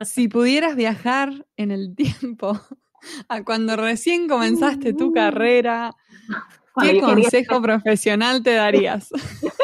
Si 0.00 0.28
pudieras 0.28 0.76
viajar 0.76 1.46
en 1.56 1.70
el 1.70 1.94
tiempo 1.96 2.60
a 3.28 3.44
cuando 3.44 3.76
recién 3.76 4.28
comenzaste 4.28 4.94
tu 4.94 5.12
carrera, 5.12 5.94
¿qué 6.80 7.00
consejo 7.00 7.62
profesional 7.62 8.42
te 8.42 8.54
darías? 8.54 9.10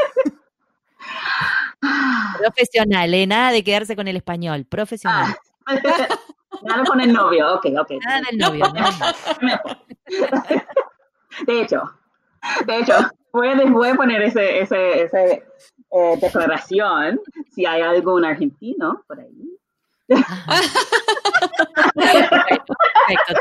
Profesional, 2.39 3.13
¿eh? 3.15 3.27
Nada 3.27 3.53
de 3.53 3.63
quedarse 3.63 3.97
con 3.97 4.09
el 4.09 4.17
español. 4.17 4.65
Profesional. 4.67 5.35
Ah, 5.67 5.77
Nada 6.63 6.85
con 6.85 7.01
el 7.01 7.13
novio, 7.13 7.55
ok, 7.55 7.67
ok. 7.81 7.93
Nada 8.05 8.23
del 8.31 8.39
novio. 8.39 8.65
¿no? 8.73 8.85
De 11.47 11.63
hecho, 11.63 11.83
de 12.67 12.79
hecho, 12.79 12.93
voy 13.33 13.49
a, 13.49 13.55
voy 13.71 13.89
a 13.89 13.95
poner 13.95 14.23
ese, 14.23 14.61
ese, 14.61 15.03
ese 15.05 15.43
eh, 15.91 16.17
declaración 16.21 17.21
si 17.55 17.67
hay 17.67 17.83
algún 17.83 18.25
argentino 18.25 19.03
por 19.07 19.21
ahí. 19.21 19.51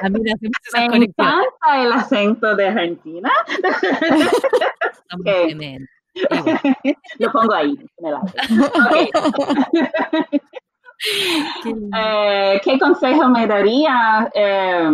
También 0.02 0.36
hacemos 0.36 0.58
esas 0.66 0.90
Me 0.90 1.06
encanta 1.06 1.84
el 1.84 1.92
acento 1.94 2.56
de 2.56 2.68
Argentina. 2.68 3.32
Somos 5.10 5.20
Ok. 5.20 5.24
tremendos. 5.46 5.90
Y 6.16 6.22
bueno, 6.30 6.60
Lo 7.20 7.32
pongo 7.32 7.54
ahí. 7.54 7.76
en 7.98 8.06
el 8.08 8.14
audio. 8.14 8.34
Ok. 8.86 8.96
qué- 11.64 11.74
Eh, 11.98 12.62
¿Qué 12.64 12.80
consejo 12.80 13.30
me 13.30 13.48
daría? 13.48 14.30
Eh, 14.34 14.90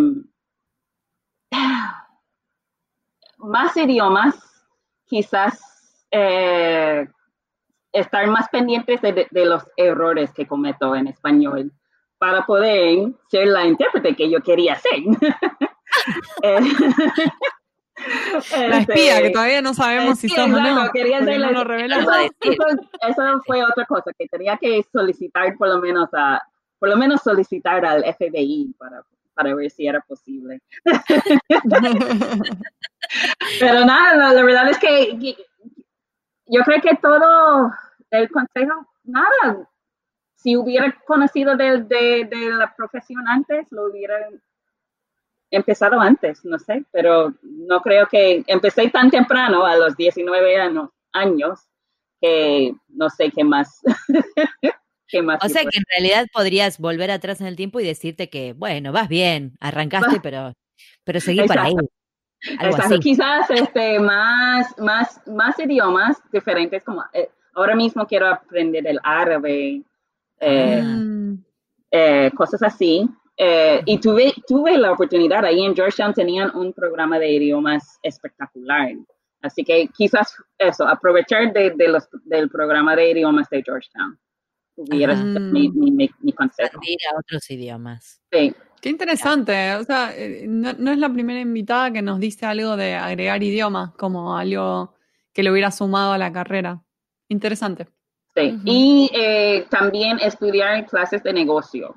más 3.39 3.75
idiomas, 3.77 4.35
quizás 5.05 5.59
eh, 6.11 7.07
estar 7.91 8.27
más 8.27 8.47
pendientes 8.49 9.01
de, 9.01 9.27
de- 9.31 9.45
los 9.45 9.63
errores 9.77 10.31
que 10.33 10.45
cometo 10.47 10.95
en 10.95 11.07
español 11.07 11.71
para 12.17 12.45
poder 12.45 13.09
ser 13.29 13.47
la 13.47 13.65
intérprete 13.65 14.15
que 14.15 14.29
yo 14.29 14.41
quería 14.41 14.75
ser. 14.75 14.99
Eh, 18.55 18.69
La 18.69 18.77
espía, 18.79 19.15
este, 19.17 19.23
que 19.23 19.29
todavía 19.31 19.61
no 19.61 19.73
sabemos 19.73 20.19
si 20.19 20.29
somos 20.29 20.57
o 20.57 20.61
exacto, 20.61 20.85
no. 20.85 20.91
quería 20.93 21.19
ser 21.21 21.39
no 21.39 21.51
la- 21.51 21.51
lo 21.51 21.59
a 21.73 22.23
eso, 22.23 22.31
eso- 22.41 22.65
eso 23.01 23.41
fue 23.45 23.61
otra 23.63 23.85
cosa, 23.85 24.11
que 24.17 24.25
tenía 24.27 24.55
que 24.55 24.85
solicitar 24.93 25.57
por 25.57 25.67
lo 25.67 25.79
menos 25.79 26.07
a, 26.13 26.41
por 26.79 26.87
lo 26.89 26.95
menos 26.95 27.21
solicitar 27.21 27.85
al 27.85 28.03
FBI 28.05 28.73
para, 28.77 29.03
para 29.39 29.55
ver 29.55 29.71
si 29.71 29.87
era 29.87 30.01
posible. 30.01 30.61
Pero 33.57 33.85
nada, 33.85 34.33
la, 34.33 34.43
verdad 34.43 34.69
es 34.69 34.77
que 34.77 35.17
yo 36.45 36.61
creo 36.65 36.81
que 36.81 36.97
todo 37.01 37.71
el 38.11 38.29
consejo, 38.29 38.85
nada, 39.05 39.69
si 40.35 40.57
hubiera 40.57 40.93
conocido 41.07 41.55
de, 41.55 42.27
la 42.51 42.75
profesión 42.75 43.25
antes, 43.29 43.71
lo 43.71 43.85
hubiera 43.85 44.27
empezado 45.51 46.01
antes, 46.01 46.43
no 46.43 46.59
sé, 46.59 46.83
pero 46.91 47.33
no 47.41 47.81
creo 47.81 48.07
que 48.07 48.43
empecé 48.45 48.89
tan 48.89 49.09
temprano, 49.09 49.65
a 49.65 49.77
los 49.77 49.95
19 49.95 50.59
años, 50.59 50.89
años 51.13 51.65
que 52.19 52.75
no 52.89 53.09
sé 53.09 53.31
qué 53.31 53.45
más. 53.45 53.79
qué 55.09 55.21
más 55.21 55.39
O 55.43 55.49
sea 55.49 55.63
que 55.63 55.77
en 55.77 55.83
realidad 55.89 56.27
podrías 56.33 56.77
volver 56.79 57.11
atrás 57.11 57.41
en 57.41 57.47
el 57.47 57.55
tiempo 57.55 57.79
y 57.79 57.85
decirte 57.85 58.29
que, 58.29 58.53
bueno, 58.53 58.91
vas 58.93 59.09
bien, 59.09 59.53
arrancaste, 59.59 60.19
pero, 60.23 60.53
pero 61.03 61.19
seguí 61.19 61.43
por 61.43 61.59
ahí. 61.59 61.73
Exacto. 61.73 61.93
Algo 62.59 62.75
Exacto, 62.77 62.95
así. 62.95 62.99
quizás 62.99 63.49
este, 63.51 63.99
más, 63.99 64.77
más, 64.79 65.21
más 65.27 65.59
idiomas 65.59 66.17
diferentes, 66.31 66.83
como 66.83 67.03
eh, 67.13 67.29
ahora 67.55 67.75
mismo 67.75 68.05
quiero 68.07 68.27
aprender 68.27 68.87
el 68.87 68.99
árabe, 69.03 69.83
eh, 70.39 70.81
Mm. 70.81 71.43
eh, 71.91 72.31
cosas 72.35 72.63
así. 72.63 73.09
Eh, 73.37 73.81
y 73.85 73.99
tuve, 73.99 74.33
tuve 74.47 74.77
la 74.77 74.91
oportunidad, 74.91 75.45
ahí 75.45 75.63
en 75.63 75.75
Georgetown 75.75 76.13
tenían 76.13 76.55
un 76.55 76.73
programa 76.73 77.19
de 77.19 77.29
idiomas 77.31 77.97
espectacular. 78.03 78.91
Así 79.41 79.63
que 79.63 79.87
quizás 79.97 80.35
eso, 80.57 80.85
aprovechar 80.87 81.53
de, 81.53 81.71
de 81.71 81.87
los, 81.87 82.07
del 82.25 82.49
programa 82.49 82.95
de 82.97 83.11
idiomas 83.11 83.49
de 83.49 83.63
Georgetown. 83.63 84.17
Hubiera 84.87 85.13
mi, 85.15 85.69
mi, 85.69 85.91
mi- 85.91 86.09
mi 86.21 86.31
consejo. 86.33 86.67
Expandir 86.67 86.97
a 87.13 87.19
otros 87.19 87.49
idiomas. 87.51 88.21
Sí. 88.31 88.53
Qué 88.81 88.89
interesante. 88.89 89.75
O 89.75 89.83
sea, 89.83 90.13
eh, 90.15 90.45
no, 90.47 90.71
no 90.73 90.91
es 90.91 90.97
la 90.97 91.09
primera 91.11 91.39
invitada 91.41 91.91
que 91.91 92.01
nos 92.01 92.19
dice 92.19 92.45
algo 92.45 92.77
de 92.77 92.95
agregar 92.95 93.43
idiomas 93.43 93.91
como 93.95 94.37
algo 94.37 94.93
que 95.33 95.43
le 95.43 95.51
hubiera 95.51 95.69
sumado 95.71 96.13
a 96.13 96.17
la 96.17 96.31
carrera. 96.31 96.81
Interesante. 97.27 97.87
sí. 98.35 98.57
Y 98.63 99.09
eh, 99.13 99.65
también 99.69 100.17
estudiar 100.19 100.85
clases 100.85 101.21
de 101.23 101.33
negocio. 101.33 101.95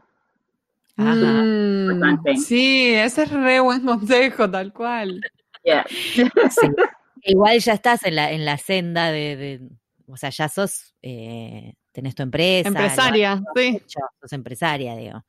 Ajá. 0.97 1.15
Mm, 1.15 1.91
Importante. 1.93 2.37
sí, 2.37 2.93
ese 2.95 3.23
es 3.23 3.31
re 3.31 3.61
buen 3.61 3.85
consejo, 3.87 4.51
tal 4.51 4.73
cual. 4.73 5.21
Yeah. 5.65 5.87
Sí. 6.51 6.67
Igual 7.25 7.61
ya 7.61 7.75
estás 7.75 8.05
en 8.05 8.17
la, 8.17 8.33
en 8.33 8.45
la 8.45 8.59
senda 8.59 9.13
de, 9.13 9.37
de- 9.37 9.61
o 10.09 10.17
sea, 10.17 10.31
ya 10.31 10.49
sos, 10.49 10.95
eh, 11.03 11.75
tenés 11.93 12.15
tu 12.15 12.23
empresa. 12.23 12.69
Empresaria, 12.69 13.43
sí. 13.55 13.83
sos 14.21 14.33
empresaria, 14.33 14.97
digo. 14.97 15.25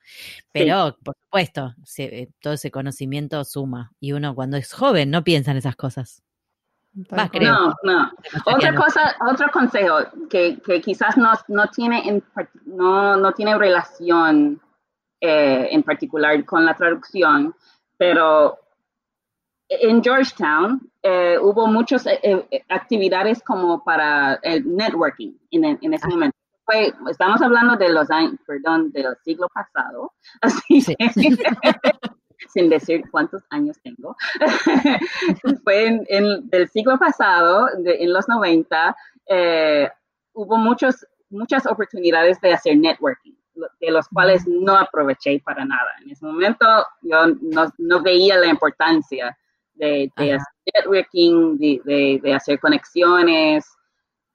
Pero, 0.52 0.98
por 1.04 1.16
supuesto, 1.22 1.74
se- 1.84 2.22
eh, 2.22 2.30
todo 2.42 2.54
ese 2.54 2.72
conocimiento 2.72 3.44
suma. 3.44 3.92
Y 4.00 4.14
uno 4.14 4.34
cuando 4.34 4.58
es 4.58 4.74
joven 4.74 5.12
no 5.12 5.24
piensa 5.24 5.52
en 5.52 5.58
esas 5.58 5.76
cosas. 5.76 6.24
No, 6.96 7.74
no. 7.84 8.12
Otra 8.46 8.76
cosa, 8.76 9.16
otro 9.28 9.50
consejo 9.52 9.98
que, 10.30 10.60
que 10.64 10.80
quizás 10.80 11.18
no, 11.18 11.32
no, 11.48 11.68
tiene 11.70 12.22
no, 12.66 13.18
no 13.18 13.32
tiene 13.34 13.58
relación 13.58 14.62
eh, 15.20 15.70
en 15.72 15.82
particular 15.82 16.46
con 16.46 16.64
la 16.66 16.76
traducción, 16.76 17.56
pero 17.98 18.60
en 19.70 20.04
Georgetown 20.04 20.88
eh, 21.02 21.38
hubo 21.42 21.66
muchas 21.66 22.06
eh, 22.06 22.64
actividades 22.70 23.42
como 23.42 23.84
para 23.84 24.36
el 24.44 24.64
networking 24.76 25.32
en, 25.50 25.80
en 25.82 25.94
ese 25.96 26.06
Ah. 26.06 26.10
momento. 26.10 26.38
Fue, 26.66 26.94
estamos 27.10 27.42
hablando 27.42 27.76
de 27.76 27.90
los 27.90 28.10
años, 28.10 28.36
perdón, 28.48 28.92
del 28.92 29.16
siglo 29.24 29.48
pasado, 29.54 30.14
así 30.42 30.82
Sí. 30.82 30.96
que- 30.96 31.04
sin 32.54 32.70
decir 32.70 33.04
cuántos 33.10 33.42
años 33.50 33.78
tengo. 33.84 34.16
Fue 35.64 35.86
en, 35.88 36.06
en- 36.10 36.50
del 36.50 36.70
siglo 36.70 36.98
pasado, 36.98 37.68
de- 37.80 38.04
en 38.04 38.14
los 38.14 38.28
90, 38.28 38.96
eh, 39.30 39.90
hubo 40.34 40.58
muchos, 40.58 41.06
muchas 41.30 41.66
oportunidades 41.66 42.40
de 42.42 42.54
hacer 42.54 42.78
networking, 42.78 43.34
de 43.80 43.92
los 43.92 44.08
cuales 44.10 44.46
no 44.48 44.76
aproveché 44.78 45.40
para 45.40 45.64
nada. 45.66 45.92
En 46.04 46.12
ese 46.12 46.26
momento 46.26 46.66
yo 47.02 47.28
no, 47.42 47.72
no 47.78 48.02
veía 48.02 48.38
la 48.38 48.48
importancia 48.48 49.38
de, 49.76 50.12
de 50.18 50.34
hacer 50.34 50.48
networking, 50.76 51.58
de, 51.58 51.82
de- 51.86 52.20
de 52.22 52.34
hacer 52.34 52.60
conexiones. 52.60 53.66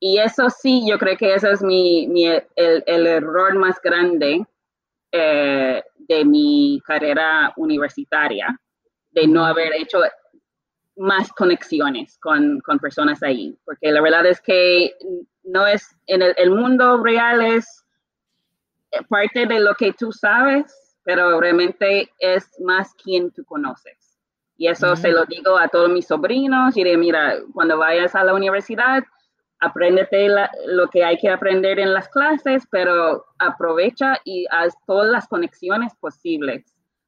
Y 0.01 0.19
eso 0.19 0.49
sí, 0.51 0.85
yo 0.89 0.99
creo 0.99 1.17
que 1.17 1.35
ese 1.35 1.51
es 1.51 1.63
mi, 1.63 2.07
mi- 2.09 2.27
el, 2.27 2.85
el 2.87 3.07
error 3.07 3.55
más 3.57 3.81
grande 3.83 4.45
eh, 5.13 5.83
de 5.99 6.25
mi 6.25 6.81
carrera 6.87 7.53
universitaria, 7.57 8.59
de 9.11 9.27
no 9.27 9.45
haber 9.45 9.75
hecho 9.75 10.01
más 10.97 11.33
conexiones 11.33 12.19
con, 12.19 12.61
con 12.61 12.79
personas 12.79 13.23
ahí, 13.23 13.57
porque 13.65 13.91
la 13.93 14.01
verdad 14.03 14.27
es 14.27 14.41
que 14.41 14.95
no 15.45 15.67
es, 15.67 15.89
en 16.07 16.23
el, 16.23 16.35
el 16.37 16.51
mundo 16.51 17.03
real 17.03 17.41
es 17.45 17.85
parte 19.09 19.47
de 19.47 19.61
lo 19.61 19.75
que 19.75 19.93
tú 19.93 20.13
sabes, 20.13 20.97
pero 21.05 21.41
realmente 21.41 22.11
es 22.19 22.49
más 22.61 22.95
quien 22.95 23.31
tú 23.33 23.45
conoces. 23.45 24.19
Y 24.57 24.67
eso 24.67 24.97
se 24.97 25.13
lo 25.13 25.25
digo 25.25 25.57
a 25.57 25.69
todos 25.69 25.89
mis 25.89 26.07
sobrinos, 26.07 26.77
y 26.77 26.83
de, 26.83 26.97
mira, 26.97 27.37
cuando 27.55 27.79
vayas 27.79 28.15
a 28.15 28.25
la 28.25 28.35
universidad, 28.35 29.05
apréndete 29.61 30.29
la- 30.29 30.51
lo 30.67 30.89
que 30.89 31.05
hay 31.05 31.17
que 31.19 31.29
aprender 31.31 31.79
en 31.79 31.93
las 31.93 32.09
clases, 32.09 32.65
pero 32.71 33.25
aprovecha 33.39 34.19
y 34.25 34.47
haz 34.51 34.75
todas 34.87 35.11
las 35.11 35.27
conexiones 35.29 35.93
posibles, 36.01 36.65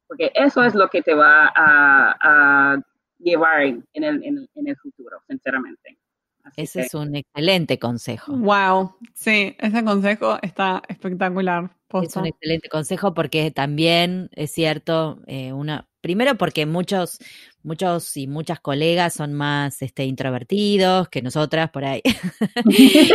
porque 0.09 0.32
eso 0.34 0.62
es 0.64 0.74
lo 0.74 0.88
que 0.88 1.03
te 1.03 1.14
va 1.14 1.46
a, 1.55 2.16
a 2.20 2.80
llevar 3.18 3.62
en 3.62 3.84
el, 3.94 4.24
en, 4.24 4.38
el- 4.38 4.51
en 4.55 4.68
el 4.68 4.76
futuro, 4.76 5.18
sinceramente. 5.28 5.98
Así 6.42 6.62
Ese 6.62 6.80
que- 6.80 6.86
es 6.86 6.94
un 6.94 7.14
excelente 7.14 7.78
consejo. 7.78 8.32
Wow, 8.32 8.96
sí, 9.14 9.55
ese 9.59 9.84
consejo 9.84 10.38
está 10.40 10.82
espectacular. 10.88 11.70
Es 12.03 12.16
un 12.16 12.26
excelente 12.26 12.68
consejo 12.68 13.12
porque 13.14 13.51
también 13.51 14.30
es 14.32 14.51
cierto, 14.53 15.20
eh, 15.26 15.53
una, 15.53 15.86
primero 16.01 16.36
porque 16.36 16.66
muchos, 16.66 17.18
muchos 17.62 18.16
y 18.16 18.26
muchas 18.26 18.61
colegas 18.61 19.14
son 19.14 19.34
más 19.34 19.82
este, 19.82 20.05
introvertidos 20.05 21.09
que 21.09 21.22
nosotras 21.22 21.70
por 21.70 21.84
ahí. 21.84 22.03
Eh, 22.72 23.09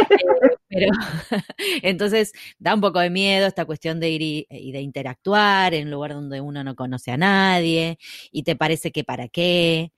pero 0.68 0.92
entonces 1.84 2.34
da 2.60 2.74
un 2.74 2.82
poco 2.82 3.00
de 3.00 3.10
miedo 3.10 3.48
esta 3.48 3.66
cuestión 3.66 4.00
de 4.00 4.10
ir 4.10 4.22
y, 4.22 4.48
y 4.50 4.72
de 4.72 4.82
interactuar 4.82 5.74
en 5.74 5.86
un 5.86 5.92
lugar 5.92 6.14
donde 6.14 6.42
uno 6.42 6.64
no 6.64 6.76
conoce 6.76 7.12
a 7.12 7.18
nadie 7.18 7.98
y 8.32 8.44
te 8.44 8.56
parece 8.56 8.92
que 8.92 9.04
para 9.04 9.28
qué. 9.28 9.92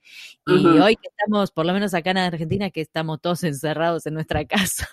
Y 0.46 0.66
hoy 0.66 0.96
que 0.96 1.08
estamos, 1.08 1.50
por 1.50 1.66
lo 1.66 1.72
menos 1.72 1.94
acá 1.94 2.10
en 2.10 2.18
Argentina, 2.18 2.70
que 2.70 2.80
estamos 2.80 3.20
todos 3.20 3.44
encerrados 3.44 4.06
en 4.06 4.14
nuestra 4.14 4.44
casa, 4.46 4.88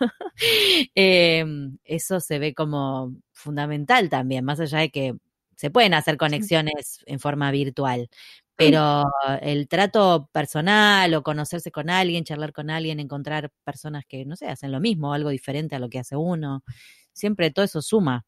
eh, 0.95 1.45
eso 1.83 2.19
se 2.19 2.39
ve 2.39 2.53
como 2.53 3.15
fundamental 3.31 4.09
también, 4.09 4.43
más 4.45 4.59
allá 4.59 4.79
de 4.79 4.89
que 4.89 5.15
se 5.55 5.69
pueden 5.71 5.93
hacer 5.93 6.17
conexiones 6.17 6.99
en 7.05 7.19
forma 7.19 7.51
virtual, 7.51 8.09
pero 8.55 9.03
el 9.41 9.67
trato 9.67 10.29
personal 10.31 11.13
o 11.13 11.23
conocerse 11.23 11.71
con 11.71 11.89
alguien, 11.89 12.23
charlar 12.23 12.53
con 12.53 12.69
alguien, 12.69 12.99
encontrar 12.99 13.51
personas 13.63 14.05
que, 14.07 14.25
no 14.25 14.35
sé, 14.35 14.47
hacen 14.47 14.71
lo 14.71 14.79
mismo, 14.79 15.13
algo 15.13 15.29
diferente 15.29 15.75
a 15.75 15.79
lo 15.79 15.89
que 15.89 15.99
hace 15.99 16.15
uno, 16.15 16.63
siempre 17.11 17.51
todo 17.51 17.65
eso 17.65 17.81
suma. 17.81 18.23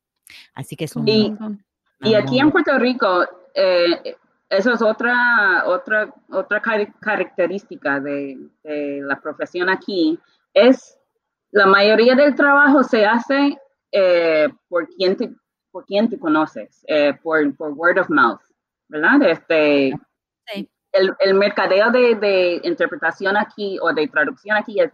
Así 0.53 0.75
que 0.75 0.86
es 0.86 0.95
un... 0.95 1.07
Y- 1.07 2.13
aquí 2.13 2.39
en 2.39 2.51
Puerto 2.51 2.78
Rico, 2.78 3.25
eh, 3.55 4.15
eso 4.49 4.73
es 4.73 4.82
otra, 4.82 5.63
otra, 5.65 6.13
otra 6.30 6.61
car- 6.61 6.93
característica 6.99 7.99
de, 7.99 8.38
de 8.63 9.01
la 9.01 9.19
profesión 9.19 9.69
aquí, 9.69 10.19
es 10.53 10.97
la 11.51 11.65
mayoría 11.65 12.15
del 12.15 12.36
trabajo 12.36 12.84
se 12.84 13.05
hace 13.05 13.57
eh, 13.91 14.47
por 14.67 14.88
quien 14.89 15.15
te, 15.15 15.32
por 15.78 15.86
quien 15.86 16.09
te 16.09 16.17
conoces, 16.17 16.84
eh, 16.88 17.13
por, 17.21 17.55
por 17.55 17.71
word 17.73 17.99
of 17.99 18.09
mouth. 18.09 18.41
¿verdad? 18.88 19.21
Este, 19.30 19.89
el, 20.91 21.15
el, 21.19 21.34
mercadeo 21.36 21.91
de, 21.91 22.15
de, 22.15 22.61
interpretación 22.63 23.38
aquí 23.38 23.78
o 23.80 23.93
de 23.93 24.07
traducción 24.07 24.57
aquí 24.57 24.80
es, 24.80 24.91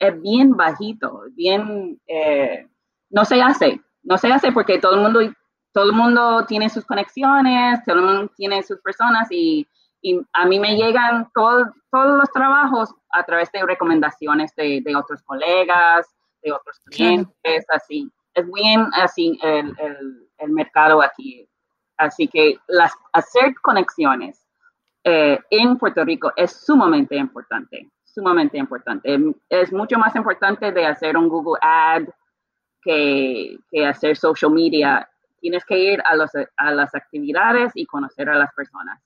es 0.00 0.20
bien 0.20 0.56
bajito, 0.56 1.22
bien, 1.34 2.00
eh, 2.08 2.66
no 3.10 3.24
se 3.24 3.40
hace, 3.40 3.80
no 4.02 4.18
se 4.18 4.32
hace 4.32 4.50
porque 4.50 4.80
todo 4.80 4.96
el 4.96 5.02
mundo, 5.02 5.20
todo 5.72 5.84
el 5.84 5.92
mundo 5.92 6.44
tiene 6.46 6.68
sus 6.68 6.84
conexiones, 6.84 7.84
todo 7.86 8.00
el 8.00 8.02
mundo 8.02 8.32
tiene 8.36 8.60
sus 8.64 8.80
personas 8.80 9.28
y, 9.30 9.68
y 10.02 10.20
a 10.32 10.46
mí 10.46 10.58
me 10.58 10.74
llegan 10.74 11.28
todos 11.32 11.68
los 11.92 12.30
trabajos 12.32 12.92
a 13.10 13.22
través 13.22 13.52
de 13.52 13.64
recomendaciones 13.64 14.52
de, 14.56 14.80
de 14.84 14.96
otros 14.96 15.22
colegas, 15.22 16.08
de 16.42 16.50
otros 16.50 16.80
clientes, 16.86 17.66
así. 17.72 18.10
Es 18.34 18.44
bien 18.52 18.86
así 18.92 19.38
el, 19.42 19.74
el, 19.78 20.28
el 20.38 20.50
mercado 20.50 21.02
aquí. 21.02 21.48
Así 21.96 22.26
que 22.26 22.58
las, 22.66 22.92
hacer 23.12 23.54
conexiones 23.62 24.44
eh, 25.04 25.38
en 25.50 25.76
Puerto 25.78 26.04
Rico 26.04 26.32
es 26.36 26.52
sumamente 26.52 27.16
importante, 27.16 27.90
sumamente 28.04 28.58
importante. 28.58 29.16
Es 29.48 29.72
mucho 29.72 29.98
más 29.98 30.16
importante 30.16 30.72
de 30.72 30.86
hacer 30.86 31.16
un 31.16 31.28
Google 31.28 31.58
Ad 31.62 32.04
que, 32.82 33.56
que 33.70 33.86
hacer 33.86 34.16
social 34.16 34.50
media. 34.50 35.08
Tienes 35.40 35.64
que 35.64 35.78
ir 35.78 36.02
a, 36.04 36.16
los, 36.16 36.30
a 36.56 36.72
las 36.72 36.94
actividades 36.94 37.72
y 37.74 37.86
conocer 37.86 38.28
a 38.28 38.36
las 38.36 38.52
personas. 38.54 39.00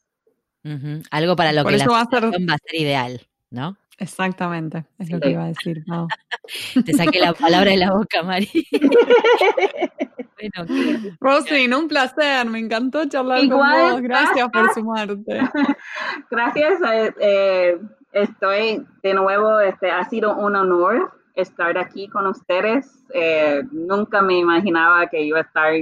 Algo 1.11 1.37
para 1.37 1.53
lo 1.53 1.65
que 1.65 1.77
la 1.77 1.87
va 1.87 2.01
a, 2.01 2.07
ser... 2.07 2.25
va 2.25 2.55
a 2.55 2.59
ser 2.59 2.81
ideal, 2.81 3.27
¿no? 3.51 3.77
Exactamente, 3.99 4.85
es 4.99 5.11
lo 5.11 5.19
que 5.19 5.31
iba 5.31 5.45
a 5.45 5.49
decir. 5.49 5.85
Te 6.87 6.95
saqué 6.95 7.19
la 7.19 7.33
palabra 7.33 7.73
de 7.73 7.79
la 7.79 7.93
boca, 7.93 8.23
Mari. 8.23 8.49
bueno, 11.21 11.79
un 11.79 11.89
placer, 11.89 12.47
me 12.47 12.61
encantó 12.61 13.05
charlar 13.07 13.41
con 13.49 13.59
vos. 13.59 14.01
Gracias 14.01 14.49
por 14.51 14.73
sumarte. 14.73 15.41
Gracias, 16.31 16.81
eh, 16.93 17.13
eh, 17.21 17.79
estoy 18.13 18.87
de 19.03 19.15
nuevo, 19.15 19.59
este, 19.59 19.91
ha 19.91 20.05
sido 20.05 20.37
un 20.37 20.55
honor 20.55 21.13
estar 21.35 21.77
aquí 21.77 22.07
con 22.07 22.29
ustedes. 22.29 23.05
Eh, 23.13 23.65
nunca 23.73 24.23
me 24.23 24.39
imaginaba 24.39 25.09
que 25.09 25.23
iba 25.23 25.39
a 25.39 25.43
estar 25.43 25.73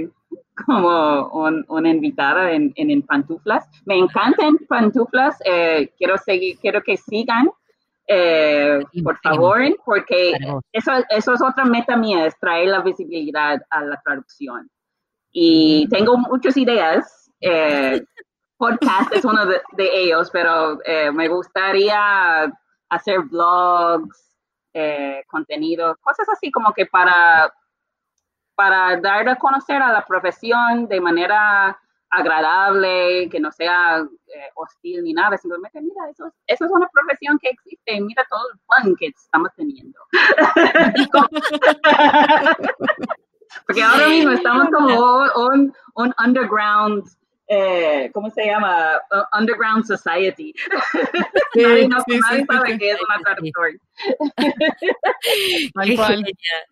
como 0.65 1.27
una 1.67 1.89
invitada 1.89 2.51
en, 2.51 2.73
en, 2.75 3.03
Pantuflas. 3.03 3.69
Me 3.85 3.95
encantan 3.95 4.57
Pantuflas, 4.67 5.37
quiero, 5.97 6.17
seguir, 6.17 6.57
quiero 6.59 6.81
que 6.81 6.97
sigan 6.97 7.47
eh, 8.07 8.79
por 9.03 9.17
favor, 9.19 9.59
porque 9.83 10.33
eso, 10.71 10.91
eso 11.09 11.33
es 11.33 11.41
otra 11.41 11.65
meta 11.65 11.97
mía, 11.97 12.25
es 12.25 12.39
traer 12.39 12.69
la 12.69 12.81
visibilidad 12.81 13.61
a 13.69 13.83
la 13.83 14.01
traducción. 14.01 14.69
Y 15.31 15.85
mm. 15.85 15.89
tengo 15.89 16.17
muchas 16.17 16.55
ideas. 16.55 17.29
Eh, 17.41 18.01
podcast 18.55 19.13
es 19.13 19.23
uno 19.25 19.45
de, 19.45 19.61
ellos, 19.77 20.29
pero 20.31 20.79
eh, 20.83 21.11
me 21.11 21.27
gustaría 21.27 22.51
hacer 22.89 23.19
blogs, 23.29 24.23
contenido, 25.27 25.95
cosas 26.01 26.29
así 26.29 26.51
como 26.51 26.71
que 26.71 26.85
para, 26.85 27.51
para 28.53 28.95
dar 29.01 29.27
a 29.27 29.35
conocer 29.35 29.81
a 29.81 29.91
la 29.91 30.05
profesión 30.05 30.87
de 30.87 31.01
manera 31.01 31.79
agradable, 32.09 33.29
que 33.29 33.39
no 33.39 33.51
sea 33.51 33.99
eh, 33.99 34.49
hostil 34.55 35.03
ni 35.03 35.13
nada, 35.13 35.37
simplemente 35.37 35.79
mira, 35.81 36.09
eso, 36.09 36.33
eso 36.47 36.65
es 36.65 36.71
una 36.71 36.89
profesión 36.89 37.37
que 37.39 37.49
existe 37.49 37.93
y 37.95 38.01
mira 38.01 38.25
todo 38.29 38.41
el 38.51 38.57
fun 38.83 38.95
que 38.95 39.07
estamos 39.07 39.51
teniendo. 39.55 39.99
Porque 43.65 43.83
ahora 43.83 44.07
mismo 44.07 44.31
estamos 44.31 44.69
como 44.69 45.25
un, 45.47 45.73
un 45.95 46.13
underground 46.23 47.03
eh, 47.47 48.11
¿cómo 48.13 48.29
se 48.29 48.45
llama? 48.45 48.99
Underground 49.37 49.85
Society. 49.85 50.53
Sí, 51.53 51.63
nadie, 51.63 51.87
no, 51.87 51.97
sí, 52.05 52.19
nadie 52.19 52.41
sí, 52.41 52.45
sabe 52.45 52.77
que 52.77 52.91
es 52.91 52.97
una 53.01 53.19
traductor. 53.23 53.71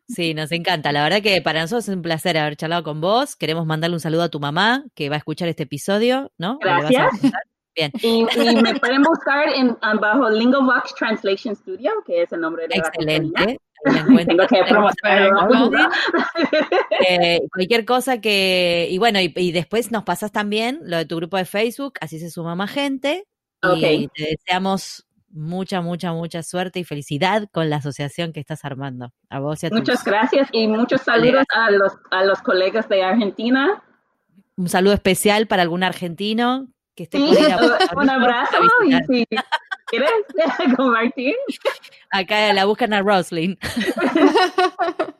sí, 0.08 0.36
nos 0.36 0.52
encanta. 0.52 0.92
La 0.92 1.02
verdad 1.02 1.24
que 1.24 1.42
para 1.42 1.62
nosotros 1.62 1.88
es 1.88 1.96
un 1.96 2.04
placer 2.04 2.38
haber 2.38 2.56
charlado 2.56 2.84
con 2.84 3.02
vos. 3.02 3.36
Queremos 3.36 3.66
mandarle 3.66 3.96
un 3.96 4.00
saludo 4.00 4.24
a 4.24 4.30
tu 4.30 4.40
mamá 4.40 4.84
que 4.94 5.10
va 5.10 5.16
a 5.16 5.18
escuchar 5.18 5.48
este 5.48 5.64
episodio, 5.64 6.32
¿no? 6.38 6.60
Gracias. 6.60 7.20
Bien. 7.76 7.92
Y, 8.02 8.22
y, 8.22 8.56
me 8.62 8.76
pueden 8.80 9.04
buscar 9.04 9.50
en, 9.50 9.78
bajo 10.00 10.30
Lingovox 10.30 10.96
Translation 10.96 11.56
Studio, 11.56 11.92
que 12.06 12.22
es 12.22 12.32
el 12.32 12.42
nombre 12.42 12.68
de 12.68 12.76
Excelente. 12.76 13.60
Tengo 14.26 14.48
que 14.48 14.62
eh, 17.08 17.40
cualquier 17.54 17.86
cosa 17.86 18.20
que. 18.20 18.88
Y 18.90 18.98
bueno, 18.98 19.20
y, 19.20 19.52
después 19.52 19.92
nos 19.92 20.04
pasas 20.04 20.32
también 20.32 20.80
lo 20.84 20.98
de 20.98 21.06
tu 21.06 21.18
grupo 21.18 21.38
de 21.38 21.46
Facebook, 21.46 21.94
así 22.02 22.20
se 22.20 22.32
suma 22.32 22.56
más 22.56 22.72
gente. 22.72 23.28
Y 23.64 24.08
te 24.10 24.24
deseamos 24.24 25.08
mucha, 25.30 25.82
mucha, 25.82 26.14
mucha 26.14 26.44
suerte 26.44 26.80
y 26.80 26.84
felicidad 26.84 27.48
con 27.52 27.70
la 27.70 27.78
asociación 27.78 28.32
que 28.32 28.40
estás 28.40 28.64
armando. 28.64 29.12
A 29.30 29.40
vos 29.40 29.64
y 29.64 29.68
a 29.68 29.70
Muchas 29.72 30.04
gracias 30.04 30.50
y 30.52 30.68
muchos 30.68 31.02
saludos 31.02 31.46
a 31.54 31.72
los, 31.72 31.94
a 32.12 32.24
los 32.24 32.42
colegas 32.42 32.88
de 32.90 33.04
Argentina. 33.04 33.84
Un 34.56 34.70
saludo 34.70 34.94
especial 34.94 35.48
para 35.48 35.64
algún 35.64 35.84
argentino 35.84 36.68
que 36.96 37.04
esté 37.04 37.18
Un 37.96 38.10
abrazo 38.10 38.58
y 38.86 39.26
¿Quieres 39.88 40.12
compartir? 40.78 41.36
Acá 42.10 42.52
la 42.54 42.66
buscan 42.66 42.94
a 42.94 43.02
Roslyn. 43.02 43.58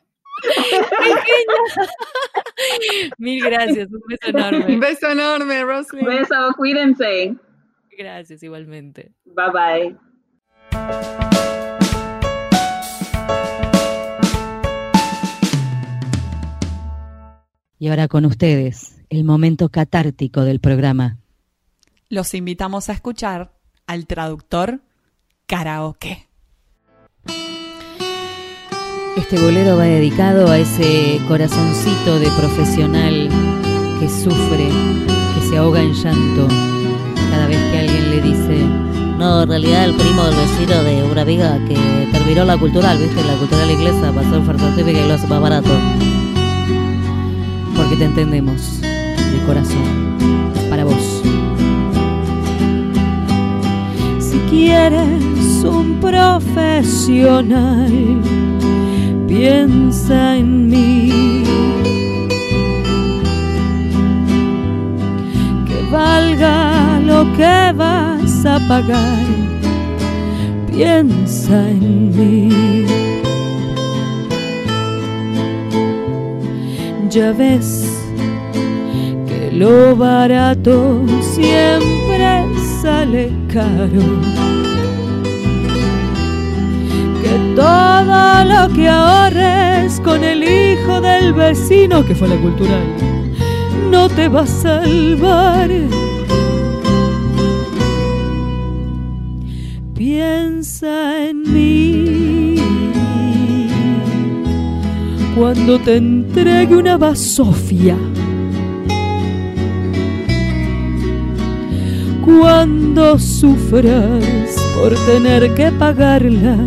Mil 3.18 3.44
gracias, 3.44 3.88
un 3.92 4.02
beso 4.08 4.28
enorme. 4.28 4.66
Un 4.66 4.80
beso 4.80 5.10
enorme, 5.10 5.64
Roslyn. 5.64 6.08
Un 6.08 6.16
beso, 6.16 6.54
cuídense. 6.58 7.36
Gracias, 7.98 8.44
igualmente. 8.44 9.12
Bye 9.26 9.52
bye. 9.52 9.96
Y 17.78 17.90
ahora 17.90 18.08
con 18.08 18.26
ustedes, 18.26 19.04
el 19.10 19.24
momento 19.24 19.70
catártico 19.70 20.44
del 20.44 20.60
programa. 20.60 21.20
Los 22.10 22.34
invitamos 22.34 22.90
a 22.90 22.94
escuchar 22.94 23.52
al 23.88 24.06
traductor 24.06 24.82
karaoke. 25.48 26.28
Este 29.18 29.40
bolero 29.40 29.78
va 29.78 29.86
dedicado 29.86 30.52
a 30.52 30.58
ese 30.58 31.20
corazoncito 31.28 32.20
de 32.20 32.30
profesional 32.32 33.30
que 34.00 34.10
sufre, 34.10 34.70
que 35.34 35.50
se 35.50 35.58
ahoga 35.58 35.82
en 35.82 35.94
llanto 35.94 36.48
cada 37.32 37.48
vez 37.48 37.58
que 37.72 37.80
alguien 37.80 38.10
le 38.12 38.22
dice 38.22 38.86
no, 39.18 39.44
en 39.44 39.50
realidad 39.50 39.86
el 39.86 39.96
primo 39.96 40.26
del 40.26 40.36
vecino 40.36 40.84
de 40.84 41.04
una 41.04 41.22
amiga 41.22 41.58
que 41.68 42.10
terminó 42.12 42.44
la 42.44 42.58
cultural, 42.58 42.98
viste, 42.98 43.24
la 43.24 43.36
cultural 43.38 43.72
inglesa, 43.72 44.12
pasó 44.12 44.36
en 44.36 44.46
farmacéutica 44.46 45.00
y 45.00 45.08
lo 45.08 45.14
hace 45.14 45.28
más 45.28 45.42
barato. 45.42 45.70
Porque 47.76 47.96
te 47.96 48.04
entendemos, 48.04 48.82
de 48.82 49.44
corazón, 49.48 50.15
quieres 54.50 55.64
un 55.64 56.00
profesional, 56.02 57.92
piensa 59.28 60.38
en 60.38 60.70
mí. 60.70 61.44
Que 65.68 65.82
valga 65.92 67.00
lo 67.06 67.26
que 67.36 67.74
vas 67.76 68.46
a 68.46 68.60
pagar, 68.68 69.26
piensa 70.72 71.70
en 71.70 72.12
mí. 72.16 72.86
Ya 77.10 77.32
ves 77.32 77.86
que 79.26 79.52
lo 79.52 79.96
barato 79.96 81.04
siempre 81.22 82.46
sale 82.86 83.32
caro. 83.52 84.06
Que 87.22 87.34
todo 87.56 88.20
lo 88.52 88.62
que 88.76 88.88
ahorres 88.88 90.00
con 90.02 90.24
el 90.24 90.44
hijo 90.44 91.02
del 91.02 91.34
vecino, 91.34 92.06
que 92.06 92.14
fue 92.14 92.28
la 92.28 92.38
cultural, 92.38 92.86
no 93.90 94.08
te 94.08 94.28
va 94.28 94.42
a 94.42 94.48
salvar. 94.48 95.72
Piensa 99.96 101.28
en 101.30 101.38
mí 101.54 102.56
cuando 105.36 105.80
te 105.80 105.98
entregue 105.98 106.76
una 106.76 106.98
basofia 106.98 107.98
cuando 112.26 113.20
sufras 113.20 114.56
por 114.76 114.94
tener 115.06 115.54
que 115.54 115.72
pagarla, 115.72 116.58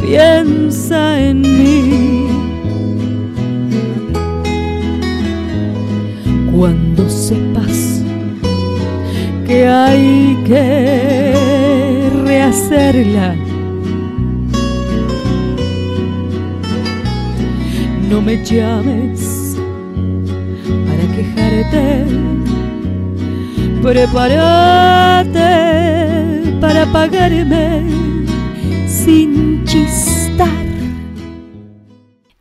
piensa 0.00 1.20
en 1.20 1.42
mí. 1.42 2.26
Cuando 6.56 7.08
sepas 7.10 8.02
que 9.46 9.66
hay 9.66 10.38
que 10.46 12.10
rehacerla. 12.24 13.36
No 18.08 18.22
me 18.22 18.42
llames 18.42 19.56
para 20.86 21.02
quejarte. 21.14 22.45
Prepárate 23.86 25.38
para 26.60 26.84
pagarme 26.86 27.82
sin 28.88 29.64
chistar. 29.64 30.05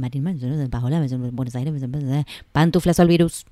Marín, 0.00 0.24
Buenos 1.32 1.54
Aires, 1.54 1.74
Pantuflas 2.52 3.00
al 3.00 3.08
virus. 3.08 3.44